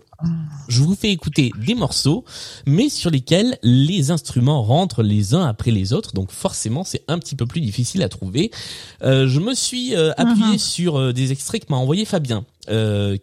Je 0.67 0.82
vous 0.82 0.95
fais 0.95 1.09
écouter 1.11 1.51
des 1.65 1.74
morceaux, 1.76 2.24
mais 2.67 2.89
sur 2.89 3.09
lesquels 3.09 3.57
les 3.63 4.11
instruments 4.11 4.61
rentrent 4.63 5.03
les 5.03 5.34
uns 5.34 5.45
après 5.45 5.72
les 5.72 5.93
autres, 5.93 6.13
donc 6.13 6.32
forcément 6.32 6.84
c'est 6.84 7.03
un 7.07 7.17
petit 7.19 7.36
peu 7.36 7.45
plus 7.47 7.61
difficile 7.62 8.03
à 8.03 8.09
trouver. 8.09 8.51
Euh, 9.01 9.28
je 9.28 9.39
me 9.39 9.53
suis 9.53 9.95
euh, 9.95 10.12
appuyé 10.18 10.53
Mhm. 10.53 10.57
sur 10.57 10.99
euh, 10.99 11.14
des 11.14 11.32
extraits 11.32 11.66
que 11.66 11.72
m'a 11.72 11.78
envoyé 11.78 12.05
Fabien, 12.05 12.45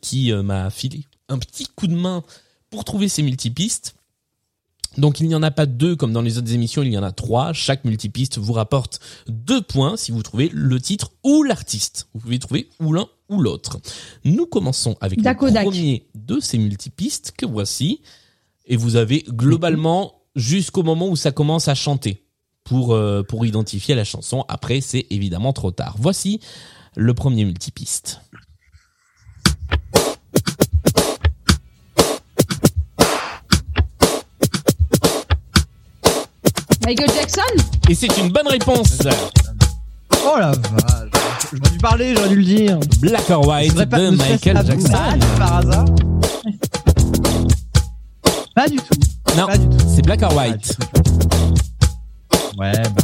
qui 0.00 0.32
m'a 0.32 0.70
filé 0.70 1.04
un 1.28 1.38
petit 1.38 1.66
coup 1.74 1.86
de 1.86 1.94
main 1.94 2.22
pour 2.70 2.84
trouver 2.84 3.08
ces 3.08 3.22
multipistes. 3.22 3.94
Donc 4.96 5.20
il 5.20 5.28
n'y 5.28 5.34
en 5.34 5.42
a 5.42 5.50
pas 5.50 5.66
deux 5.66 5.94
comme 5.96 6.12
dans 6.12 6.22
les 6.22 6.38
autres 6.38 6.52
émissions, 6.52 6.82
il 6.82 6.92
y 6.92 6.98
en 6.98 7.02
a 7.02 7.12
trois. 7.12 7.52
Chaque 7.52 7.84
multipiste 7.84 8.38
vous 8.38 8.52
rapporte 8.54 9.00
deux 9.28 9.60
points 9.60 9.96
si 9.96 10.10
vous 10.12 10.22
trouvez 10.22 10.50
le 10.52 10.80
titre 10.80 11.12
ou 11.22 11.42
l'artiste. 11.42 12.08
Vous 12.14 12.20
pouvez 12.20 12.38
trouver 12.38 12.68
ou 12.80 12.92
l'un 12.92 13.06
ou 13.28 13.40
l'autre. 13.40 13.78
Nous 14.24 14.46
commençons 14.46 14.96
avec 15.00 15.18
le 15.18 15.22
premier 15.64 16.06
de 16.14 16.40
ces 16.40 16.58
multipistes 16.58 17.32
que 17.36 17.46
voici. 17.46 18.00
Et 18.66 18.76
vous 18.76 18.96
avez 18.96 19.24
globalement 19.28 20.14
jusqu'au 20.34 20.82
moment 20.82 21.08
où 21.08 21.16
ça 21.16 21.30
commence 21.32 21.68
à 21.68 21.74
chanter 21.74 22.24
pour, 22.68 22.94
euh, 22.94 23.22
pour 23.26 23.46
identifier 23.46 23.94
la 23.94 24.04
chanson. 24.04 24.44
Après, 24.48 24.80
c'est 24.80 25.06
évidemment 25.10 25.52
trop 25.52 25.70
tard. 25.70 25.94
Voici 25.98 26.40
le 26.96 27.14
premier 27.14 27.44
multipiste. 27.44 28.20
Michael 36.84 37.10
Jackson? 37.14 37.64
Et 37.88 37.94
c'est 37.94 38.16
une 38.18 38.30
bonne 38.30 38.48
réponse. 38.48 38.98
Oh 40.24 40.36
la 40.38 40.52
vache. 40.52 41.10
J'aurais 41.52 41.70
dû 41.70 41.78
parler, 41.78 42.14
j'aurais 42.14 42.28
dû 42.28 42.36
le 42.36 42.44
dire. 42.44 42.78
Black 43.00 43.30
or 43.30 43.46
White 43.46 43.74
de 43.76 44.10
Michael 44.10 44.54
pas 44.54 44.64
Jackson. 44.64 44.92
Par 45.38 45.56
hasard. 45.56 45.84
Pas 48.54 48.68
du 48.68 48.76
tout. 48.76 48.84
Non, 49.36 49.46
Pas 49.46 49.58
du 49.58 49.68
tout. 49.68 49.84
c'est 49.94 50.02
Black 50.02 50.22
or 50.22 50.34
White. 50.36 50.76
Ouais, 52.58 52.72
bah. 52.72 53.02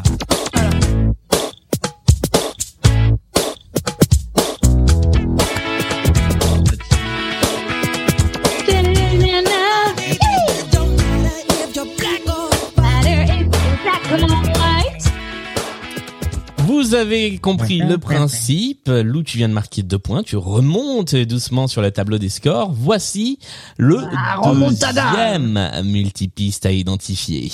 Vous 16.66 16.94
avez 16.94 17.38
compris 17.38 17.78
le 17.78 17.98
principe. 17.98 18.88
Lou, 18.88 19.22
tu 19.22 19.36
viens 19.38 19.48
de 19.48 19.55
marquer 19.55 19.82
deux 19.82 19.98
points. 19.98 20.22
Tu 20.22 20.36
remontes 20.36 21.14
doucement 21.14 21.66
sur 21.66 21.82
le 21.82 21.90
tableau 21.90 22.18
des 22.18 22.28
scores. 22.28 22.72
Voici 22.72 23.38
le 23.76 23.98
Ah, 24.16 24.40
deuxième 24.55 25.59
multipiste 25.84 26.66
à 26.66 26.72
identifier. 26.72 27.50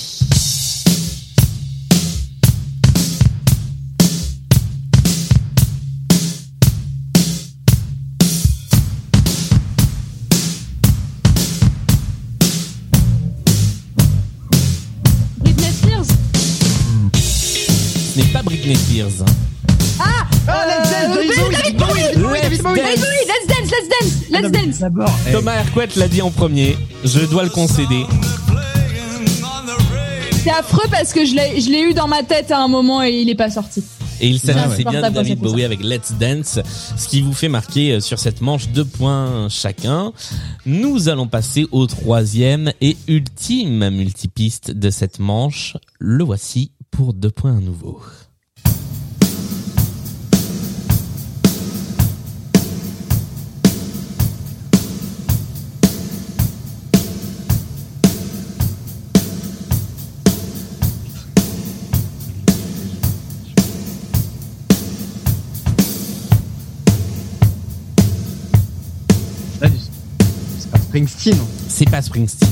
Britney 18.51 18.75
Spears. 18.75 19.23
Oh, 19.23 20.03
let's 20.67 20.91
dance, 20.91 21.15
David 21.15 21.77
Bowie, 21.77 22.01
David 22.01 22.21
Bowie, 22.21 22.41
David 22.41 22.63
Bowie, 22.63 22.75
David 22.75 22.99
Bowie. 22.99 23.25
Let's 23.25 23.47
dance, 23.47 23.71
let's 23.71 23.87
dance, 23.87 24.29
let's 24.29 24.51
dance 24.51 24.79
D'abord, 24.79 25.11
eh, 25.25 25.31
Thomas 25.31 25.53
Hercouet 25.53 25.87
l'a 25.95 26.09
dit 26.09 26.21
en 26.21 26.31
premier. 26.31 26.75
Je 27.05 27.21
dois 27.27 27.43
le 27.43 27.49
concéder. 27.49 28.05
C'est 30.43 30.49
affreux 30.49 30.87
parce 30.91 31.13
que 31.13 31.23
je 31.23 31.33
l'ai 31.33 31.61
je 31.61 31.69
l'ai 31.69 31.81
eu 31.81 31.93
dans 31.93 32.09
ma 32.09 32.23
tête 32.23 32.51
à 32.51 32.61
un 32.61 32.67
moment 32.67 33.01
et 33.01 33.11
il 33.11 33.29
est 33.29 33.35
pas 33.35 33.49
sorti. 33.49 33.83
Et 34.19 34.27
il 34.27 34.37
s'agissait 34.37 34.83
bien 34.83 35.09
de 35.09 35.13
David. 35.13 35.39
Bowie 35.39 35.63
avec 35.63 35.81
Let's 35.81 36.11
Dance, 36.19 36.59
ce 36.97 37.07
qui 37.07 37.21
vous 37.21 37.33
fait 37.33 37.47
marquer 37.47 37.93
euh, 37.93 37.99
sur 38.01 38.19
cette 38.19 38.41
manche 38.41 38.67
deux 38.69 38.85
points 38.85 39.47
chacun. 39.47 40.11
Nous 40.65 41.07
allons 41.07 41.27
passer 41.27 41.67
au 41.71 41.87
troisième 41.87 42.73
et 42.81 42.97
ultime 43.07 43.89
multipiste 43.91 44.71
de 44.71 44.89
cette 44.89 45.19
manche. 45.19 45.77
Le 45.99 46.25
voici 46.25 46.71
pour 46.91 47.13
deux 47.13 47.31
points 47.31 47.57
à 47.57 47.61
nouveau. 47.61 48.01
Springsteen. 70.91 71.37
C'est 71.69 71.89
pas 71.89 72.01
Springsteen. 72.01 72.49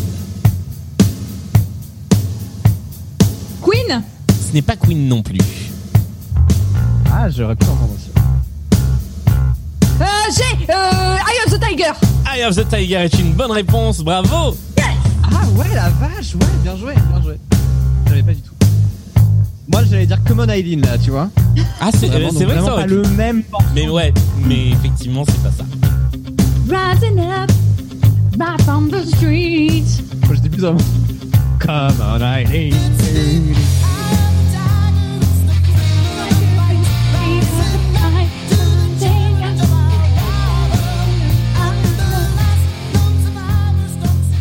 Queen 3.62 4.02
Ce 4.48 4.54
n'est 4.54 4.62
pas 4.62 4.78
Queen 4.78 5.10
non 5.10 5.22
plus. 5.22 5.40
Ah, 7.12 7.30
j'aurais 7.30 7.58
pu 7.58 7.66
l'entendre 7.66 7.90
aussi. 7.94 8.10
euh, 10.00 10.06
J'ai 10.38 10.72
euh, 10.74 11.16
Eye 11.18 11.46
of 11.48 11.52
the 11.52 11.60
Tiger 11.62 11.92
Eye 12.34 12.46
of 12.46 12.56
the 12.56 12.66
Tiger 12.70 12.96
est 13.04 13.20
une 13.20 13.34
bonne 13.34 13.52
réponse, 13.52 14.00
bravo 14.00 14.56
Ah 14.78 15.46
ouais, 15.58 15.76
la 15.76 15.90
vache, 15.90 16.36
ouais, 16.36 16.48
bien 16.64 16.78
joué, 16.78 16.94
bien 17.12 17.22
joué. 17.22 17.38
J'avais 18.08 18.24
pas 18.24 18.34
du 18.34 18.42
tout. 18.42 18.54
Moi, 19.68 19.84
j'allais 19.84 20.06
dire 20.06 20.24
Common 20.26 20.48
Eileen, 20.48 20.80
là, 20.86 20.98
tu 20.98 21.12
vois. 21.12 21.30
Ah, 21.82 21.90
c'est 21.94 22.06
euh, 22.10 22.12
vrai 22.14 22.30
que 22.30 22.46
vraiment 22.46 22.68
ça 22.68 22.76
pas 22.76 22.86
le 22.86 23.02
même. 23.02 23.44
Mais 23.76 23.90
ouais, 23.90 24.14
mais 24.46 24.70
effectivement, 24.70 25.26
c'est 25.28 25.44
pas 25.44 25.52
ça. 25.52 25.66
Rising 26.70 27.20
up 27.20 27.52
Back 28.40 28.62
on 28.70 28.88
the 28.88 29.06
street 29.06 29.84
Moi, 30.26 30.34
j'étais 30.34 30.48
plus 30.48 30.62
vraiment. 30.62 30.80
Common 31.60 32.22
Eileen. 32.22 32.74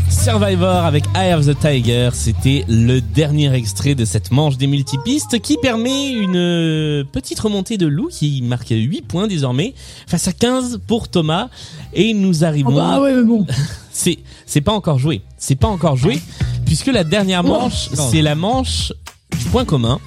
Survivor 0.09 0.85
avec 0.85 1.03
Eye 1.17 1.33
of 1.35 1.47
the 1.47 1.59
Tiger, 1.59 2.11
c'était 2.13 2.65
le 2.69 3.01
dernier 3.01 3.53
extrait 3.53 3.97
de 3.97 4.05
cette 4.05 4.31
manche 4.31 4.59
des 4.59 4.69
multipistes 4.69 5.41
qui 5.41 5.57
permet 5.61 6.11
une 6.13 6.37
euh, 6.37 7.03
petite 7.03 7.41
remontée 7.41 7.79
de 7.79 7.87
Lou 7.87 8.07
qui 8.09 8.43
marque 8.43 8.69
8 8.69 9.03
points 9.03 9.27
désormais 9.27 9.75
face 10.07 10.29
à 10.29 10.33
15 10.33 10.83
pour 10.87 11.09
Thomas 11.09 11.49
et 11.95 12.15
nous 12.15 12.43
Oh 12.43 12.45
arrivons 12.45 12.75
bah 12.77 13.01
ouais 13.01 13.15
mais 13.15 13.25
bon 13.25 13.45
c'est 13.99 14.19
c'est 14.47 14.61
pas 14.61 14.73
encore 14.73 14.99
joué. 14.99 15.23
C'est 15.39 15.57
pas 15.57 15.69
encore 15.69 15.97
joué 15.97 16.21
puisque 16.65 16.87
la 16.87 17.05
dernière 17.05 17.43
manche, 17.43 17.89
c'est 18.11 18.23
la 18.23 18.35
manche 18.35 18.93
du 19.39 19.45
point 19.47 19.65
commun. 19.65 19.99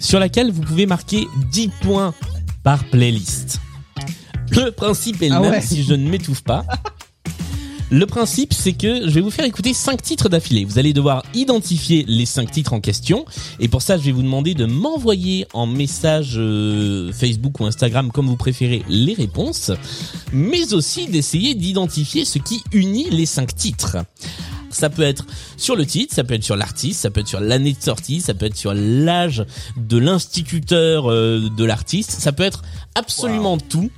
sur 0.00 0.18
laquelle 0.20 0.50
vous 0.50 0.62
pouvez 0.62 0.86
marquer 0.86 1.26
10 1.50 1.68
points 1.82 2.14
par 2.62 2.84
playlist. 2.84 3.60
Le 4.50 4.70
principe 4.70 5.22
est 5.22 5.28
le 5.28 5.34
Ah 5.36 5.40
même 5.40 5.50
ouais. 5.52 5.60
si 5.60 5.82
je 5.82 5.94
ne 5.94 6.08
m'étouffe 6.08 6.42
pas. 6.42 6.64
Le 7.92 8.06
principe, 8.06 8.54
c'est 8.54 8.72
que 8.72 9.06
je 9.06 9.10
vais 9.10 9.20
vous 9.20 9.30
faire 9.30 9.44
écouter 9.44 9.74
cinq 9.74 10.00
titres 10.00 10.30
d'affilée. 10.30 10.64
Vous 10.64 10.78
allez 10.78 10.94
devoir 10.94 11.24
identifier 11.34 12.06
les 12.08 12.24
cinq 12.24 12.50
titres 12.50 12.72
en 12.72 12.80
question. 12.80 13.26
Et 13.60 13.68
pour 13.68 13.82
ça, 13.82 13.98
je 13.98 14.04
vais 14.04 14.12
vous 14.12 14.22
demander 14.22 14.54
de 14.54 14.64
m'envoyer 14.64 15.46
en 15.52 15.66
message 15.66 16.36
euh, 16.38 17.12
Facebook 17.12 17.60
ou 17.60 17.66
Instagram, 17.66 18.10
comme 18.10 18.28
vous 18.28 18.36
préférez, 18.38 18.82
les 18.88 19.12
réponses. 19.12 19.72
Mais 20.32 20.72
aussi 20.72 21.06
d'essayer 21.06 21.54
d'identifier 21.54 22.24
ce 22.24 22.38
qui 22.38 22.62
unit 22.72 23.10
les 23.10 23.26
cinq 23.26 23.54
titres. 23.54 23.98
Ça 24.72 24.90
peut 24.90 25.02
être 25.02 25.26
sur 25.56 25.76
le 25.76 25.86
titre, 25.86 26.14
ça 26.14 26.24
peut 26.24 26.34
être 26.34 26.44
sur 26.44 26.56
l'artiste, 26.56 27.00
ça 27.00 27.10
peut 27.10 27.20
être 27.20 27.28
sur 27.28 27.40
l'année 27.40 27.72
de 27.72 27.82
sortie, 27.82 28.20
ça 28.20 28.34
peut 28.34 28.46
être 28.46 28.56
sur 28.56 28.74
l'âge 28.74 29.44
de 29.76 29.98
l'instituteur 29.98 31.10
euh, 31.10 31.48
de 31.56 31.64
l'artiste, 31.64 32.10
ça 32.10 32.32
peut 32.32 32.42
être 32.42 32.62
absolument 32.94 33.58
tout. 33.58 33.90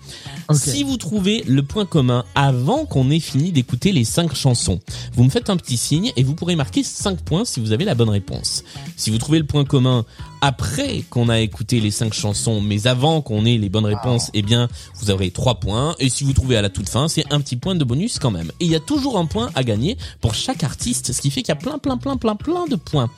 Si 0.53 0.83
vous 0.83 0.97
trouvez 0.97 1.43
le 1.47 1.63
point 1.63 1.87
commun 1.87 2.25
avant 2.35 2.85
qu'on 2.85 3.11
ait 3.11 3.21
fini 3.21 3.51
d'écouter 3.51 3.93
les 3.93 4.05
cinq 4.05 4.35
chansons, 4.35 4.81
vous 5.15 5.25
me 5.25 5.31
faites 5.31 5.49
un 5.51 5.57
petit 5.57 5.77
signe 5.77 6.13
et 6.17 6.23
vous 6.23 6.35
pourrez 6.35 6.57
marquer 6.57 6.83
5 6.83 7.21
points 7.21 7.45
si 7.45 7.61
vous 7.61 7.73
avez 7.73 7.85
la 7.85 7.95
bonne 7.95 8.09
réponse. 8.09 8.65
Si 8.97 9.11
vous 9.11 9.19
trouvez 9.19 9.39
le 9.39 9.47
point 9.47 9.65
commun 9.65 10.05
après 10.47 11.03
qu'on 11.09 11.29
a 11.31 11.41
écouté 11.41 11.81
les 11.81 11.91
cinq 11.91 12.13
chansons, 12.13 12.61
mais 12.61 12.87
avant 12.87 13.23
qu'on 13.23 13.45
ait 13.47 13.57
les 13.57 13.69
bonnes 13.71 13.87
réponses, 13.87 14.31
eh 14.35 14.43
bien, 14.43 14.69
vous 15.01 15.11
aurez 15.11 15.31
3 15.31 15.59
points. 15.61 15.95
Et 15.99 16.09
si 16.11 16.23
vous 16.25 16.33
trouvez 16.35 16.57
à 16.57 16.63
la 16.63 16.69
toute 16.69 16.89
fin, 16.89 17.09
c'est 17.09 17.25
un 17.33 17.41
petit 17.41 17.57
point 17.57 17.75
de 17.75 17.85
bonus 17.85 18.19
quand 18.19 18.31
même. 18.31 18.51
Et 18.61 18.67
il 18.67 18.71
y 18.71 18.75
a 18.75 18.81
toujours 18.81 19.19
un 19.19 19.25
point 19.27 19.51
à 19.55 19.65
gagner 19.65 19.97
pour 20.21 20.35
chaque 20.35 20.63
artiste, 20.63 21.13
ce 21.13 21.21
qui 21.23 21.31
fait 21.31 21.41
qu'il 21.43 21.49
y 21.49 21.53
a 21.53 21.61
plein, 21.61 21.79
plein, 21.79 21.97
plein, 21.97 22.17
plein, 22.19 22.37
plein 22.37 22.67
de 22.67 22.77
points. 22.77 23.09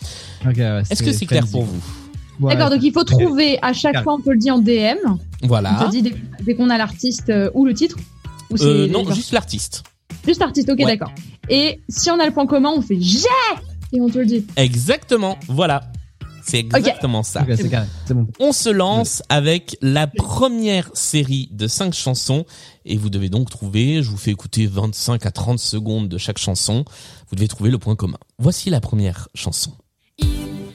Ouais, 0.44 0.52
Est-ce 0.88 1.02
que 1.02 1.12
c'est 1.12 1.26
clair 1.26 1.46
pour 1.50 1.64
vous 1.64 1.80
D'accord, 2.48 2.70
donc 2.70 2.80
il 2.82 2.92
faut 2.92 3.02
trouver 3.04 3.58
à 3.62 3.72
chaque 3.72 4.02
fois, 4.04 4.14
on 4.14 4.20
peut 4.20 4.32
le 4.32 4.38
dire 4.38 4.54
en 4.54 4.58
DM. 4.58 4.98
On 5.42 5.46
Voilà. 5.46 5.84
te 5.86 5.90
dit 5.90 6.02
dès, 6.02 6.14
dès 6.44 6.54
qu'on 6.54 6.70
a 6.70 6.78
l'artiste 6.78 7.30
euh, 7.30 7.50
ou 7.54 7.64
le 7.64 7.74
titre. 7.74 7.96
Ou 8.50 8.56
Euh, 8.62 8.86
non, 8.88 9.10
juste 9.12 9.32
l'artiste. 9.32 9.82
juste 10.24 10.42
artiste, 10.42 10.68
ok, 10.68 10.78
Ouais. 10.78 10.84
d'accord. 10.84 11.12
Et 11.48 11.80
si 11.88 12.10
on 12.10 12.20
a 12.20 12.26
le 12.26 12.32
point 12.32 12.46
commun, 12.46 12.70
on 12.76 12.82
fait 12.82 12.98
j'ai 13.00 13.26
et 13.92 14.00
on 14.00 14.08
te 14.08 14.18
le 14.18 14.26
dit. 14.26 14.44
Exactement. 14.56 15.38
Voilà. 15.48 15.80
C'est 16.46 16.60
exactement 16.60 17.22
ça. 17.22 17.42
Ok, 17.42 17.48
c'est 17.56 17.68
carré, 17.68 17.88
c'est 18.06 18.14
bon. 18.14 18.28
On 18.38 18.52
se 18.52 18.68
lance 18.68 19.22
avec 19.28 19.76
la 19.82 20.06
première 20.06 20.90
série 20.94 21.48
de 21.50 21.66
5 21.66 21.92
chansons 21.92 22.44
et 22.84 22.96
vous 22.96 23.10
devez 23.10 23.28
donc 23.28 23.50
trouver, 23.50 24.02
je 24.02 24.10
vous 24.10 24.16
fais 24.16 24.30
écouter 24.30 24.66
25 24.66 25.26
à 25.26 25.30
30 25.32 25.58
secondes 25.58 26.08
de 26.08 26.18
chaque 26.18 26.38
chanson, 26.38 26.84
vous 27.28 27.36
devez 27.36 27.48
trouver 27.48 27.70
le 27.70 27.78
point 27.78 27.96
commun. 27.96 28.18
Voici 28.38 28.70
la 28.70 28.80
première 28.80 29.28
chanson. 29.34 29.72
Ils 30.18 30.26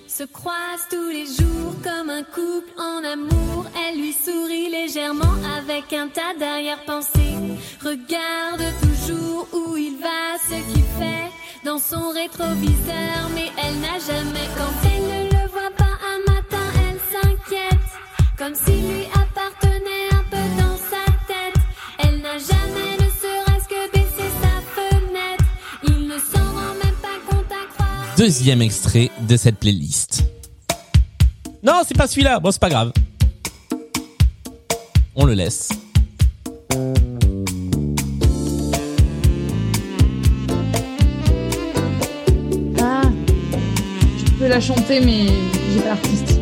se 0.08 0.24
croisent 0.24 0.88
tous 0.90 1.10
les 1.10 1.26
jours 1.26 1.74
comme 1.82 2.10
un 2.10 2.24
couple 2.24 2.74
en 2.78 3.04
amour. 3.06 3.66
Elle 3.88 4.00
lui 4.00 4.14
sourit 4.14 4.70
légèrement 4.70 5.36
avec 5.58 5.94
un 5.94 6.10
tas 6.10 6.38
d'arrière-pensées. 6.38 7.38
Regarde 7.82 8.74
toujours 8.82 9.48
où 9.54 9.78
il 9.78 9.98
va, 9.98 10.38
ce 10.44 10.74
qu'il 10.74 10.84
fait 11.00 11.32
dans 11.64 11.80
son 11.80 12.10
rétroviseur. 12.10 13.30
Mais 13.34 13.48
elle 13.64 13.80
n'a 13.80 14.00
jamais, 14.00 14.48
quand 14.58 14.90
elle 14.90 15.26
le 15.26 15.31
Comme 18.42 18.56
s'il 18.56 18.74
lui 18.74 19.04
appartenait 19.14 20.10
un 20.14 20.24
peu 20.32 20.38
dans 20.58 20.76
sa 20.76 21.06
tête. 21.28 21.62
Elle 22.00 22.22
n'a 22.22 22.40
jamais, 22.40 22.98
ne 22.98 23.04
serait-ce 23.04 23.68
que 23.68 23.92
baissé 23.92 24.28
sa 24.42 24.60
fenêtre. 24.74 25.46
Il 25.84 26.08
ne 26.08 26.18
s'en 26.18 26.52
rend 26.52 26.74
même 26.84 26.96
pas 27.04 27.20
compte 27.30 27.52
à 27.52 27.72
croire. 27.72 28.16
Deuxième 28.18 28.64
extrait 28.64 29.12
de 29.20 29.38
cette 29.38 29.60
playlist. 29.60 30.24
Non, 31.62 31.84
c'est 31.88 31.96
pas 31.96 32.08
celui-là. 32.08 32.40
Bon, 32.40 32.50
c'est 32.50 32.60
pas 32.60 32.70
grave. 32.70 32.92
On 35.16 35.26
le 35.26 35.36
laisse. 35.36 35.70
Ah, 42.82 43.04
je 44.18 44.32
peux 44.40 44.48
la 44.48 44.60
chanter, 44.60 45.00
mais 45.00 45.28
j'ai 45.72 45.82
pas 45.82 45.90
l'artiste. 45.90 46.41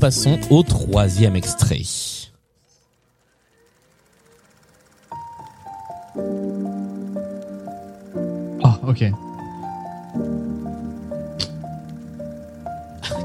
Passons 0.00 0.38
au 0.48 0.62
troisième 0.62 1.36
extrait. 1.36 1.82
Ah, 8.64 8.78
ok. 8.86 9.04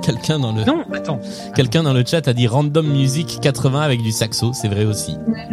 Quelqu'un 0.04 0.40
dans 0.40 0.52
le 0.54 0.64
Non, 0.66 0.84
attends. 0.94 1.20
quelqu'un 1.56 1.82
dans 1.84 1.94
le 1.94 2.04
chat 2.06 2.28
a 2.28 2.34
dit 2.34 2.46
random 2.48 2.86
music 2.86 3.40
80 3.42 3.82
avec 3.82 4.02
du 4.04 4.12
saxo, 4.12 4.54
c'est 4.54 4.68
vrai 4.68 4.86
aussi. 4.86 5.18
Ouais, 5.28 5.48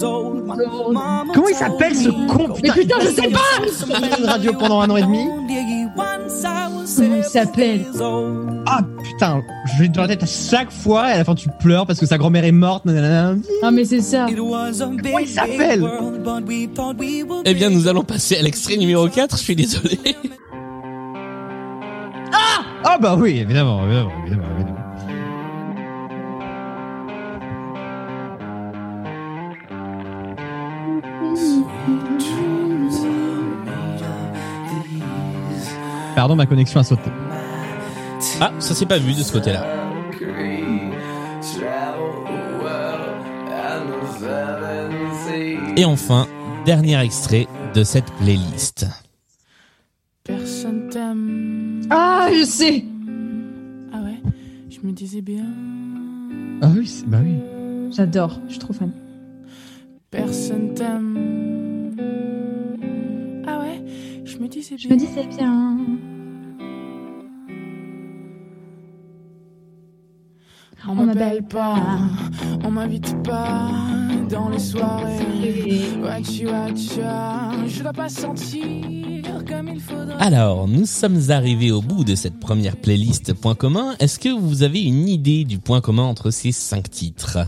Comment 0.00 1.48
il 1.48 1.54
s'appelle 1.54 1.94
ce 1.94 2.08
con 2.28 2.54
Mais 2.62 2.70
putain, 2.70 2.96
je 3.00 3.06
sais 3.08 3.28
pas 3.28 4.18
de 4.18 4.26
radio 4.26 4.52
pendant 4.52 4.80
un 4.80 4.90
an 4.90 4.96
et 4.96 5.02
demi. 5.02 5.24
Comment 6.96 7.16
il 7.16 7.24
s'appelle. 7.24 7.86
Ah 8.66 8.80
putain, 9.02 9.42
je 9.76 9.82
l'ai 9.82 9.88
dans 9.88 10.02
la 10.02 10.08
tête 10.08 10.22
à 10.22 10.26
chaque 10.26 10.70
fois 10.70 11.10
et 11.10 11.12
à 11.12 11.18
la 11.18 11.24
fin 11.24 11.34
tu 11.34 11.48
pleures 11.60 11.86
parce 11.86 11.98
que 11.98 12.06
sa 12.06 12.18
grand-mère 12.18 12.44
est 12.44 12.52
morte. 12.52 12.84
nanana. 12.84 13.36
Ah, 13.62 13.70
mais 13.70 13.84
c'est 13.84 14.00
ça. 14.00 14.26
Comment 14.34 15.18
il 15.18 15.28
s'appelle 15.28 15.84
Eh 17.44 17.54
bien, 17.54 17.70
nous 17.70 17.88
allons 17.88 18.04
passer 18.04 18.36
à 18.36 18.42
l'extrait 18.42 18.76
numéro 18.76 19.08
4, 19.08 19.36
je 19.36 19.42
suis 19.42 19.56
désolé. 19.56 19.98
Ah 22.86 22.98
bah 22.98 23.16
oui, 23.18 23.38
évidemment, 23.38 23.82
évidemment, 23.84 24.10
évidemment. 24.22 24.44
évidemment. 24.56 24.83
Pardon, 36.14 36.36
ma 36.36 36.46
connexion 36.46 36.80
a 36.80 36.84
sauté. 36.84 37.10
Ah, 38.40 38.52
ça 38.58 38.74
s'est 38.74 38.86
pas 38.86 38.98
vu 38.98 39.12
de 39.14 39.22
ce 39.22 39.32
côté-là. 39.32 39.64
Et 45.76 45.84
enfin, 45.84 46.26
dernier 46.64 47.00
extrait 47.02 47.46
de 47.74 47.82
cette 47.82 48.10
playlist. 48.12 48.86
Personne 50.22 50.88
t'aime. 50.90 51.82
Ah, 51.90 52.28
je 52.32 52.44
sais. 52.44 52.84
Ah 53.92 53.98
ouais, 54.02 54.20
je 54.70 54.78
me 54.86 54.92
disais 54.92 55.20
bien. 55.20 55.44
Ah 56.62 56.68
oui, 56.76 56.86
c'est- 56.86 57.06
bah 57.06 57.18
oui. 57.22 57.34
J'adore, 57.94 58.40
je 58.46 58.52
suis 58.52 58.60
trop 58.60 58.72
fan. 58.72 58.90
Personne 60.10 60.74
t'aime. 60.74 61.43
Me 64.44 64.48
disais 64.48 64.76
Je 64.78 64.88
bien. 64.88 64.96
me 64.96 65.00
disais 65.00 65.26
bien. 65.26 65.78
On 70.86 70.94
m'appelle 70.94 71.42
pas, 71.44 71.98
on 72.62 72.70
m'invite 72.70 73.22
pas 73.22 73.70
dans 74.28 74.50
les 74.50 74.58
soirées. 74.58 75.24
Je 77.66 77.82
dois 77.82 77.92
pas 77.94 78.10
sentir 78.10 78.62
comme 79.48 79.68
il 79.68 79.80
faudrait. 79.80 80.16
Alors, 80.18 80.68
nous 80.68 80.84
sommes 80.84 81.30
arrivés 81.30 81.70
au 81.72 81.80
bout 81.80 82.04
de 82.04 82.14
cette 82.14 82.38
première 82.38 82.76
playlist 82.76 83.32
point 83.32 83.54
commun. 83.54 83.94
Est-ce 83.98 84.18
que 84.18 84.28
vous 84.28 84.62
avez 84.62 84.82
une 84.82 85.08
idée 85.08 85.44
du 85.44 85.58
point 85.58 85.80
commun 85.80 86.02
entre 86.04 86.30
ces 86.30 86.52
cinq 86.52 86.90
titres? 86.90 87.38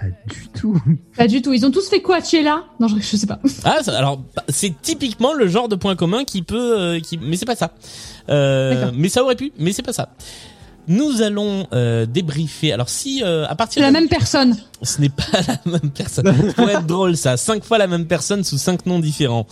Pas 0.00 0.06
du 0.32 0.48
tout. 0.48 0.80
Pas 1.16 1.26
du 1.26 1.42
tout. 1.42 1.52
Ils 1.52 1.66
ont 1.66 1.70
tous 1.70 1.88
fait 1.88 2.00
Coachella 2.00 2.64
Non, 2.78 2.88
je, 2.88 2.96
je 3.00 3.16
sais 3.16 3.26
pas. 3.26 3.38
Ah, 3.64 3.82
ça- 3.82 3.96
alors 3.98 4.22
c'est 4.48 4.72
typiquement 4.80 5.32
le 5.32 5.48
genre 5.48 5.68
de 5.68 5.74
point 5.76 5.96
commun 5.96 6.24
qui 6.24 6.42
peut, 6.42 6.78
euh, 6.78 7.00
qui, 7.00 7.18
mais 7.18 7.36
c'est 7.36 7.46
pas 7.46 7.56
ça. 7.56 7.72
Euh, 8.28 8.90
mais 8.94 9.08
ça 9.08 9.22
aurait 9.24 9.34
pu, 9.36 9.52
mais 9.58 9.72
c'est 9.72 9.82
pas 9.82 9.92
ça. 9.92 10.10
Nous 10.86 11.20
allons 11.22 11.66
euh, 11.72 12.06
débriefer. 12.06 12.72
Alors 12.72 12.88
si 12.88 13.22
euh, 13.24 13.44
à 13.48 13.54
partir 13.56 13.74
C'est 13.74 13.80
la 13.80 13.88
de- 13.88 13.92
même 13.92 14.08
personne. 14.08 14.56
ce 14.82 15.00
n'est 15.00 15.08
pas 15.10 15.24
la 15.46 15.58
même 15.70 15.90
personne. 15.90 16.26
Ça 16.26 16.52
pourrait 16.54 16.74
être 16.74 16.86
drôle 16.86 17.16
ça. 17.16 17.36
Cinq 17.36 17.64
fois 17.64 17.78
la 17.78 17.86
même 17.88 18.06
personne 18.06 18.44
sous 18.44 18.56
cinq 18.58 18.86
noms 18.86 18.98
différents. 19.00 19.46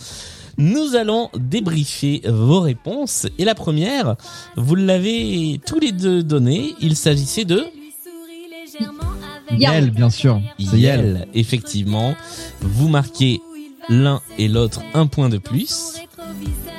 Nous 0.57 0.95
allons 0.95 1.29
débriefer 1.37 2.21
vos 2.27 2.61
réponses. 2.61 3.27
Et 3.37 3.45
la 3.45 3.53
première, 3.53 4.15
vous 4.55 4.73
l'avez 4.75 5.59
tous 5.67 5.79
les 5.79 5.91
deux 5.91 6.23
donné. 6.23 6.73
Il 6.81 6.95
s'agissait 6.95 7.45
de 7.45 7.63
Yel, 9.57 9.91
bien 9.91 10.09
sûr. 10.09 10.41
Yel. 10.59 10.79
Yel. 10.79 11.27
Effectivement, 11.33 12.15
vous 12.61 12.87
marquez 12.89 13.39
l'un 13.89 14.21
et 14.37 14.47
l'autre 14.47 14.81
un 14.93 15.07
point 15.07 15.29
de 15.29 15.37
plus. 15.37 15.93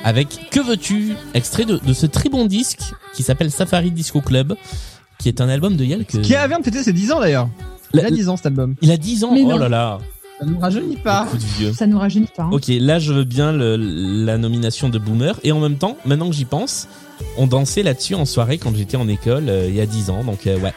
avec 0.03 0.49
Que 0.51 0.59
veux-tu? 0.59 1.13
Extrait 1.33 1.65
de, 1.65 1.77
de 1.83 1.93
ce 1.93 2.05
très 2.05 2.29
bon 2.29 2.45
disque 2.45 2.81
qui 3.15 3.23
s'appelle 3.23 3.51
Safari 3.51 3.91
Disco 3.91 4.21
Club, 4.21 4.55
qui 5.17 5.27
est 5.27 5.41
un 5.41 5.49
album 5.49 5.75
de 5.75 5.83
Yel 5.85 6.05
que... 6.05 6.17
Qui 6.19 6.29
vient 6.31 6.59
de 6.59 6.63
fêter 6.63 6.83
ses 6.83 6.93
10 6.93 7.11
ans 7.13 7.19
d'ailleurs. 7.19 7.49
Il 7.93 7.99
a 8.01 8.11
10 8.11 8.29
ans 8.29 8.37
cet 8.37 8.45
album. 8.45 8.75
Il 8.81 8.91
a 8.91 8.97
10 8.97 9.23
ans? 9.23 9.31
Mais 9.33 9.41
Oh 9.43 9.49
non. 9.49 9.57
là 9.57 9.67
là 9.69 9.97
Ça 10.39 10.45
nous 10.45 10.59
rajeunit 10.59 10.97
pas. 10.97 11.27
Ça 11.73 11.87
nous 11.87 11.97
rajeunit 11.99 12.27
pas. 12.37 12.43
hein. 12.43 12.49
Ok, 12.51 12.65
là 12.69 12.99
je 12.99 13.11
veux 13.13 13.23
bien 13.23 13.51
le- 13.51 13.75
la 13.77 14.37
nomination 14.37 14.87
de 14.89 14.99
Boomer. 14.99 15.39
Et 15.43 15.51
en 15.51 15.59
même 15.59 15.77
temps, 15.77 15.97
maintenant 16.05 16.29
que 16.29 16.35
j'y 16.35 16.45
pense, 16.45 16.87
on 17.37 17.47
dansait 17.47 17.81
là-dessus 17.83 18.13
en 18.15 18.25
soirée 18.25 18.59
quand 18.59 18.73
j'étais 18.75 18.95
en 18.97 19.07
école 19.07 19.49
euh, 19.49 19.65
il 19.67 19.75
y 19.75 19.81
a 19.81 19.85
10 19.87 20.11
ans. 20.11 20.23
Donc 20.23 20.45
euh, 20.45 20.59
ouais. 20.59 20.73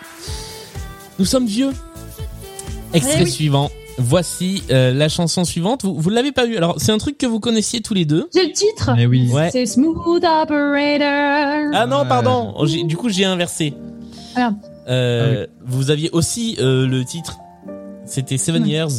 Nous 1.18 1.24
sommes 1.24 1.46
vieux. 1.46 1.70
Extrait 2.92 3.18
Eh 3.20 3.24
oui. 3.24 3.30
suivant. 3.30 3.70
Voici 3.98 4.62
euh, 4.70 4.92
la 4.92 5.08
chanson 5.08 5.44
suivante. 5.44 5.82
Vous, 5.84 5.94
vous 5.98 6.10
l'avez 6.10 6.32
pas 6.32 6.46
eu. 6.46 6.56
Alors 6.56 6.76
c'est 6.78 6.92
un 6.92 6.98
truc 6.98 7.18
que 7.18 7.26
vous 7.26 7.40
connaissiez 7.40 7.80
tous 7.82 7.94
les 7.94 8.04
deux. 8.04 8.28
J'ai 8.34 8.46
le 8.46 8.52
titre. 8.52 8.90
Mais 8.96 9.06
oui. 9.06 9.30
Ouais. 9.30 9.50
C'est 9.50 9.66
Smooth 9.66 9.96
Operator. 10.24 11.70
Ah 11.74 11.86
non, 11.86 12.00
Ouais. 12.02 12.08
pardon. 12.08 12.54
Oh, 12.56 12.66
j'ai- 12.66 12.84
Du 12.84 12.96
coup 12.96 13.08
j'ai 13.10 13.24
inversé. 13.24 13.74
Ah, 14.34 14.38
merde. 14.40 14.54
Euh, 14.88 15.46
Vous 15.64 15.90
aviez 15.90 16.10
aussi 16.12 16.56
euh, 16.58 16.86
le 16.86 17.04
titre. 17.04 17.38
C'était 18.06 18.38
Seven 18.38 18.62
Ouais. 18.64 18.70
Years. 18.70 18.90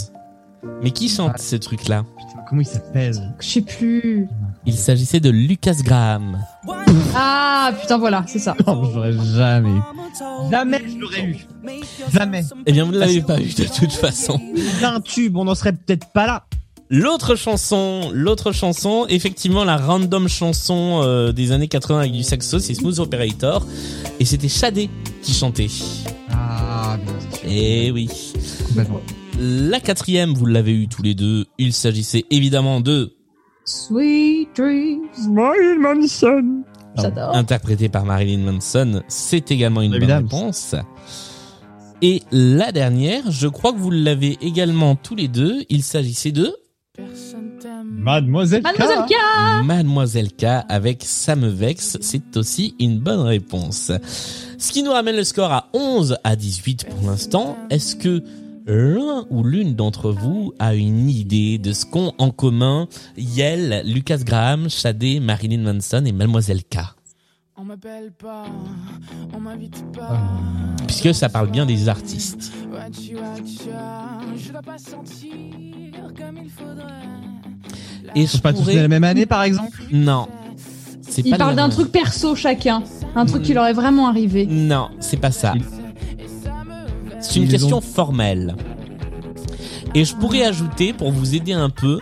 Mais 0.81 0.91
qui 0.91 1.09
chante 1.09 1.39
ce 1.39 1.55
truc-là? 1.57 2.03
Comment 2.53 2.61
il 2.61 2.67
s'appelle 2.67 3.33
Je 3.39 3.47
sais 3.47 3.61
plus. 3.61 4.27
Il 4.67 4.75
s'agissait 4.75 5.19
de 5.19 5.31
Lucas 5.31 5.77
Graham. 5.83 6.39
Ah 7.15 7.71
putain 7.81 7.97
voilà, 7.97 8.23
c'est 8.27 8.37
ça. 8.37 8.55
Non, 8.67 8.91
j'aurais 8.93 9.13
jamais. 9.35 9.79
Jamais 10.51 10.81
je 10.87 10.99
l'aurais 10.99 11.23
eu. 11.23 11.47
Jamais. 12.13 12.43
Eh 12.67 12.71
bien, 12.71 12.85
vous 12.85 12.91
ne 12.91 12.99
l'avez 12.99 13.21
pas 13.21 13.39
eu 13.41 13.51
de 13.53 13.63
toute 13.63 13.91
façon. 13.93 14.39
Un 14.83 15.01
tube, 15.01 15.35
on 15.35 15.45
n'en 15.45 15.55
serait 15.55 15.73
peut-être 15.73 16.11
pas 16.13 16.27
là. 16.27 16.43
L'autre 16.91 17.35
chanson, 17.35 18.11
l'autre 18.13 18.51
chanson, 18.51 19.07
effectivement 19.09 19.63
la 19.63 19.77
random 19.77 20.27
chanson 20.27 21.01
euh, 21.01 21.31
des 21.31 21.51
années 21.51 21.67
80 21.67 21.99
avec 22.01 22.11
du 22.11 22.21
saxo, 22.21 22.59
c'est 22.59 22.75
Smooth 22.75 22.99
Operator, 22.99 23.65
et 24.19 24.25
c'était 24.25 24.49
Shadé 24.49 24.91
qui 25.23 25.33
chantait. 25.33 25.69
Ah, 26.29 26.97
bien 27.03 27.19
sûr. 27.31 27.49
Eh 27.49 27.91
oui. 27.91 28.09
Complètement. 28.67 29.01
La 29.45 29.81
quatrième, 29.81 30.33
vous 30.33 30.45
l'avez 30.45 30.71
eu 30.71 30.87
tous 30.87 31.01
les 31.01 31.15
deux. 31.15 31.47
Il 31.57 31.73
s'agissait 31.73 32.23
évidemment 32.29 32.79
de 32.79 33.13
Sweet 33.65 34.47
Dreams. 34.55 35.09
Marilyn 35.31 35.79
Manson. 35.79 36.63
J'adore. 36.97 37.35
interprété 37.35 37.89
par 37.89 38.05
Marilyn 38.05 38.49
Manson. 38.49 39.03
C'est 39.09 39.51
également 39.51 39.81
une 39.81 39.99
bonne 39.99 40.09
réponse. 40.09 40.75
Et 42.01 42.23
la 42.31 42.71
dernière, 42.71 43.31
je 43.31 43.49
crois 43.49 43.73
que 43.73 43.79
vous 43.79 43.91
l'avez 43.91 44.37
également 44.39 44.95
tous 44.95 45.15
les 45.15 45.27
deux. 45.27 45.65
Il 45.67 45.83
s'agissait 45.83 46.31
de. 46.31 46.55
Mademoiselle 47.85 48.63
K. 48.63 48.65
Mademoiselle 48.65 49.05
K. 49.09 49.65
Mademoiselle 49.65 50.31
K 50.31 50.45
avec 50.69 51.03
Ça 51.03 51.35
me 51.35 51.49
vexe, 51.49 51.97
c'est 51.99 52.37
aussi 52.37 52.75
une 52.79 52.97
bonne 52.97 53.21
réponse. 53.21 53.91
Ce 54.57 54.71
qui 54.71 54.83
nous 54.83 54.91
ramène 54.91 55.17
le 55.17 55.25
score 55.25 55.51
à 55.51 55.67
11 55.73 56.17
à 56.23 56.37
18 56.37 56.85
pour 56.85 57.09
l'instant. 57.09 57.57
Est-ce 57.69 57.97
que 57.97 58.23
l'un 58.65 59.25
ou 59.29 59.43
l'une 59.43 59.75
d'entre 59.75 60.11
vous 60.11 60.53
a 60.59 60.75
une 60.75 61.09
idée 61.09 61.57
de 61.57 61.73
ce 61.73 61.85
qu'ont 61.85 62.13
en 62.17 62.31
commun 62.31 62.87
Yel, 63.17 63.83
Lucas 63.85 64.19
Graham, 64.19 64.69
Shadé, 64.69 65.19
Marilyn 65.19 65.61
Manson 65.61 66.03
et 66.05 66.11
Mademoiselle 66.11 66.63
K 66.63 66.77
On 67.57 67.63
m'appelle 67.63 68.11
pas, 68.11 68.45
on 69.33 69.39
m'invite 69.39 69.83
pas. 69.91 70.09
Ah. 70.11 70.39
Puisque 70.87 71.13
ça 71.13 71.29
parle 71.29 71.49
bien 71.49 71.65
des 71.65 71.89
artistes. 71.89 72.51
Watcha, 72.71 73.13
watcha, 73.15 74.19
je 74.37 74.51
dois 74.51 74.61
pas 74.61 74.77
sentir 74.77 75.31
comme 76.17 76.37
il 76.43 76.49
faudrait. 76.49 78.13
Et 78.15 78.21
Ils 78.21 78.27
je 78.27 78.31
sont 78.33 78.39
pas 78.39 78.53
tous 78.53 78.59
pourrais... 78.61 78.75
la 78.75 78.87
même 78.87 79.03
année, 79.03 79.25
par 79.25 79.43
exemple? 79.43 79.81
Non. 79.91 80.27
C'est 81.01 81.25
Il 81.25 81.31
pas 81.31 81.37
parle 81.37 81.51
le 81.51 81.57
d'un 81.57 81.69
truc 81.69 81.91
perso 81.91 82.35
chacun. 82.35 82.83
Un 83.15 83.25
truc 83.25 83.43
qui 83.43 83.53
leur 83.53 83.65
est 83.67 83.73
vraiment 83.73 84.07
arrivé. 84.07 84.45
Non, 84.47 84.89
c'est 84.99 85.17
pas 85.17 85.31
ça. 85.31 85.53
C'est 87.23 87.37
une 87.37 87.43
Ils 87.43 87.49
question 87.51 87.77
ont- 87.77 87.81
formelle. 87.81 88.55
Et 89.95 90.05
je 90.05 90.15
pourrais 90.15 90.43
ajouter, 90.43 90.93
pour 90.93 91.11
vous 91.11 91.35
aider 91.35 91.53
un 91.53 91.69
peu, 91.69 91.99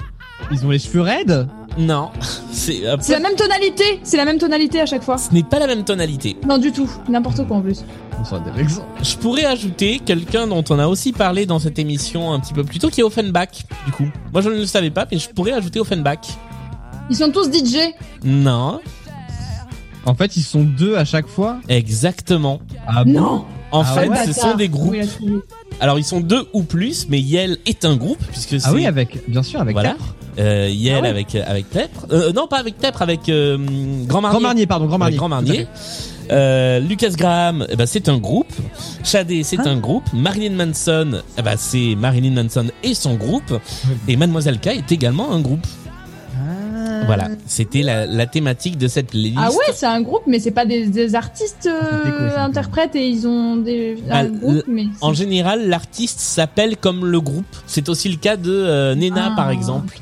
Ils 0.51 0.65
ont 0.65 0.69
les 0.71 0.79
cheveux 0.79 1.01
raides 1.01 1.47
non, 1.77 2.09
c'est 2.51 2.81
peu- 2.81 3.13
la 3.13 3.19
même 3.21 3.35
tonalité. 3.37 4.01
C'est 4.03 4.17
la 4.17 4.25
même 4.25 4.37
tonalité 4.37 4.81
à 4.81 4.85
chaque 4.85 5.03
fois. 5.03 5.17
ce 5.17 5.33
n'est 5.33 5.41
pas 5.43 5.57
la 5.57 5.67
même 5.67 5.85
tonalité. 5.85 6.35
Non 6.45 6.57
du 6.57 6.73
tout. 6.73 6.89
N'importe 7.07 7.47
quoi 7.47 7.55
en 7.57 7.61
plus. 7.61 7.85
On 8.19 8.25
s'en 8.25 8.39
des 8.41 8.59
exemples. 8.59 8.89
Je 9.01 9.15
pourrais 9.15 9.45
ajouter 9.45 9.99
quelqu'un 10.03 10.47
dont 10.47 10.65
on 10.69 10.79
a 10.79 10.87
aussi 10.87 11.13
parlé 11.13 11.45
dans 11.45 11.59
cette 11.59 11.79
émission 11.79 12.33
un 12.33 12.41
petit 12.41 12.51
peu 12.53 12.65
plus 12.65 12.79
tôt, 12.79 12.89
qui 12.89 12.99
est 12.99 13.03
Offenbach, 13.05 13.63
du 13.85 13.93
coup. 13.93 14.03
Moi, 14.33 14.41
je 14.41 14.49
ne 14.49 14.55
le 14.57 14.65
savais 14.65 14.89
pas, 14.89 15.07
mais 15.09 15.17
je 15.17 15.29
pourrais 15.29 15.53
ajouter 15.53 15.79
Offenbach. 15.79 16.19
Ils 17.09 17.15
sont 17.15 17.31
tous 17.31 17.49
DJ. 17.49 17.77
Non, 18.25 18.81
En 20.05 20.13
fait, 20.13 20.35
ils 20.35 20.43
sont 20.43 20.63
deux 20.63 20.97
à 20.97 21.05
chaque 21.05 21.27
fois. 21.27 21.59
exactement. 21.69 22.59
Ah 22.85 23.05
Non. 23.05 23.45
En 23.71 23.81
Ah 23.81 23.85
fait, 23.85 24.07
ouais 24.09 24.25
ce 24.27 24.33
sont 24.33 24.55
des 24.55 24.67
groupes. 24.69 24.95
Alors, 25.79 25.97
ils 25.97 26.03
sont 26.03 26.19
deux 26.19 26.45
ou 26.53 26.63
plus, 26.63 27.07
mais 27.09 27.19
Yel 27.19 27.57
est 27.65 27.85
un 27.85 27.95
groupe, 27.95 28.19
puisque 28.31 28.59
c'est... 28.59 28.67
Ah 28.67 28.73
oui, 28.73 28.85
avec, 28.85 29.17
bien 29.29 29.43
sûr, 29.43 29.61
avec 29.61 29.73
voilà. 29.73 29.91
Tepre. 29.91 30.15
Euh, 30.39 30.69
Yel 30.71 30.97
Ah 30.97 31.01
ouais. 31.03 31.07
avec 31.09 31.35
avec 31.35 31.69
Tepre. 31.69 32.05
Euh, 32.11 32.31
non, 32.33 32.47
pas 32.47 32.57
avec 32.59 32.77
Tepre, 32.77 33.01
avec 33.01 33.27
euh, 33.29 33.57
Grand 34.05 34.21
Marnier. 34.21 34.33
Grand 34.39 34.41
Marnier, 34.47 34.67
pardon, 34.67 34.85
Grand 34.85 34.97
Marnier. 34.97 35.17
Grand 35.17 35.29
Marnier. 35.29 35.67
Euh, 36.31 36.79
Lucas 36.79 37.09
Graham, 37.17 37.65
eh 37.69 37.75
ben, 37.75 37.85
c'est 37.85 38.07
un 38.07 38.17
groupe. 38.17 38.51
Shadé, 39.03 39.43
c'est 39.43 39.59
Ah. 39.59 39.69
un 39.69 39.77
groupe. 39.77 40.03
Marilyn 40.13 40.51
Manson, 40.55 41.21
eh 41.37 41.41
ben, 41.41 41.55
c'est 41.57 41.95
Marilyn 41.97 42.41
Manson 42.43 42.67
et 42.83 42.93
son 42.93 43.15
groupe. 43.15 43.53
Et 44.07 44.15
Mademoiselle 44.15 44.59
K 44.59 44.67
est 44.67 44.91
également 44.91 45.31
un 45.33 45.41
groupe. 45.41 45.65
Ah. 47.01 47.05
Voilà, 47.05 47.29
c'était 47.47 47.81
la, 47.81 48.05
la 48.05 48.25
thématique 48.27 48.77
de 48.77 48.87
cette 48.87 49.07
playlist. 49.07 49.37
Ah 49.41 49.49
ouais, 49.51 49.73
c'est 49.73 49.85
un 49.87 50.01
groupe, 50.01 50.23
mais 50.27 50.39
c'est 50.39 50.51
pas 50.51 50.65
des, 50.65 50.87
des 50.87 51.15
artistes 51.15 51.67
euh, 51.67 52.37
interprètes 52.37 52.95
et 52.95 53.07
ils 53.09 53.27
ont 53.27 53.57
des 53.57 53.97
un 54.09 54.13
Ah, 54.15 54.25
groupe, 54.25 54.55
l- 54.57 54.63
mais 54.67 54.85
En 55.01 55.13
général, 55.13 55.67
l'artiste 55.67 56.19
s'appelle 56.19 56.77
comme 56.77 57.05
le 57.05 57.19
groupe. 57.19 57.45
C'est 57.65 57.89
aussi 57.89 58.07
le 58.09 58.17
cas 58.17 58.37
de 58.37 58.51
euh, 58.51 58.95
Nena, 58.95 59.29
Ah. 59.31 59.35
par 59.35 59.49
exemple. 59.51 59.97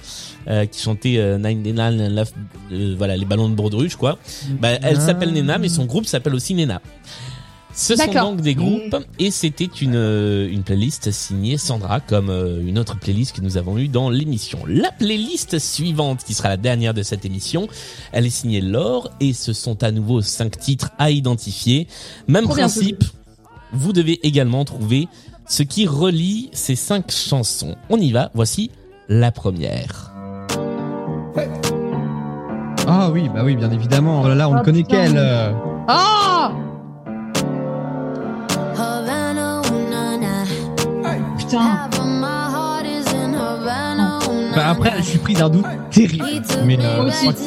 euh, 0.48 0.66
qui 0.66 0.82
chantait 0.82 1.18
euh, 1.18 1.38
Nine 1.38 1.62
Nena, 1.62 1.92
Nine 1.92 2.16
Love, 2.16 2.32
euh, 2.72 2.96
voilà 2.98 3.16
les 3.16 3.26
ballons 3.26 3.50
de 3.50 3.56
baudruche 3.56 3.96
quoi. 3.98 4.18
Bah, 4.60 4.70
elle 4.82 4.98
Ah. 4.98 5.00
s'appelle 5.00 5.32
Nena, 5.32 5.58
mais 5.60 5.70
son 5.70 5.86
groupe 5.86 6.06
s'appelle 6.08 6.34
aussi 6.34 6.56
Nena. 6.56 6.82
Ce 7.80 7.96
sont 7.96 8.12
donc 8.12 8.42
des 8.42 8.56
groupes 8.56 8.98
et 9.20 9.32
c'était 9.32 9.64
une 9.64 9.96
euh, 9.96 10.50
une 10.52 10.64
playlist 10.64 11.12
signée 11.12 11.58
Sandra 11.58 12.02
comme 12.02 12.30
euh, 12.30 12.62
une 12.62 12.78
autre 12.78 13.00
playlist 13.00 13.34
que 13.34 13.40
nous 13.42 13.56
avons 13.56 13.78
eue 13.78 13.88
dans 13.88 14.10
l'émission. 14.10 14.60
La 14.68 14.92
playlist 14.92 15.60
suivante 15.60 16.26
qui 16.26 16.34
sera 16.34 16.50
la 16.50 16.58
dernière 16.58 16.94
de 16.94 17.04
cette 17.04 17.24
émission, 17.24 17.70
elle 18.12 18.26
est 18.26 18.32
signée 18.32 18.60
Laure 18.60 19.10
et 19.22 19.32
ce 19.32 19.54
sont 19.54 19.82
à 19.82 19.92
nouveau 19.92 20.22
cinq 20.22 20.60
titres 20.60 20.90
à 20.98 21.10
identifier. 21.10 21.88
Même 22.28 22.44
Trop 22.44 22.56
bien, 22.56 22.68
principe. 22.68 23.06
Vous 23.72 23.94
devez 23.94 24.20
également 24.28 24.66
trouver 24.66 25.08
ce 25.48 25.64
qui 25.64 25.88
relie 25.88 26.50
ces 26.52 26.76
cinq 26.76 27.10
chansons. 27.12 27.78
On 27.90 27.98
y 27.98 28.12
va. 28.12 28.30
Voici 28.34 28.72
la 29.08 29.32
première. 29.32 30.12
Ah 32.88 33.10
oui, 33.10 33.30
bah 33.34 33.44
oui, 33.46 33.56
bien 33.56 33.72
évidemment. 33.72 34.22
Oh 34.26 34.28
là 34.28 34.36
là, 34.36 34.50
on 34.50 34.56
ne 34.56 34.64
connaît 34.64 34.84
qu'elle. 34.84 35.16
euh. 35.16 35.54
Ah 35.88 36.52
Putain. 41.50 41.90
Bah 44.56 44.70
après, 44.70 44.94
je 44.98 45.04
suis 45.04 45.18
pris 45.20 45.34
d'un 45.34 45.50
doute 45.50 45.66
terrible. 45.90 46.26
Mais 46.66 46.78
euh, 46.80 47.06
aussi. 47.08 47.26
je 47.26 47.32
crois 47.32 47.34
que- 47.34 47.40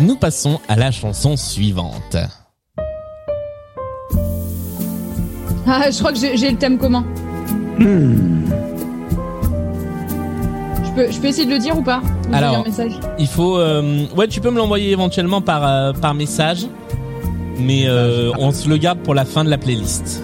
Nous 0.00 0.16
passons 0.16 0.60
à 0.68 0.76
la 0.76 0.90
chanson 0.90 1.36
suivante. 1.36 2.16
Ah, 5.66 5.90
je 5.90 5.98
crois 5.98 6.12
que 6.12 6.18
j'ai 6.18 6.36
j'ai 6.36 6.50
le 6.50 6.56
thème 6.58 6.76
commun. 6.76 7.04
Je 10.94 10.96
peux, 11.02 11.10
je 11.10 11.20
peux 11.20 11.28
essayer 11.28 11.46
de 11.46 11.50
le 11.50 11.58
dire 11.58 11.78
ou 11.78 11.82
pas? 11.82 12.02
Vous 12.28 12.34
Alors. 12.34 12.50
avez 12.50 12.58
un 12.58 12.64
message? 12.64 12.92
Il 13.18 13.26
faut, 13.26 13.56
euh, 13.56 14.04
ouais, 14.14 14.28
tu 14.28 14.40
peux 14.42 14.50
me 14.50 14.58
l'envoyer 14.58 14.90
éventuellement 14.90 15.40
par 15.40 15.66
euh, 15.66 15.92
par 15.94 16.12
message, 16.12 16.66
mais 17.58 17.84
euh, 17.86 18.30
on 18.38 18.52
se 18.52 18.68
le 18.68 18.76
garde 18.76 18.98
pour 18.98 19.14
la 19.14 19.24
fin 19.24 19.42
de 19.42 19.48
la 19.48 19.56
playlist. 19.56 20.22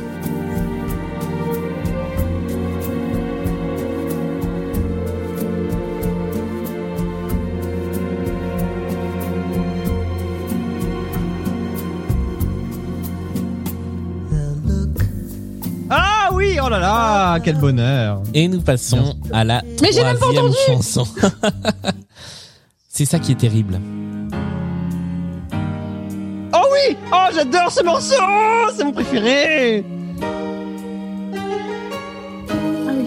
Oh 16.69 16.71
là 16.71 16.79
là, 16.81 17.41
quel 17.41 17.57
bonheur. 17.57 18.23
Et 18.35 18.47
nous 18.47 18.61
passons 18.61 19.17
à 19.33 19.43
la 19.45 19.63
Mais 19.81 19.91
j'ai 19.93 20.03
même 20.03 20.19
pas 20.19 20.27
troisième 20.27 20.45
entendu 20.45 20.57
chanson. 20.67 21.07
C'est 22.89 23.07
ça 23.07 23.19
qui 23.19 23.33
est 23.33 23.37
terrible. 23.37 23.81
Oh 26.53 26.67
oui 26.73 26.97
Oh, 27.13 27.27
j'adore 27.35 27.71
ce 27.71 27.83
morceau 27.83 28.15
C'est 28.77 28.85
mon 28.85 28.93
préféré 28.93 29.85
oui. 32.87 33.07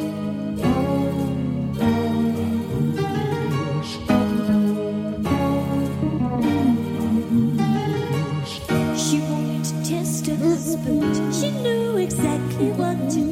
She 8.96 9.20
wanted 9.30 9.64
to 9.66 9.90
test 9.90 10.28
us, 10.30 10.76
but 10.78 11.34
she 11.34 11.52
knew 11.52 11.98
exactly 11.98 12.72
what 12.72 12.91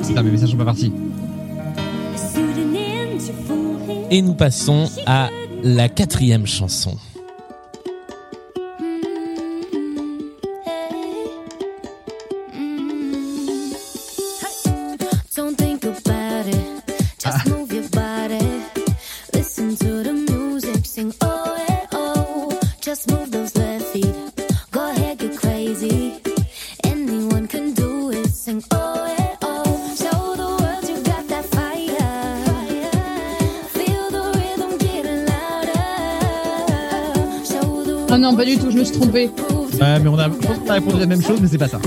Putain, 0.09 0.23
mes 0.23 0.31
messages 0.31 0.49
sont 0.49 0.57
pas 0.57 0.65
partis. 0.65 0.91
Et 4.09 4.23
nous 4.23 4.33
passons 4.33 4.89
à 5.05 5.29
la 5.61 5.87
quatrième 5.87 6.47
chanson. 6.47 6.97
Trompée. 38.99 39.29
Ouais, 39.79 39.99
mais 39.99 40.07
on 40.07 40.17
a, 40.17 40.25
je 40.25 40.47
pense 40.47 40.57
qu'on 40.57 40.69
a 40.69 40.73
répondu 40.73 40.99
la 40.99 41.05
même 41.05 41.21
chose, 41.21 41.39
mais 41.41 41.47
c'est 41.47 41.57
pas 41.57 41.67
ça. 41.67 41.79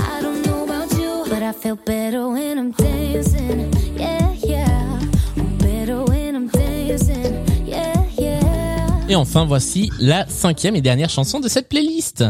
Et 9.09 9.15
enfin, 9.15 9.45
voici 9.45 9.91
la 9.99 10.25
cinquième 10.27 10.75
et 10.75 10.81
dernière 10.81 11.09
chanson 11.09 11.39
de 11.39 11.47
cette 11.47 11.69
playlist. 11.69 12.23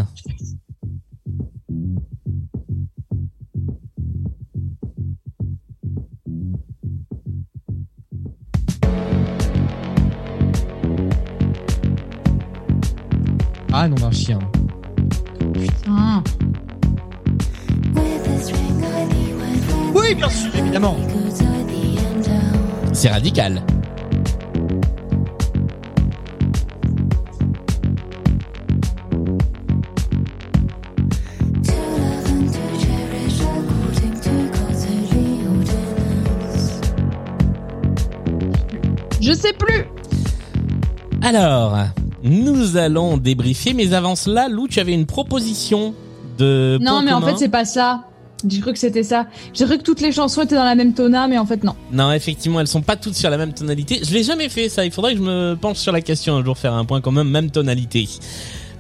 Allons 42.83 43.17
débriefer, 43.17 43.73
mais 43.73 43.93
avant 43.93 44.15
cela, 44.15 44.47
Lou, 44.47 44.67
tu 44.67 44.79
avais 44.79 44.93
une 44.93 45.05
proposition 45.05 45.93
de 46.37 46.77
Non, 46.81 46.91
point 46.91 47.03
mais 47.03 47.13
en 47.13 47.21
fait, 47.21 47.37
c'est 47.37 47.49
pas 47.49 47.65
ça. 47.65 48.05
J'ai 48.47 48.59
cru 48.59 48.73
que 48.73 48.79
c'était 48.79 49.03
ça. 49.03 49.27
J'ai 49.53 49.65
cru 49.65 49.77
que 49.77 49.83
toutes 49.83 50.01
les 50.01 50.11
chansons 50.11 50.41
étaient 50.41 50.55
dans 50.55 50.65
la 50.65 50.75
même 50.75 50.93
tona, 50.93 51.27
mais 51.27 51.37
en 51.37 51.45
fait, 51.45 51.63
non. 51.63 51.75
Non, 51.91 52.11
effectivement, 52.11 52.59
elles 52.59 52.67
sont 52.67 52.81
pas 52.81 52.97
toutes 52.97 53.15
sur 53.15 53.29
la 53.29 53.37
même 53.37 53.53
tonalité. 53.53 54.01
Je 54.05 54.13
l'ai 54.13 54.23
jamais 54.23 54.49
fait 54.49 54.67
ça. 54.67 54.83
Il 54.83 54.91
faudrait 54.91 55.13
que 55.13 55.19
je 55.19 55.23
me 55.23 55.55
penche 55.55 55.77
sur 55.77 55.93
la 55.93 56.01
question 56.01 56.35
un 56.35 56.43
jour, 56.43 56.57
faire 56.57 56.73
un 56.73 56.83
point 56.83 56.99
commun, 56.99 57.23
même 57.23 57.51
tonalité. 57.51 58.09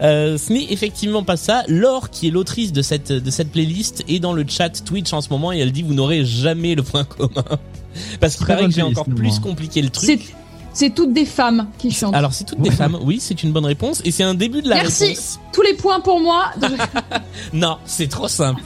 Euh, 0.01 0.37
ce 0.37 0.51
n'est 0.51 0.65
effectivement 0.71 1.23
pas 1.23 1.37
ça. 1.37 1.63
Laure, 1.67 2.09
qui 2.09 2.27
est 2.27 2.31
l'autrice 2.31 2.73
de 2.73 2.81
cette 2.81 3.11
de 3.11 3.31
cette 3.31 3.51
playlist, 3.51 4.03
est 4.09 4.19
dans 4.19 4.33
le 4.33 4.43
chat 4.47 4.83
Twitch 4.83 5.13
en 5.13 5.21
ce 5.21 5.29
moment 5.29 5.53
et 5.53 5.59
elle 5.59 5.71
dit 5.71 5.83
vous 5.83 5.93
n'aurez 5.93 6.25
jamais 6.25 6.75
le 6.75 6.83
point 6.83 7.03
commun 7.05 7.45
parce 8.19 8.35
qu'il 8.35 8.45
Très 8.45 8.55
paraît 8.55 8.65
que 8.65 8.73
j'ai 8.73 8.81
encore 8.81 9.05
plus 9.05 9.35
hein. 9.35 9.41
compliqué 9.41 9.81
le 9.81 9.89
C'est, 9.93 10.17
truc. 10.17 10.35
C'est 10.73 10.93
toutes 10.93 11.13
des 11.13 11.25
femmes 11.25 11.67
qui 11.77 11.91
chantent. 11.91 12.15
Alors 12.15 12.33
c'est 12.33 12.43
toutes 12.43 12.61
des 12.61 12.71
femmes. 12.71 12.97
Oui, 13.03 13.19
c'est 13.19 13.43
une 13.43 13.51
bonne 13.51 13.65
réponse 13.65 14.01
et 14.05 14.11
c'est 14.11 14.23
un 14.23 14.33
début 14.33 14.61
de 14.61 14.69
la 14.69 14.75
Merci. 14.75 15.05
réponse. 15.09 15.39
Tous 15.51 15.61
les 15.61 15.75
points 15.75 15.99
pour 15.99 16.19
moi. 16.19 16.51
Non, 17.53 17.77
c'est 17.85 18.07
trop 18.07 18.27
simple. 18.27 18.61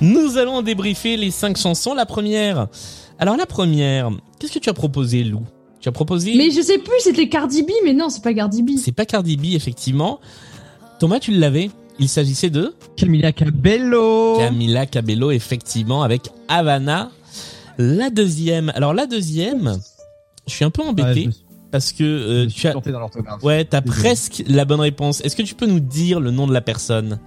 Nous 0.00 0.36
allons 0.38 0.62
débriefer 0.62 1.16
les 1.16 1.30
cinq 1.30 1.56
chansons. 1.56 1.94
La 1.94 2.06
première. 2.06 2.68
Alors 3.18 3.36
la 3.36 3.46
première, 3.46 4.10
qu'est-ce 4.38 4.52
que 4.52 4.58
tu 4.58 4.68
as 4.68 4.74
proposé, 4.74 5.24
Lou? 5.24 5.40
Tu 5.80 5.88
as 5.88 5.92
proposé. 5.92 6.34
mais 6.36 6.50
je 6.50 6.60
sais 6.60 6.78
plus, 6.78 6.94
c'était 7.00 7.28
Cardi 7.28 7.62
B, 7.62 7.70
mais 7.84 7.92
non, 7.92 8.08
c'est 8.08 8.22
pas 8.22 8.34
Cardi 8.34 8.62
B. 8.62 8.70
C'est 8.82 8.92
pas 8.92 9.04
Cardi 9.06 9.36
B, 9.36 9.46
effectivement. 9.54 10.20
Thomas, 10.98 11.18
tu 11.18 11.30
l'avais. 11.32 11.70
Il 11.98 12.08
s'agissait 12.08 12.50
de 12.50 12.74
Camila 12.96 13.32
Cabello. 13.32 14.36
Camila 14.38 14.84
Cabello, 14.86 15.30
effectivement, 15.30 16.02
avec 16.02 16.28
Havana. 16.48 17.10
La 17.78 18.10
deuxième. 18.10 18.70
Alors 18.74 18.92
la 18.94 19.06
deuxième, 19.06 19.78
je 20.46 20.52
suis 20.52 20.64
un 20.64 20.70
peu 20.70 20.82
embêté 20.82 21.26
me 21.26 21.32
parce 21.70 21.92
que 21.92 22.04
euh, 22.04 22.44
me 22.44 22.50
tu 22.50 22.66
as. 22.66 22.72
planté 22.72 22.92
dans 22.92 23.00
l'orthographe. 23.00 23.42
Ouais, 23.42 23.64
t'as 23.64 23.82
presque 23.82 24.42
la 24.46 24.64
bonne 24.64 24.80
réponse. 24.80 25.20
Est-ce 25.22 25.36
que 25.36 25.42
tu 25.42 25.54
peux 25.54 25.66
nous 25.66 25.80
dire 25.80 26.20
le 26.20 26.30
nom 26.30 26.46
de 26.46 26.52
la 26.52 26.60
personne? 26.60 27.18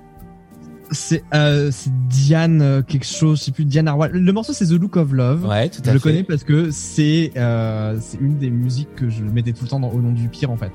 C'est 0.91 1.23
euh, 1.35 1.69
c'est 1.71 1.91
Diane 2.07 2.61
euh, 2.61 2.81
quelque 2.81 3.05
chose, 3.05 3.39
je 3.39 3.43
sais 3.45 3.51
plus 3.51 3.65
Diane 3.65 3.87
Arwal. 3.87 4.11
Le 4.11 4.31
morceau 4.33 4.53
c'est 4.53 4.65
The 4.65 4.71
Look 4.71 4.95
of 4.97 5.11
Love. 5.11 5.45
Ouais, 5.45 5.69
tout 5.69 5.81
à 5.85 5.89
je 5.89 5.93
le 5.93 5.99
fait. 5.99 6.09
connais 6.09 6.23
parce 6.23 6.43
que 6.43 6.71
c'est 6.71 7.31
euh, 7.37 7.97
c'est 8.01 8.19
une 8.19 8.39
des 8.39 8.49
musiques 8.49 8.95
que 8.95 9.07
je 9.07 9.23
mettais 9.23 9.53
tout 9.53 9.65
le 9.65 9.69
temps 9.69 9.79
dans, 9.79 9.89
au 9.91 10.01
nom 10.01 10.11
du 10.11 10.29
pire 10.29 10.49
en 10.49 10.57
fait. 10.57 10.71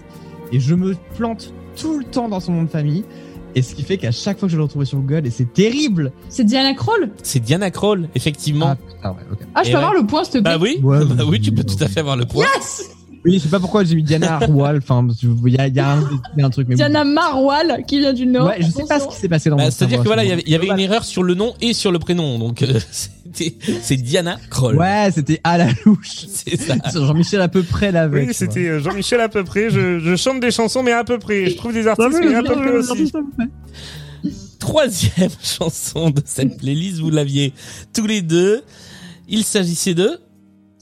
Et 0.53 0.61
je 0.61 0.75
me 0.77 0.95
plante 1.17 1.53
tout 1.75 1.99
le 1.99 2.05
temps 2.05 2.29
dans 2.29 2.39
son 2.39 2.53
nom 2.53 2.63
de 2.63 2.69
famille. 2.71 3.05
Et 3.57 3.63
ce 3.63 3.75
qui 3.75 3.83
fait 3.85 3.99
qu'à 3.99 4.11
chaque 4.11 4.39
fois 4.39 4.49
que 4.49 4.53
je 4.53 4.57
le 4.57 4.65
retrouvais 4.65 4.85
sur 4.85 4.99
Google, 4.99 5.27
et 5.27 5.31
c'est 5.31 5.53
terrible. 5.53 6.13
C'est 6.29 6.45
Diana 6.45 6.75
Kroll. 6.75 7.11
C'est 7.23 7.41
Diana 7.41 7.71
Kroll, 7.71 8.09
effectivement. 8.15 8.71
Ah 8.71 8.77
putain, 8.77 9.11
ouais, 9.11 9.17
ok. 9.33 9.39
Ah, 9.55 9.63
je 9.63 9.69
peux 9.69 9.77
ouais. 9.77 9.83
avoir 9.83 9.95
le 9.95 10.07
point, 10.07 10.25
s'il 10.25 10.33
te 10.35 10.39
plaît. 10.39 10.43
bah 10.43 10.59
oui, 10.61 10.81
Ouais, 10.83 11.05
bah 11.05 11.25
oui, 11.27 11.41
tu 11.41 11.53
peux 11.53 11.63
tout 11.65 11.77
à 11.83 11.87
fait 11.89 12.01
avoir 12.01 12.17
le 12.17 12.25
point. 12.27 12.45
Yes! 12.57 12.91
Oui, 13.25 13.35
je 13.35 13.39
sais 13.39 13.49
pas 13.49 13.59
pourquoi 13.61 13.85
j'ai 13.85 13.95
mis 13.95 14.03
Diana 14.03 14.35
Arwal. 14.37 14.79
Enfin, 14.79 15.07
il 15.47 15.53
y 15.55 15.59
a, 15.59 15.67
il 15.69 15.75
y, 15.75 15.81
a 15.81 15.93
un- 15.93 16.01
il 16.37 16.41
y 16.41 16.43
a 16.43 16.47
un 16.47 16.51
truc. 16.51 16.69
Mais 16.69 16.75
Diana 16.75 17.05
Marwal, 17.05 17.83
qui 17.87 17.99
vient 18.01 18.13
du 18.13 18.27
Nord. 18.27 18.47
Ouais, 18.49 18.57
je 18.61 18.67
sais 18.71 18.85
pas 18.87 19.01
ce 19.01 19.09
qui 19.09 19.17
s'est 19.17 19.29
passé 19.29 19.49
dans 19.51 19.57
Bah, 19.57 19.65
mon 19.65 19.71
C'est-à-dire 19.71 19.99
que 19.99 20.03
à 20.03 20.05
voilà, 20.07 20.25
il 20.25 20.29
y 20.29 20.33
avait, 20.33 20.43
il 20.47 20.53
y 20.53 20.55
avait 20.55 20.67
une 20.69 20.79
erreur 20.79 21.05
sur 21.05 21.23
le 21.23 21.35
nom 21.35 21.55
et 21.63 21.73
sur 21.73 21.91
le 21.91 21.99
prénom, 21.99 22.39
donc 22.39 22.61
euh, 22.63 22.79
c'était 22.91 23.55
c'est 23.83 23.97
Diana 23.97 24.39
Kroll. 24.51 24.77
Ouais, 24.77 25.09
c'était 25.13 25.41
à 25.43 25.57
la 25.59 25.69
louche. 25.87 26.27
C'est 26.29 26.61
ça. 26.61 26.75
Jean-Michel 26.95 27.41
à 27.41 27.49
peu 27.49 27.63
près 27.63 27.91
l'avait. 27.93 28.27
Oui, 28.27 28.35
c'était 28.35 28.69
euh, 28.69 28.81
Jean-Michel 28.81 29.21
à 29.21 29.29
peu 29.31 29.43
près. 29.43 29.71
Je, 29.71 29.99
je 29.99 30.17
chante 30.17 30.41
des 30.41 30.51
chansons, 30.51 30.83
mais 30.83 30.93
à 30.93 31.03
peu 31.05 31.19
près. 31.19 31.49
Je 31.51 31.57
trouve 31.57 31.73
des 31.73 31.87
artistes, 31.87 32.19
mais 32.23 32.35
à 32.35 32.43
peu 32.43 32.55
près 32.55 32.71
aussi. 32.73 33.11
Troisième 34.59 35.31
chanson 35.43 36.11
de 36.11 36.23
cette 36.25 36.57
playlist, 36.59 36.99
vous 37.01 37.11
l'aviez 37.11 37.53
tous 37.95 38.07
les 38.07 38.23
deux. 38.23 38.63
Il 39.29 39.45
s'agissait 39.45 39.95
de 39.95 40.19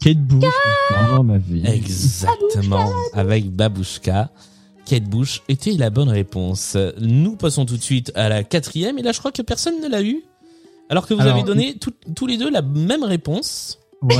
Kate 0.03 0.18
Bush. 0.18 0.44
Oh 1.16 1.22
ma 1.22 1.38
vie. 1.38 1.62
exactement 1.66 2.90
avec 3.12 3.50
Babushka. 3.50 4.30
Kate 4.84 5.05
Bush 5.05 5.42
était 5.48 5.72
la 5.72 5.90
bonne 5.90 6.09
réponse. 6.09 6.76
Nous 7.00 7.36
passons 7.36 7.64
tout 7.64 7.76
de 7.76 7.82
suite 7.82 8.11
à 8.14 8.28
la 8.28 8.42
quatrième 8.42 8.98
et 8.98 9.03
là 9.03 9.12
je 9.12 9.18
crois 9.20 9.32
que 9.32 9.42
personne 9.42 9.80
ne 9.80 9.88
l'a 9.88 10.03
eu. 10.03 10.22
Alors 10.88 11.07
que 11.07 11.14
vous 11.14 11.20
Alors, 11.20 11.34
avez 11.36 11.44
donné 11.44 11.74
tout- 11.78 11.94
tous 12.14 12.26
les 12.26 12.36
deux 12.36 12.50
la 12.50 12.62
même 12.62 13.05
réponse, 13.05 13.78
Ouais, 14.03 14.16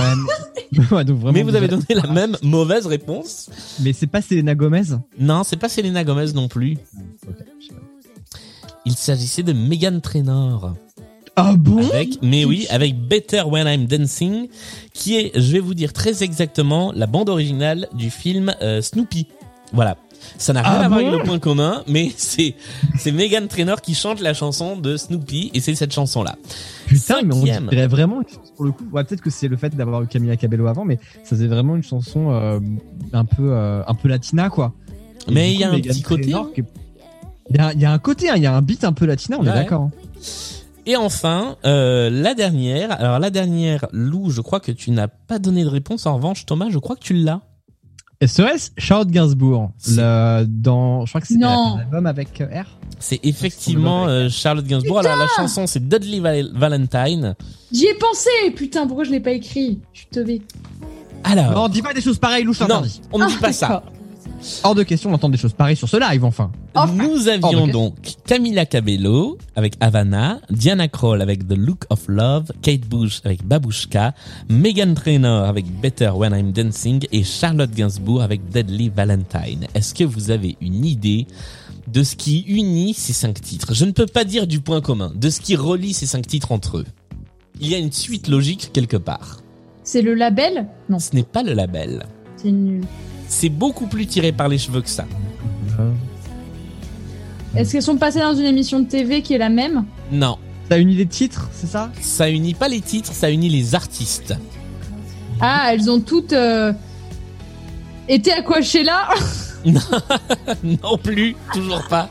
mais... 0.73 0.79
ouais, 0.93 1.05
donc 1.05 1.19
vraiment, 1.19 1.33
mais 1.33 1.43
vous 1.43 1.57
avez 1.57 1.67
donné 1.67 1.85
la 1.91 2.07
même 2.07 2.37
mauvaise 2.43 2.87
réponse. 2.87 3.51
Mais 3.81 3.93
c'est 3.93 4.07
pas 4.07 4.23
Selena 4.23 4.55
Gomez 4.55 4.85
Non, 5.19 5.43
c'est 5.45 5.57
pas 5.57 5.69
Selena 5.69 6.05
Gomez 6.05 6.33
non 6.35 6.47
plus. 6.47 6.79
Il 8.85 8.95
s'agissait 8.95 9.43
de 9.43 9.53
Megan 9.53 10.01
Trainor. 10.01 10.75
Ah 11.37 11.55
bon? 11.57 11.79
Avec, 11.91 12.19
mais 12.23 12.45
oui, 12.45 12.67
avec 12.69 12.95
Better 13.09 13.43
When 13.47 13.67
I'm 13.67 13.87
Dancing, 13.87 14.49
qui 14.93 15.17
est, 15.17 15.33
je 15.35 15.53
vais 15.53 15.61
vous 15.61 15.75
dire 15.75 15.93
très 15.95 16.23
exactement, 16.23 16.93
la 16.95 17.07
bande 17.07 17.29
originale 17.31 17.89
du 17.95 18.11
film 18.11 18.55
euh, 18.61 18.83
Snoopy. 18.83 19.27
Voilà. 19.73 19.97
Ça 20.39 20.53
n'a 20.53 20.61
rien 20.63 20.73
Ah 20.73 20.85
à 20.85 20.89
voir 20.89 21.01
avec 21.01 21.11
le 21.13 21.25
point 21.25 21.39
commun, 21.41 21.83
mais 21.89 22.13
c'est 22.17 22.55
c'est 22.99 23.11
Megan 23.11 23.49
Trainor 23.49 23.81
qui 23.81 23.95
chante 23.95 24.21
la 24.21 24.35
chanson 24.35 24.77
de 24.77 24.97
Snoopy 24.97 25.51
et 25.55 25.61
c'est 25.61 25.75
cette 25.75 25.93
chanson 25.93 26.23
là. 26.23 26.37
Putain, 26.87 27.23
mais 27.23 27.35
on 27.35 27.43
dirait 27.43 27.87
vraiment 27.89 28.21
une 28.21 28.29
chanson 28.29 28.53
pour 28.55 28.65
le 28.67 28.71
coup. 28.73 28.85
Ouais, 28.93 29.03
peut-être 29.03 29.23
que 29.23 29.31
c'est 29.31 29.49
le 29.49 29.57
fait 29.57 29.75
d'avoir 29.75 30.03
eu 30.03 30.07
Camila 30.07 30.37
Cabello 30.37 30.67
avant, 30.67 30.85
mais 30.85 30.99
ça 31.25 31.31
faisait 31.31 31.49
vraiment 31.49 31.75
une 31.75 31.83
chanson 31.83 32.31
euh, 32.31 32.61
un 33.15 33.25
peu 33.25 33.51
euh, 33.53 33.83
un 33.87 33.95
peu 33.95 34.09
latina 34.09 34.49
quoi. 34.51 34.75
Et 35.29 35.33
Mais 35.33 35.53
il 35.55 35.59
y 35.59 35.65
a 35.65 35.69
coup, 35.69 35.73
un 35.73 35.77
Meghan 35.79 35.93
petit 35.95 36.03
côté. 36.03 36.23
Qui 36.55 36.63
Il 37.51 37.57
y, 37.57 37.59
a, 37.59 37.73
il 37.73 37.81
y 37.81 37.85
a 37.85 37.93
un 37.93 37.99
côté, 37.99 38.29
hein, 38.31 38.35
il 38.37 38.43
y 38.43 38.47
a 38.47 38.55
un 38.55 38.63
beat 38.63 38.85
un 38.85 38.93
peu 38.93 39.07
latina, 39.07 39.39
on 39.41 39.43
Ouais. 39.45 39.51
est 39.51 39.55
d'accord. 39.55 39.83
hein. 39.83 39.91
Et 40.87 40.97
enfin, 40.97 41.57
euh, 41.65 42.11
la 42.11 42.35
dernière. 42.35 42.91
Alors 43.01 43.19
la 43.19 43.31
dernière, 43.31 43.87
Lou, 43.93 44.31
je 44.31 44.41
crois 44.41 44.59
que 44.61 44.73
tu 44.73 44.91
n'as 44.91 45.09
pas 45.09 45.39
donné 45.39 45.63
de 45.65 45.69
réponse. 45.69 46.07
En 46.07 46.17
revanche, 46.17 46.45
Thomas, 46.47 46.67
je 46.71 46.79
crois 46.79 46.97
que 46.97 47.03
tu 47.03 47.15
l'as. 47.15 47.41
Serait-ce 48.25 48.71
Charlotte 48.79 49.09
Gainsbourg 49.11 49.71
le, 49.89 50.45
dans, 50.47 51.05
je 51.07 51.11
crois 51.11 51.21
que 51.21 51.27
c'est 51.27 51.35
Non. 51.39 51.77
un 51.77 51.79
album 51.81 52.07
avec 52.07 52.41
euh, 52.41 52.47
R. 52.63 52.67
C'est 53.01 53.19
effectivement 53.25 54.07
euh, 54.07 54.29
Charlotte 54.29 54.65
Gainsbourg. 54.65 55.01
Alors 55.01 55.17
la 55.17 55.27
chanson 55.37 55.67
c'est 55.67 55.89
Dudley 55.89 56.21
Val- 56.21 56.51
Valentine. 56.55 57.35
J'y 57.73 57.87
ai 57.87 57.95
pensé, 57.95 58.31
putain, 58.55 58.87
pourquoi 58.87 59.03
je 59.05 59.11
l'ai 59.11 59.19
pas 59.19 59.33
écrit? 59.33 59.81
Je 59.93 59.99
suis 60.01 60.09
teubé. 60.09 60.43
Alors 61.25 61.51
Non, 61.53 61.69
dis 61.69 61.83
pas 61.83 61.95
des 61.95 62.01
choses 62.01 62.19
pareilles, 62.19 62.45
Lou, 62.45 62.53
je 62.53 62.63
non, 62.63 62.83
on 63.13 63.19
ne 63.19 63.27
dit 63.27 63.35
Ah, 63.39 63.41
pas 63.41 63.53
ça. 63.53 63.83
Hors 64.65 64.75
de 64.75 64.83
question 64.83 65.11
d'entendre 65.11 65.33
des 65.33 65.39
choses 65.41 65.53
pareilles 65.53 65.77
sur 65.77 65.89
ce 65.89 65.97
live, 65.97 66.25
enfin. 66.25 66.51
Nous 66.95 67.29
avions 67.29 67.67
donc 67.69 67.95
Camila 68.27 68.67
Cabello 68.67 69.39
avec 69.55 69.75
Havana, 69.81 70.41
Diana 70.51 70.89
Krall 70.89 71.23
avec 71.23 71.47
The 71.47 71.57
Look 71.57 71.85
of 71.91 72.01
Love, 72.09 72.51
Kate 72.63 72.81
Bush 72.81 73.21
avec 73.25 73.45
Babushka, 73.47 74.15
Megan 74.49 74.95
Trainor 74.95 75.45
avec 75.45 75.67
Better 75.81 76.11
When 76.15 76.33
I'm 76.35 76.53
Dancing 76.53 77.05
et 77.13 77.23
Charlotte 77.23 77.71
Gainsbourg 77.71 78.23
avec 78.23 78.49
Deadly 78.49 78.89
Valentine. 78.89 79.67
Est-ce 79.75 79.95
que 79.95 80.05
vous 80.05 80.31
avez 80.31 80.57
une 80.61 80.85
idée 80.85 81.27
de 81.87 82.03
ce 82.03 82.17
qui 82.17 82.41
unit 82.49 82.95
ces 82.95 83.13
cinq 83.13 83.41
titres? 83.41 83.75
Je 83.75 83.85
ne 83.85 83.91
peux 83.93 84.07
pas 84.07 84.25
dire 84.25 84.47
du 84.47 84.61
point 84.61 84.81
commun, 84.81 85.13
de 85.15 85.31
ce 85.31 85.41
qui 85.41 85.55
relie 85.57 85.93
ces 85.93 86.07
cinq 86.07 86.27
titres 86.27 86.51
entre 86.53 86.79
eux. 86.79 86.87
Il 87.61 87.69
y 87.69 87.75
a 87.75 87.79
une 87.79 87.93
suite 87.93 88.29
logique 88.29 88.71
quelque 88.73 88.97
part. 88.97 89.41
C'est 89.85 90.03
le 90.03 90.15
label? 90.15 90.67
Non, 90.89 90.99
Ce 90.99 91.15
n'est 91.15 91.23
pas 91.23 91.43
le 91.43 91.53
label. 91.53 92.05
c'est 92.37 92.51
nul. 92.51 92.83
C'est 93.33 93.49
beaucoup 93.49 93.87
plus 93.87 94.07
tiré 94.07 94.31
par 94.31 94.47
les 94.49 94.59
cheveux 94.59 94.83
que 94.83 94.89
ça. 94.91 95.05
Est-ce 97.57 97.73
qu'elles 97.73 97.83
sont 97.83 97.97
passées 97.97 98.21
dans 98.21 98.35
une 98.35 98.45
émission 98.45 98.81
de 98.81 98.85
TV 98.87 99.23
qui 99.23 99.35
est 99.35 99.39
la 99.39 99.49
même 99.49 99.85
Non, 100.13 100.39
T'as 100.69 100.79
une 100.79 100.91
idée 100.91 101.05
de 101.05 101.11
titre, 101.11 101.49
c'est 101.53 101.67
ça? 101.67 101.91
Ça 102.01 102.31
unit 102.31 102.55
pas 102.55 102.69
les 102.69 102.81
titres, 102.81 103.13
ça 103.13 103.31
unit 103.31 103.49
les 103.49 103.75
artistes. 103.75 104.35
Ah, 105.41 105.71
elles 105.73 105.91
ont 105.91 106.01
toutes 106.01 106.33
euh, 106.33 106.73
été 108.09 108.33
à 108.33 108.43
Coachella 108.43 109.09
non 110.65 110.97
plus, 111.03 111.37
toujours 111.53 111.83
pas. 111.89 112.09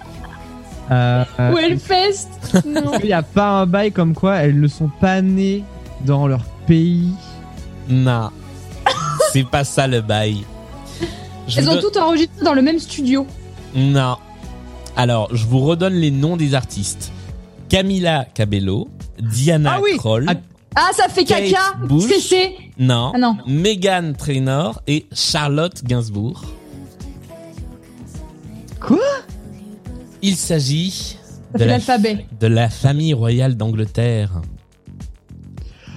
euh, 0.91 1.23
ou 1.53 1.57
Hellfest 1.57 2.27
Non. 2.65 2.91
Il 3.01 3.09
y 3.09 3.13
a 3.13 3.23
pas 3.23 3.61
un 3.61 3.65
bail 3.65 3.91
comme 3.91 4.13
quoi 4.13 4.35
elles 4.37 4.59
ne 4.59 4.67
sont 4.67 4.89
pas 4.99 5.21
nées 5.21 5.63
dans 6.05 6.27
leur 6.27 6.43
pays? 6.67 7.09
Non. 7.89 8.29
C'est 9.31 9.47
pas 9.47 9.63
ça 9.63 9.87
le 9.87 10.01
bail. 10.01 10.43
Je 11.47 11.59
Elles 11.59 11.69
ont 11.69 11.79
toutes 11.79 11.97
enregistré 11.97 12.43
dans 12.43 12.53
le 12.53 12.61
même 12.61 12.79
studio. 12.79 13.25
Non. 13.75 14.17
Alors, 14.95 15.33
je 15.35 15.45
vous 15.45 15.59
redonne 15.59 15.93
les 15.93 16.11
noms 16.11 16.37
des 16.37 16.53
artistes. 16.55 17.11
Camila 17.69 18.25
Cabello, 18.33 18.89
Diana 19.19 19.75
Ah 19.77 19.79
oui. 19.81 19.97
Kroll, 19.97 20.25
Ah, 20.27 20.33
Ah, 20.75 20.89
ça 20.95 21.07
fait 21.09 21.23
Kate 21.25 21.45
caca 21.45 21.75
Bush. 21.87 22.03
CC 22.09 22.55
non, 22.77 23.11
Ah 23.13 23.17
non. 23.17 23.37
Megan 23.47 24.13
Trainor 24.15 24.81
et 24.87 25.05
Charlotte 25.13 25.83
Gainsbourg. 25.83 26.43
Quoi? 28.79 28.97
Il 30.21 30.35
s'agit 30.35 31.17
de 31.53 31.59
la, 31.59 31.65
l'alphabet. 31.65 32.25
de 32.39 32.47
la 32.47 32.69
famille 32.69 33.13
royale 33.13 33.55
d'Angleterre. 33.55 34.41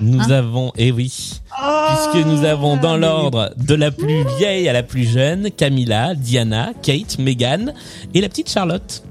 Nous 0.04 0.20
Hein 0.20 0.30
avons, 0.30 0.72
eh 0.76 0.92
oui, 0.92 1.40
puisque 1.48 2.26
nous 2.26 2.44
avons 2.44 2.76
dans 2.76 2.96
l'ordre 2.96 3.52
de 3.56 3.74
la 3.74 3.90
plus 3.90 4.24
vieille 4.38 4.68
à 4.68 4.72
la 4.72 4.82
plus 4.82 5.04
jeune, 5.04 5.50
Camilla, 5.50 6.14
Diana, 6.14 6.72
Kate, 6.82 7.18
Megan 7.18 7.72
et 8.12 8.20
la 8.20 8.28
petite 8.28 8.50
Charlotte. 8.50 9.02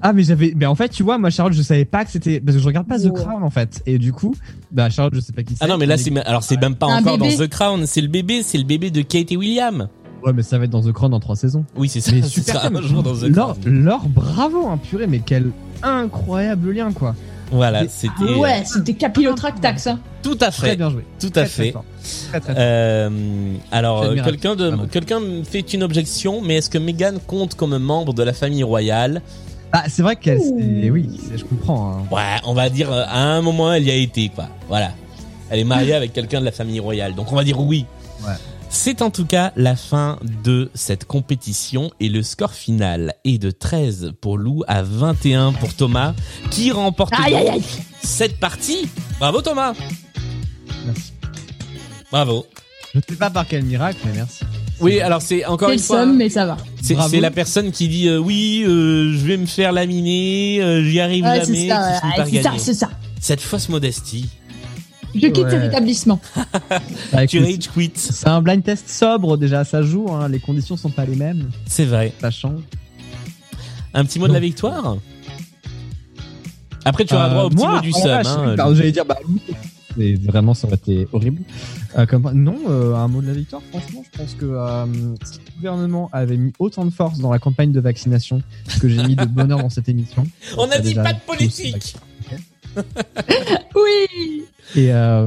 Ah 0.00 0.12
mais 0.12 0.22
j'avais, 0.22 0.52
mais 0.56 0.64
en 0.66 0.76
fait 0.76 0.90
tu 0.90 1.02
vois 1.02 1.18
moi 1.18 1.28
Charlotte 1.28 1.54
je 1.56 1.62
savais 1.62 1.84
pas 1.84 2.04
que 2.04 2.12
c'était 2.12 2.38
parce 2.38 2.56
que 2.56 2.62
je 2.62 2.66
regarde 2.68 2.86
pas 2.86 3.00
The 3.00 3.08
Oh. 3.10 3.14
Crown 3.14 3.42
en 3.42 3.50
fait 3.50 3.82
et 3.84 3.98
du 3.98 4.12
coup 4.12 4.32
bah 4.70 4.90
Charlotte 4.90 5.12
je 5.16 5.18
sais 5.20 5.32
pas 5.32 5.42
qui 5.42 5.54
c'est. 5.56 5.64
Ah 5.64 5.66
non, 5.66 5.76
mais 5.76 5.86
là, 5.86 5.96
c'est, 5.98 6.16
alors 6.24 6.44
c'est 6.44 6.56
même 6.60 6.76
pas 6.76 6.86
Un 6.86 7.00
encore 7.00 7.18
bébé. 7.18 7.36
dans 7.36 7.44
The 7.44 7.48
Crown, 7.48 7.84
c'est 7.84 8.00
le 8.00 8.06
bébé, 8.06 8.44
c'est 8.44 8.58
le 8.58 8.64
bébé 8.64 8.90
de 8.92 9.02
Kate 9.02 9.32
et 9.32 9.36
William. 9.36 9.88
Ouais 10.24 10.32
mais 10.32 10.42
ça 10.44 10.56
va 10.56 10.64
être 10.66 10.70
dans 10.70 10.82
The 10.82 10.92
Crown 10.92 11.10
dans 11.10 11.18
trois 11.18 11.34
saisons. 11.34 11.64
Oui, 11.76 11.88
c'est 11.88 12.00
ça, 12.00 12.12
Mais 12.12 12.22
super. 12.28 12.54
sera 12.62 12.68
un 12.68 12.80
jour 12.82 13.02
dans 13.02 13.12
The 13.16 13.22
Laure, 13.24 13.58
Crown. 13.60 13.84
Laure, 13.84 14.08
bravo 14.08 14.68
hein 14.68 14.78
purée 14.80 15.08
mais 15.08 15.18
quel 15.24 15.50
incroyable 15.82 16.70
lien 16.72 16.92
quoi. 16.92 17.16
Voilà, 17.50 17.88
c'était 17.88 18.12
Ah 18.20 18.38
Ouais, 18.38 18.62
c'était 18.64 18.94
capillotractax. 18.94 19.88
Hein. 19.88 19.98
Tout 20.22 20.36
à 20.40 20.50
Très 20.50 20.70
fait, 20.70 20.76
bien 20.76 20.90
joué. 20.90 21.04
tout 21.20 21.30
Très, 21.30 21.40
à 21.42 21.44
très 21.44 21.50
fait. 21.64 21.74
Très 22.30 22.40
très. 22.40 22.54
Euh, 22.56 23.10
alors, 23.72 24.14
quelqu'un 24.24 24.56
de, 24.56 24.76
quelqu'un 24.90 25.20
fait 25.44 25.60
une 25.74 25.82
objection, 25.82 26.40
mais 26.40 26.56
est-ce 26.56 26.70
que 26.70 26.78
Meghan 26.78 27.14
compte 27.26 27.54
comme 27.54 27.76
membre 27.78 28.12
de 28.14 28.22
la 28.22 28.32
famille 28.32 28.62
royale? 28.64 29.22
Ah 29.72 29.84
c'est 29.88 30.00
vrai 30.02 30.16
qu'elle, 30.16 30.40
c'est- 30.40 30.88
oui 30.90 31.08
c'est- 31.28 31.36
je 31.38 31.44
comprends. 31.44 31.92
hein. 31.98 32.02
Ouais, 32.10 32.40
on 32.46 32.54
va 32.54 32.70
dire 32.70 32.90
euh, 32.90 33.04
à 33.06 33.20
un 33.22 33.42
moment 33.42 33.70
elle 33.72 33.84
y 33.84 33.90
a 33.90 33.94
été 33.94 34.30
quoi. 34.30 34.48
Voilà. 34.66 34.92
Elle 35.50 35.60
est 35.60 35.64
mariée 35.64 35.92
avec 35.94 36.12
quelqu'un 36.14 36.40
de 36.40 36.46
la 36.46 36.52
famille 36.52 36.80
royale, 36.80 37.14
donc 37.14 37.30
on 37.32 37.36
va 37.36 37.44
dire 37.44 37.60
oui. 37.60 37.84
Ouais. 38.26 38.32
C'est 38.70 39.02
en 39.02 39.10
tout 39.10 39.24
cas 39.26 39.52
la 39.56 39.76
fin 39.76 40.18
de 40.44 40.70
cette 40.74 41.04
compétition 41.06 41.90
et 42.00 42.08
le 42.08 42.22
score 42.22 42.52
final 42.54 43.14
est 43.24 43.36
de 43.38 43.50
13 43.50 44.12
pour 44.22 44.38
Lou 44.38 44.62
à 44.68 44.82
21 44.82 45.52
pour 45.52 45.72
Thomas 45.74 46.14
qui 46.50 46.70
remporte 46.70 47.12
Aïe, 47.14 47.32
donc 47.32 47.40
aïe, 47.42 47.48
aïe. 47.50 47.62
cette 48.02 48.38
partie. 48.40 48.88
Bravo 49.20 49.42
Thomas. 49.42 49.74
Merci. 50.86 51.12
Bravo. 52.10 52.46
Je 52.94 53.00
sais 53.08 53.16
pas 53.16 53.30
par 53.30 53.46
quel 53.46 53.64
miracle 53.64 53.98
mais 54.06 54.12
merci. 54.14 54.44
Oui, 54.80 55.00
alors 55.00 55.20
c'est 55.20 55.44
encore 55.44 55.68
C'est 55.70 55.74
une 55.74 55.80
le 55.80 55.84
fois 55.84 56.00
somme, 56.02 56.16
mais 56.16 56.28
ça 56.28 56.46
va. 56.46 56.56
c'est 56.80 57.20
la 57.20 57.30
personne 57.32 57.72
qui 57.72 57.88
dit 57.88 58.08
euh, 58.08 58.18
oui, 58.18 58.62
euh, 58.66 59.12
je 59.12 59.18
vais 59.26 59.36
me 59.36 59.46
faire 59.46 59.72
laminer, 59.72 60.60
euh, 60.62 60.84
j'y 60.84 61.00
arrive 61.00 61.24
Ouais, 61.24 61.40
jamais, 61.44 61.68
c'est 61.68 62.42
ça, 62.42 62.52
c'est 62.58 62.74
ça. 62.74 62.90
Cette 63.20 63.40
fausse 63.40 63.68
modestie. 63.68 64.28
Je 65.14 65.20
quitte 65.20 65.38
Ouais. 65.38 65.50
cet 65.50 65.64
établissement. 65.64 66.20
Bah, 67.12 67.26
Tu 67.26 67.40
rage 67.40 67.58
quit. 67.74 67.90
c'est 67.94 68.28
un 68.28 68.40
blind 68.40 68.62
test 68.62 68.88
sobre 68.88 69.36
déjà 69.36 69.64
ça 69.64 69.82
joue 69.82 70.06
hein, 70.12 70.28
les 70.28 70.38
conditions 70.38 70.76
sont 70.76 70.90
pas 70.90 71.04
les 71.06 71.16
mêmes 71.16 71.50
C'est 71.66 71.84
vrai. 71.86 72.12
ça 72.20 72.30
change. 72.30 72.60
Un 73.94 74.04
petit 74.04 74.18
mot 74.18 74.28
de 74.28 74.32
la 74.34 74.40
victoire? 74.40 74.96
Après, 76.84 77.04
tu 77.04 77.14
auras 77.14 77.26
Euh, 77.26 77.30
droit 77.30 77.44
au 77.44 77.48
petit 77.50 77.56
moi, 77.64 77.74
mot 77.76 77.80
du 77.80 77.90
oh 77.94 78.06
vache, 78.06 78.26
hein, 78.28 78.54
J'allais 78.74 78.92
dire, 78.92 79.04
bah, 79.04 79.18
c'est 79.98 80.14
vraiment, 80.14 80.54
ça 80.54 80.66
aurait 80.66 80.76
été 80.76 81.08
horrible. 81.12 81.42
Euh, 81.96 82.06
comme, 82.06 82.30
non, 82.32 82.56
euh, 82.68 82.94
un 82.94 83.08
mot 83.08 83.20
de 83.20 83.26
la 83.26 83.32
victoire, 83.32 83.62
franchement, 83.70 84.04
je 84.12 84.18
pense 84.18 84.34
que 84.34 84.44
euh, 84.46 84.86
si 85.24 85.38
le 85.38 85.56
gouvernement 85.56 86.08
avait 86.12 86.36
mis 86.36 86.52
autant 86.58 86.84
de 86.84 86.90
force 86.90 87.18
dans 87.18 87.32
la 87.32 87.38
campagne 87.38 87.72
de 87.72 87.80
vaccination 87.80 88.42
que 88.80 88.88
j'ai 88.88 89.02
mis 89.02 89.16
de 89.16 89.24
bonheur 89.24 89.58
dans 89.60 89.70
cette 89.70 89.88
émission. 89.88 90.24
On 90.56 90.70
a 90.70 90.78
dit 90.78 90.94
pas 90.94 91.12
de 91.12 91.18
tous 91.18 91.26
politique 91.26 91.96
Oui 93.74 94.44
Et, 94.76 94.92
euh, 94.92 95.26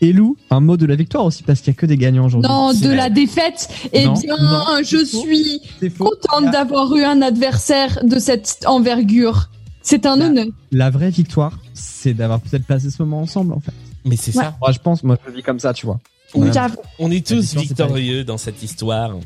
et 0.00 0.12
Lou, 0.12 0.36
un 0.50 0.60
mot 0.60 0.76
de 0.76 0.86
la 0.86 0.94
victoire 0.96 1.24
aussi, 1.24 1.42
parce 1.42 1.60
qu'il 1.60 1.72
y 1.72 1.76
a 1.76 1.78
que 1.78 1.86
des 1.86 1.96
gagnants 1.96 2.26
aujourd'hui. 2.26 2.50
Non, 2.50 2.72
de 2.72 2.88
la 2.88 3.10
défaite. 3.10 3.68
Eh 3.92 4.06
Non, 4.06 4.14
bien, 4.14 4.36
non, 4.38 4.64
je 4.82 5.04
suis 5.04 5.60
contente 5.98 6.50
d'avoir 6.52 6.94
eu 6.94 7.02
un 7.04 7.20
adversaire 7.22 7.98
de 8.04 8.18
cette 8.18 8.64
envergure. 8.66 9.50
C'est 9.82 10.06
un 10.06 10.16
La- 10.16 10.26
honneur. 10.26 10.46
La 10.72 10.90
vraie 10.90 11.10
victoire, 11.10 11.58
c'est 11.74 12.14
d'avoir 12.14 12.40
peut-être 12.40 12.66
passé 12.66 12.90
ce 12.90 13.02
moment 13.02 13.20
ensemble, 13.22 13.52
en 13.52 13.60
fait. 13.60 13.72
Mais 14.04 14.16
c'est 14.16 14.34
Ouais. 14.36 14.42
ça. 14.44 14.56
Moi, 14.60 14.72
je 14.72 14.78
pense, 14.78 15.02
moi, 15.02 15.16
je 15.26 15.30
vis 15.32 15.42
comme 15.42 15.58
ça, 15.60 15.72
tu 15.72 15.86
vois. 15.86 16.00
Oui, 16.34 16.48
Voilà. 16.50 16.68
On 16.98 17.10
est 17.10 17.26
tous 17.26 17.54
victorieux 17.56 18.24
dans 18.24 18.38
cette 18.38 18.62
histoire. 18.62 19.16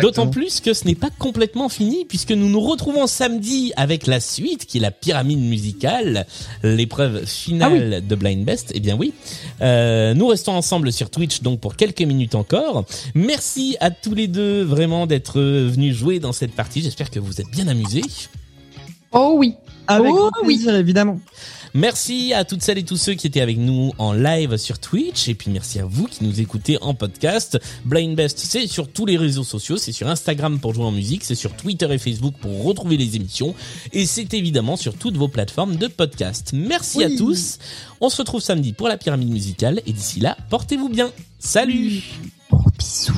D'autant 0.00 0.28
plus 0.28 0.60
que 0.60 0.72
ce 0.72 0.84
n'est 0.86 0.94
pas 0.94 1.10
complètement 1.18 1.68
fini 1.68 2.04
puisque 2.08 2.30
nous 2.30 2.48
nous 2.48 2.60
retrouvons 2.60 3.08
samedi 3.08 3.72
avec 3.76 4.06
la 4.06 4.20
suite 4.20 4.64
qui 4.64 4.78
est 4.78 4.80
la 4.80 4.92
pyramide 4.92 5.40
musicale, 5.40 6.26
l'épreuve 6.62 7.26
finale 7.26 8.06
de 8.06 8.14
Blind 8.14 8.44
Best. 8.44 8.70
Eh 8.72 8.78
bien 8.80 8.96
oui, 8.96 9.12
Euh, 9.60 10.14
nous 10.14 10.28
restons 10.28 10.52
ensemble 10.52 10.92
sur 10.92 11.10
Twitch 11.10 11.42
donc 11.42 11.58
pour 11.58 11.74
quelques 11.74 12.02
minutes 12.02 12.36
encore. 12.36 12.84
Merci 13.16 13.76
à 13.80 13.90
tous 13.90 14.14
les 14.14 14.28
deux 14.28 14.62
vraiment 14.62 15.08
d'être 15.08 15.40
venus 15.40 15.94
jouer 15.96 16.20
dans 16.20 16.32
cette 16.32 16.52
partie. 16.54 16.82
J'espère 16.82 17.10
que 17.10 17.18
vous 17.18 17.40
êtes 17.40 17.50
bien 17.50 17.66
amusés. 17.66 18.02
Oh 19.12 19.34
oui. 19.36 19.54
Avec 19.88 20.12
Oh 20.14 20.30
plaisir, 20.44 20.74
évidemment. 20.76 21.18
Merci 21.74 22.32
à 22.34 22.44
toutes 22.44 22.62
celles 22.62 22.78
et 22.78 22.84
tous 22.84 22.96
ceux 22.96 23.14
qui 23.14 23.26
étaient 23.26 23.40
avec 23.40 23.58
nous 23.58 23.92
en 23.98 24.12
live 24.12 24.56
sur 24.56 24.78
Twitch. 24.78 25.28
Et 25.28 25.34
puis 25.34 25.50
merci 25.50 25.78
à 25.78 25.84
vous 25.84 26.06
qui 26.06 26.24
nous 26.24 26.40
écoutez 26.40 26.78
en 26.80 26.94
podcast. 26.94 27.58
Blind 27.84 28.16
Best, 28.16 28.38
c'est 28.38 28.66
sur 28.66 28.88
tous 28.88 29.06
les 29.06 29.16
réseaux 29.16 29.44
sociaux. 29.44 29.76
C'est 29.76 29.92
sur 29.92 30.08
Instagram 30.08 30.58
pour 30.58 30.74
jouer 30.74 30.84
en 30.84 30.92
musique. 30.92 31.24
C'est 31.24 31.34
sur 31.34 31.54
Twitter 31.54 31.92
et 31.92 31.98
Facebook 31.98 32.34
pour 32.40 32.64
retrouver 32.64 32.96
les 32.96 33.16
émissions. 33.16 33.54
Et 33.92 34.06
c'est 34.06 34.34
évidemment 34.34 34.76
sur 34.76 34.94
toutes 34.94 35.16
vos 35.16 35.28
plateformes 35.28 35.76
de 35.76 35.86
podcast. 35.86 36.50
Merci 36.52 37.04
à 37.04 37.10
tous. 37.16 37.58
On 38.00 38.08
se 38.08 38.18
retrouve 38.18 38.40
samedi 38.40 38.72
pour 38.72 38.88
la 38.88 38.96
pyramide 38.96 39.30
musicale. 39.30 39.80
Et 39.86 39.92
d'ici 39.92 40.20
là, 40.20 40.36
portez-vous 40.48 40.88
bien. 40.88 41.12
Salut. 41.38 42.02
Bisous. 42.78 43.12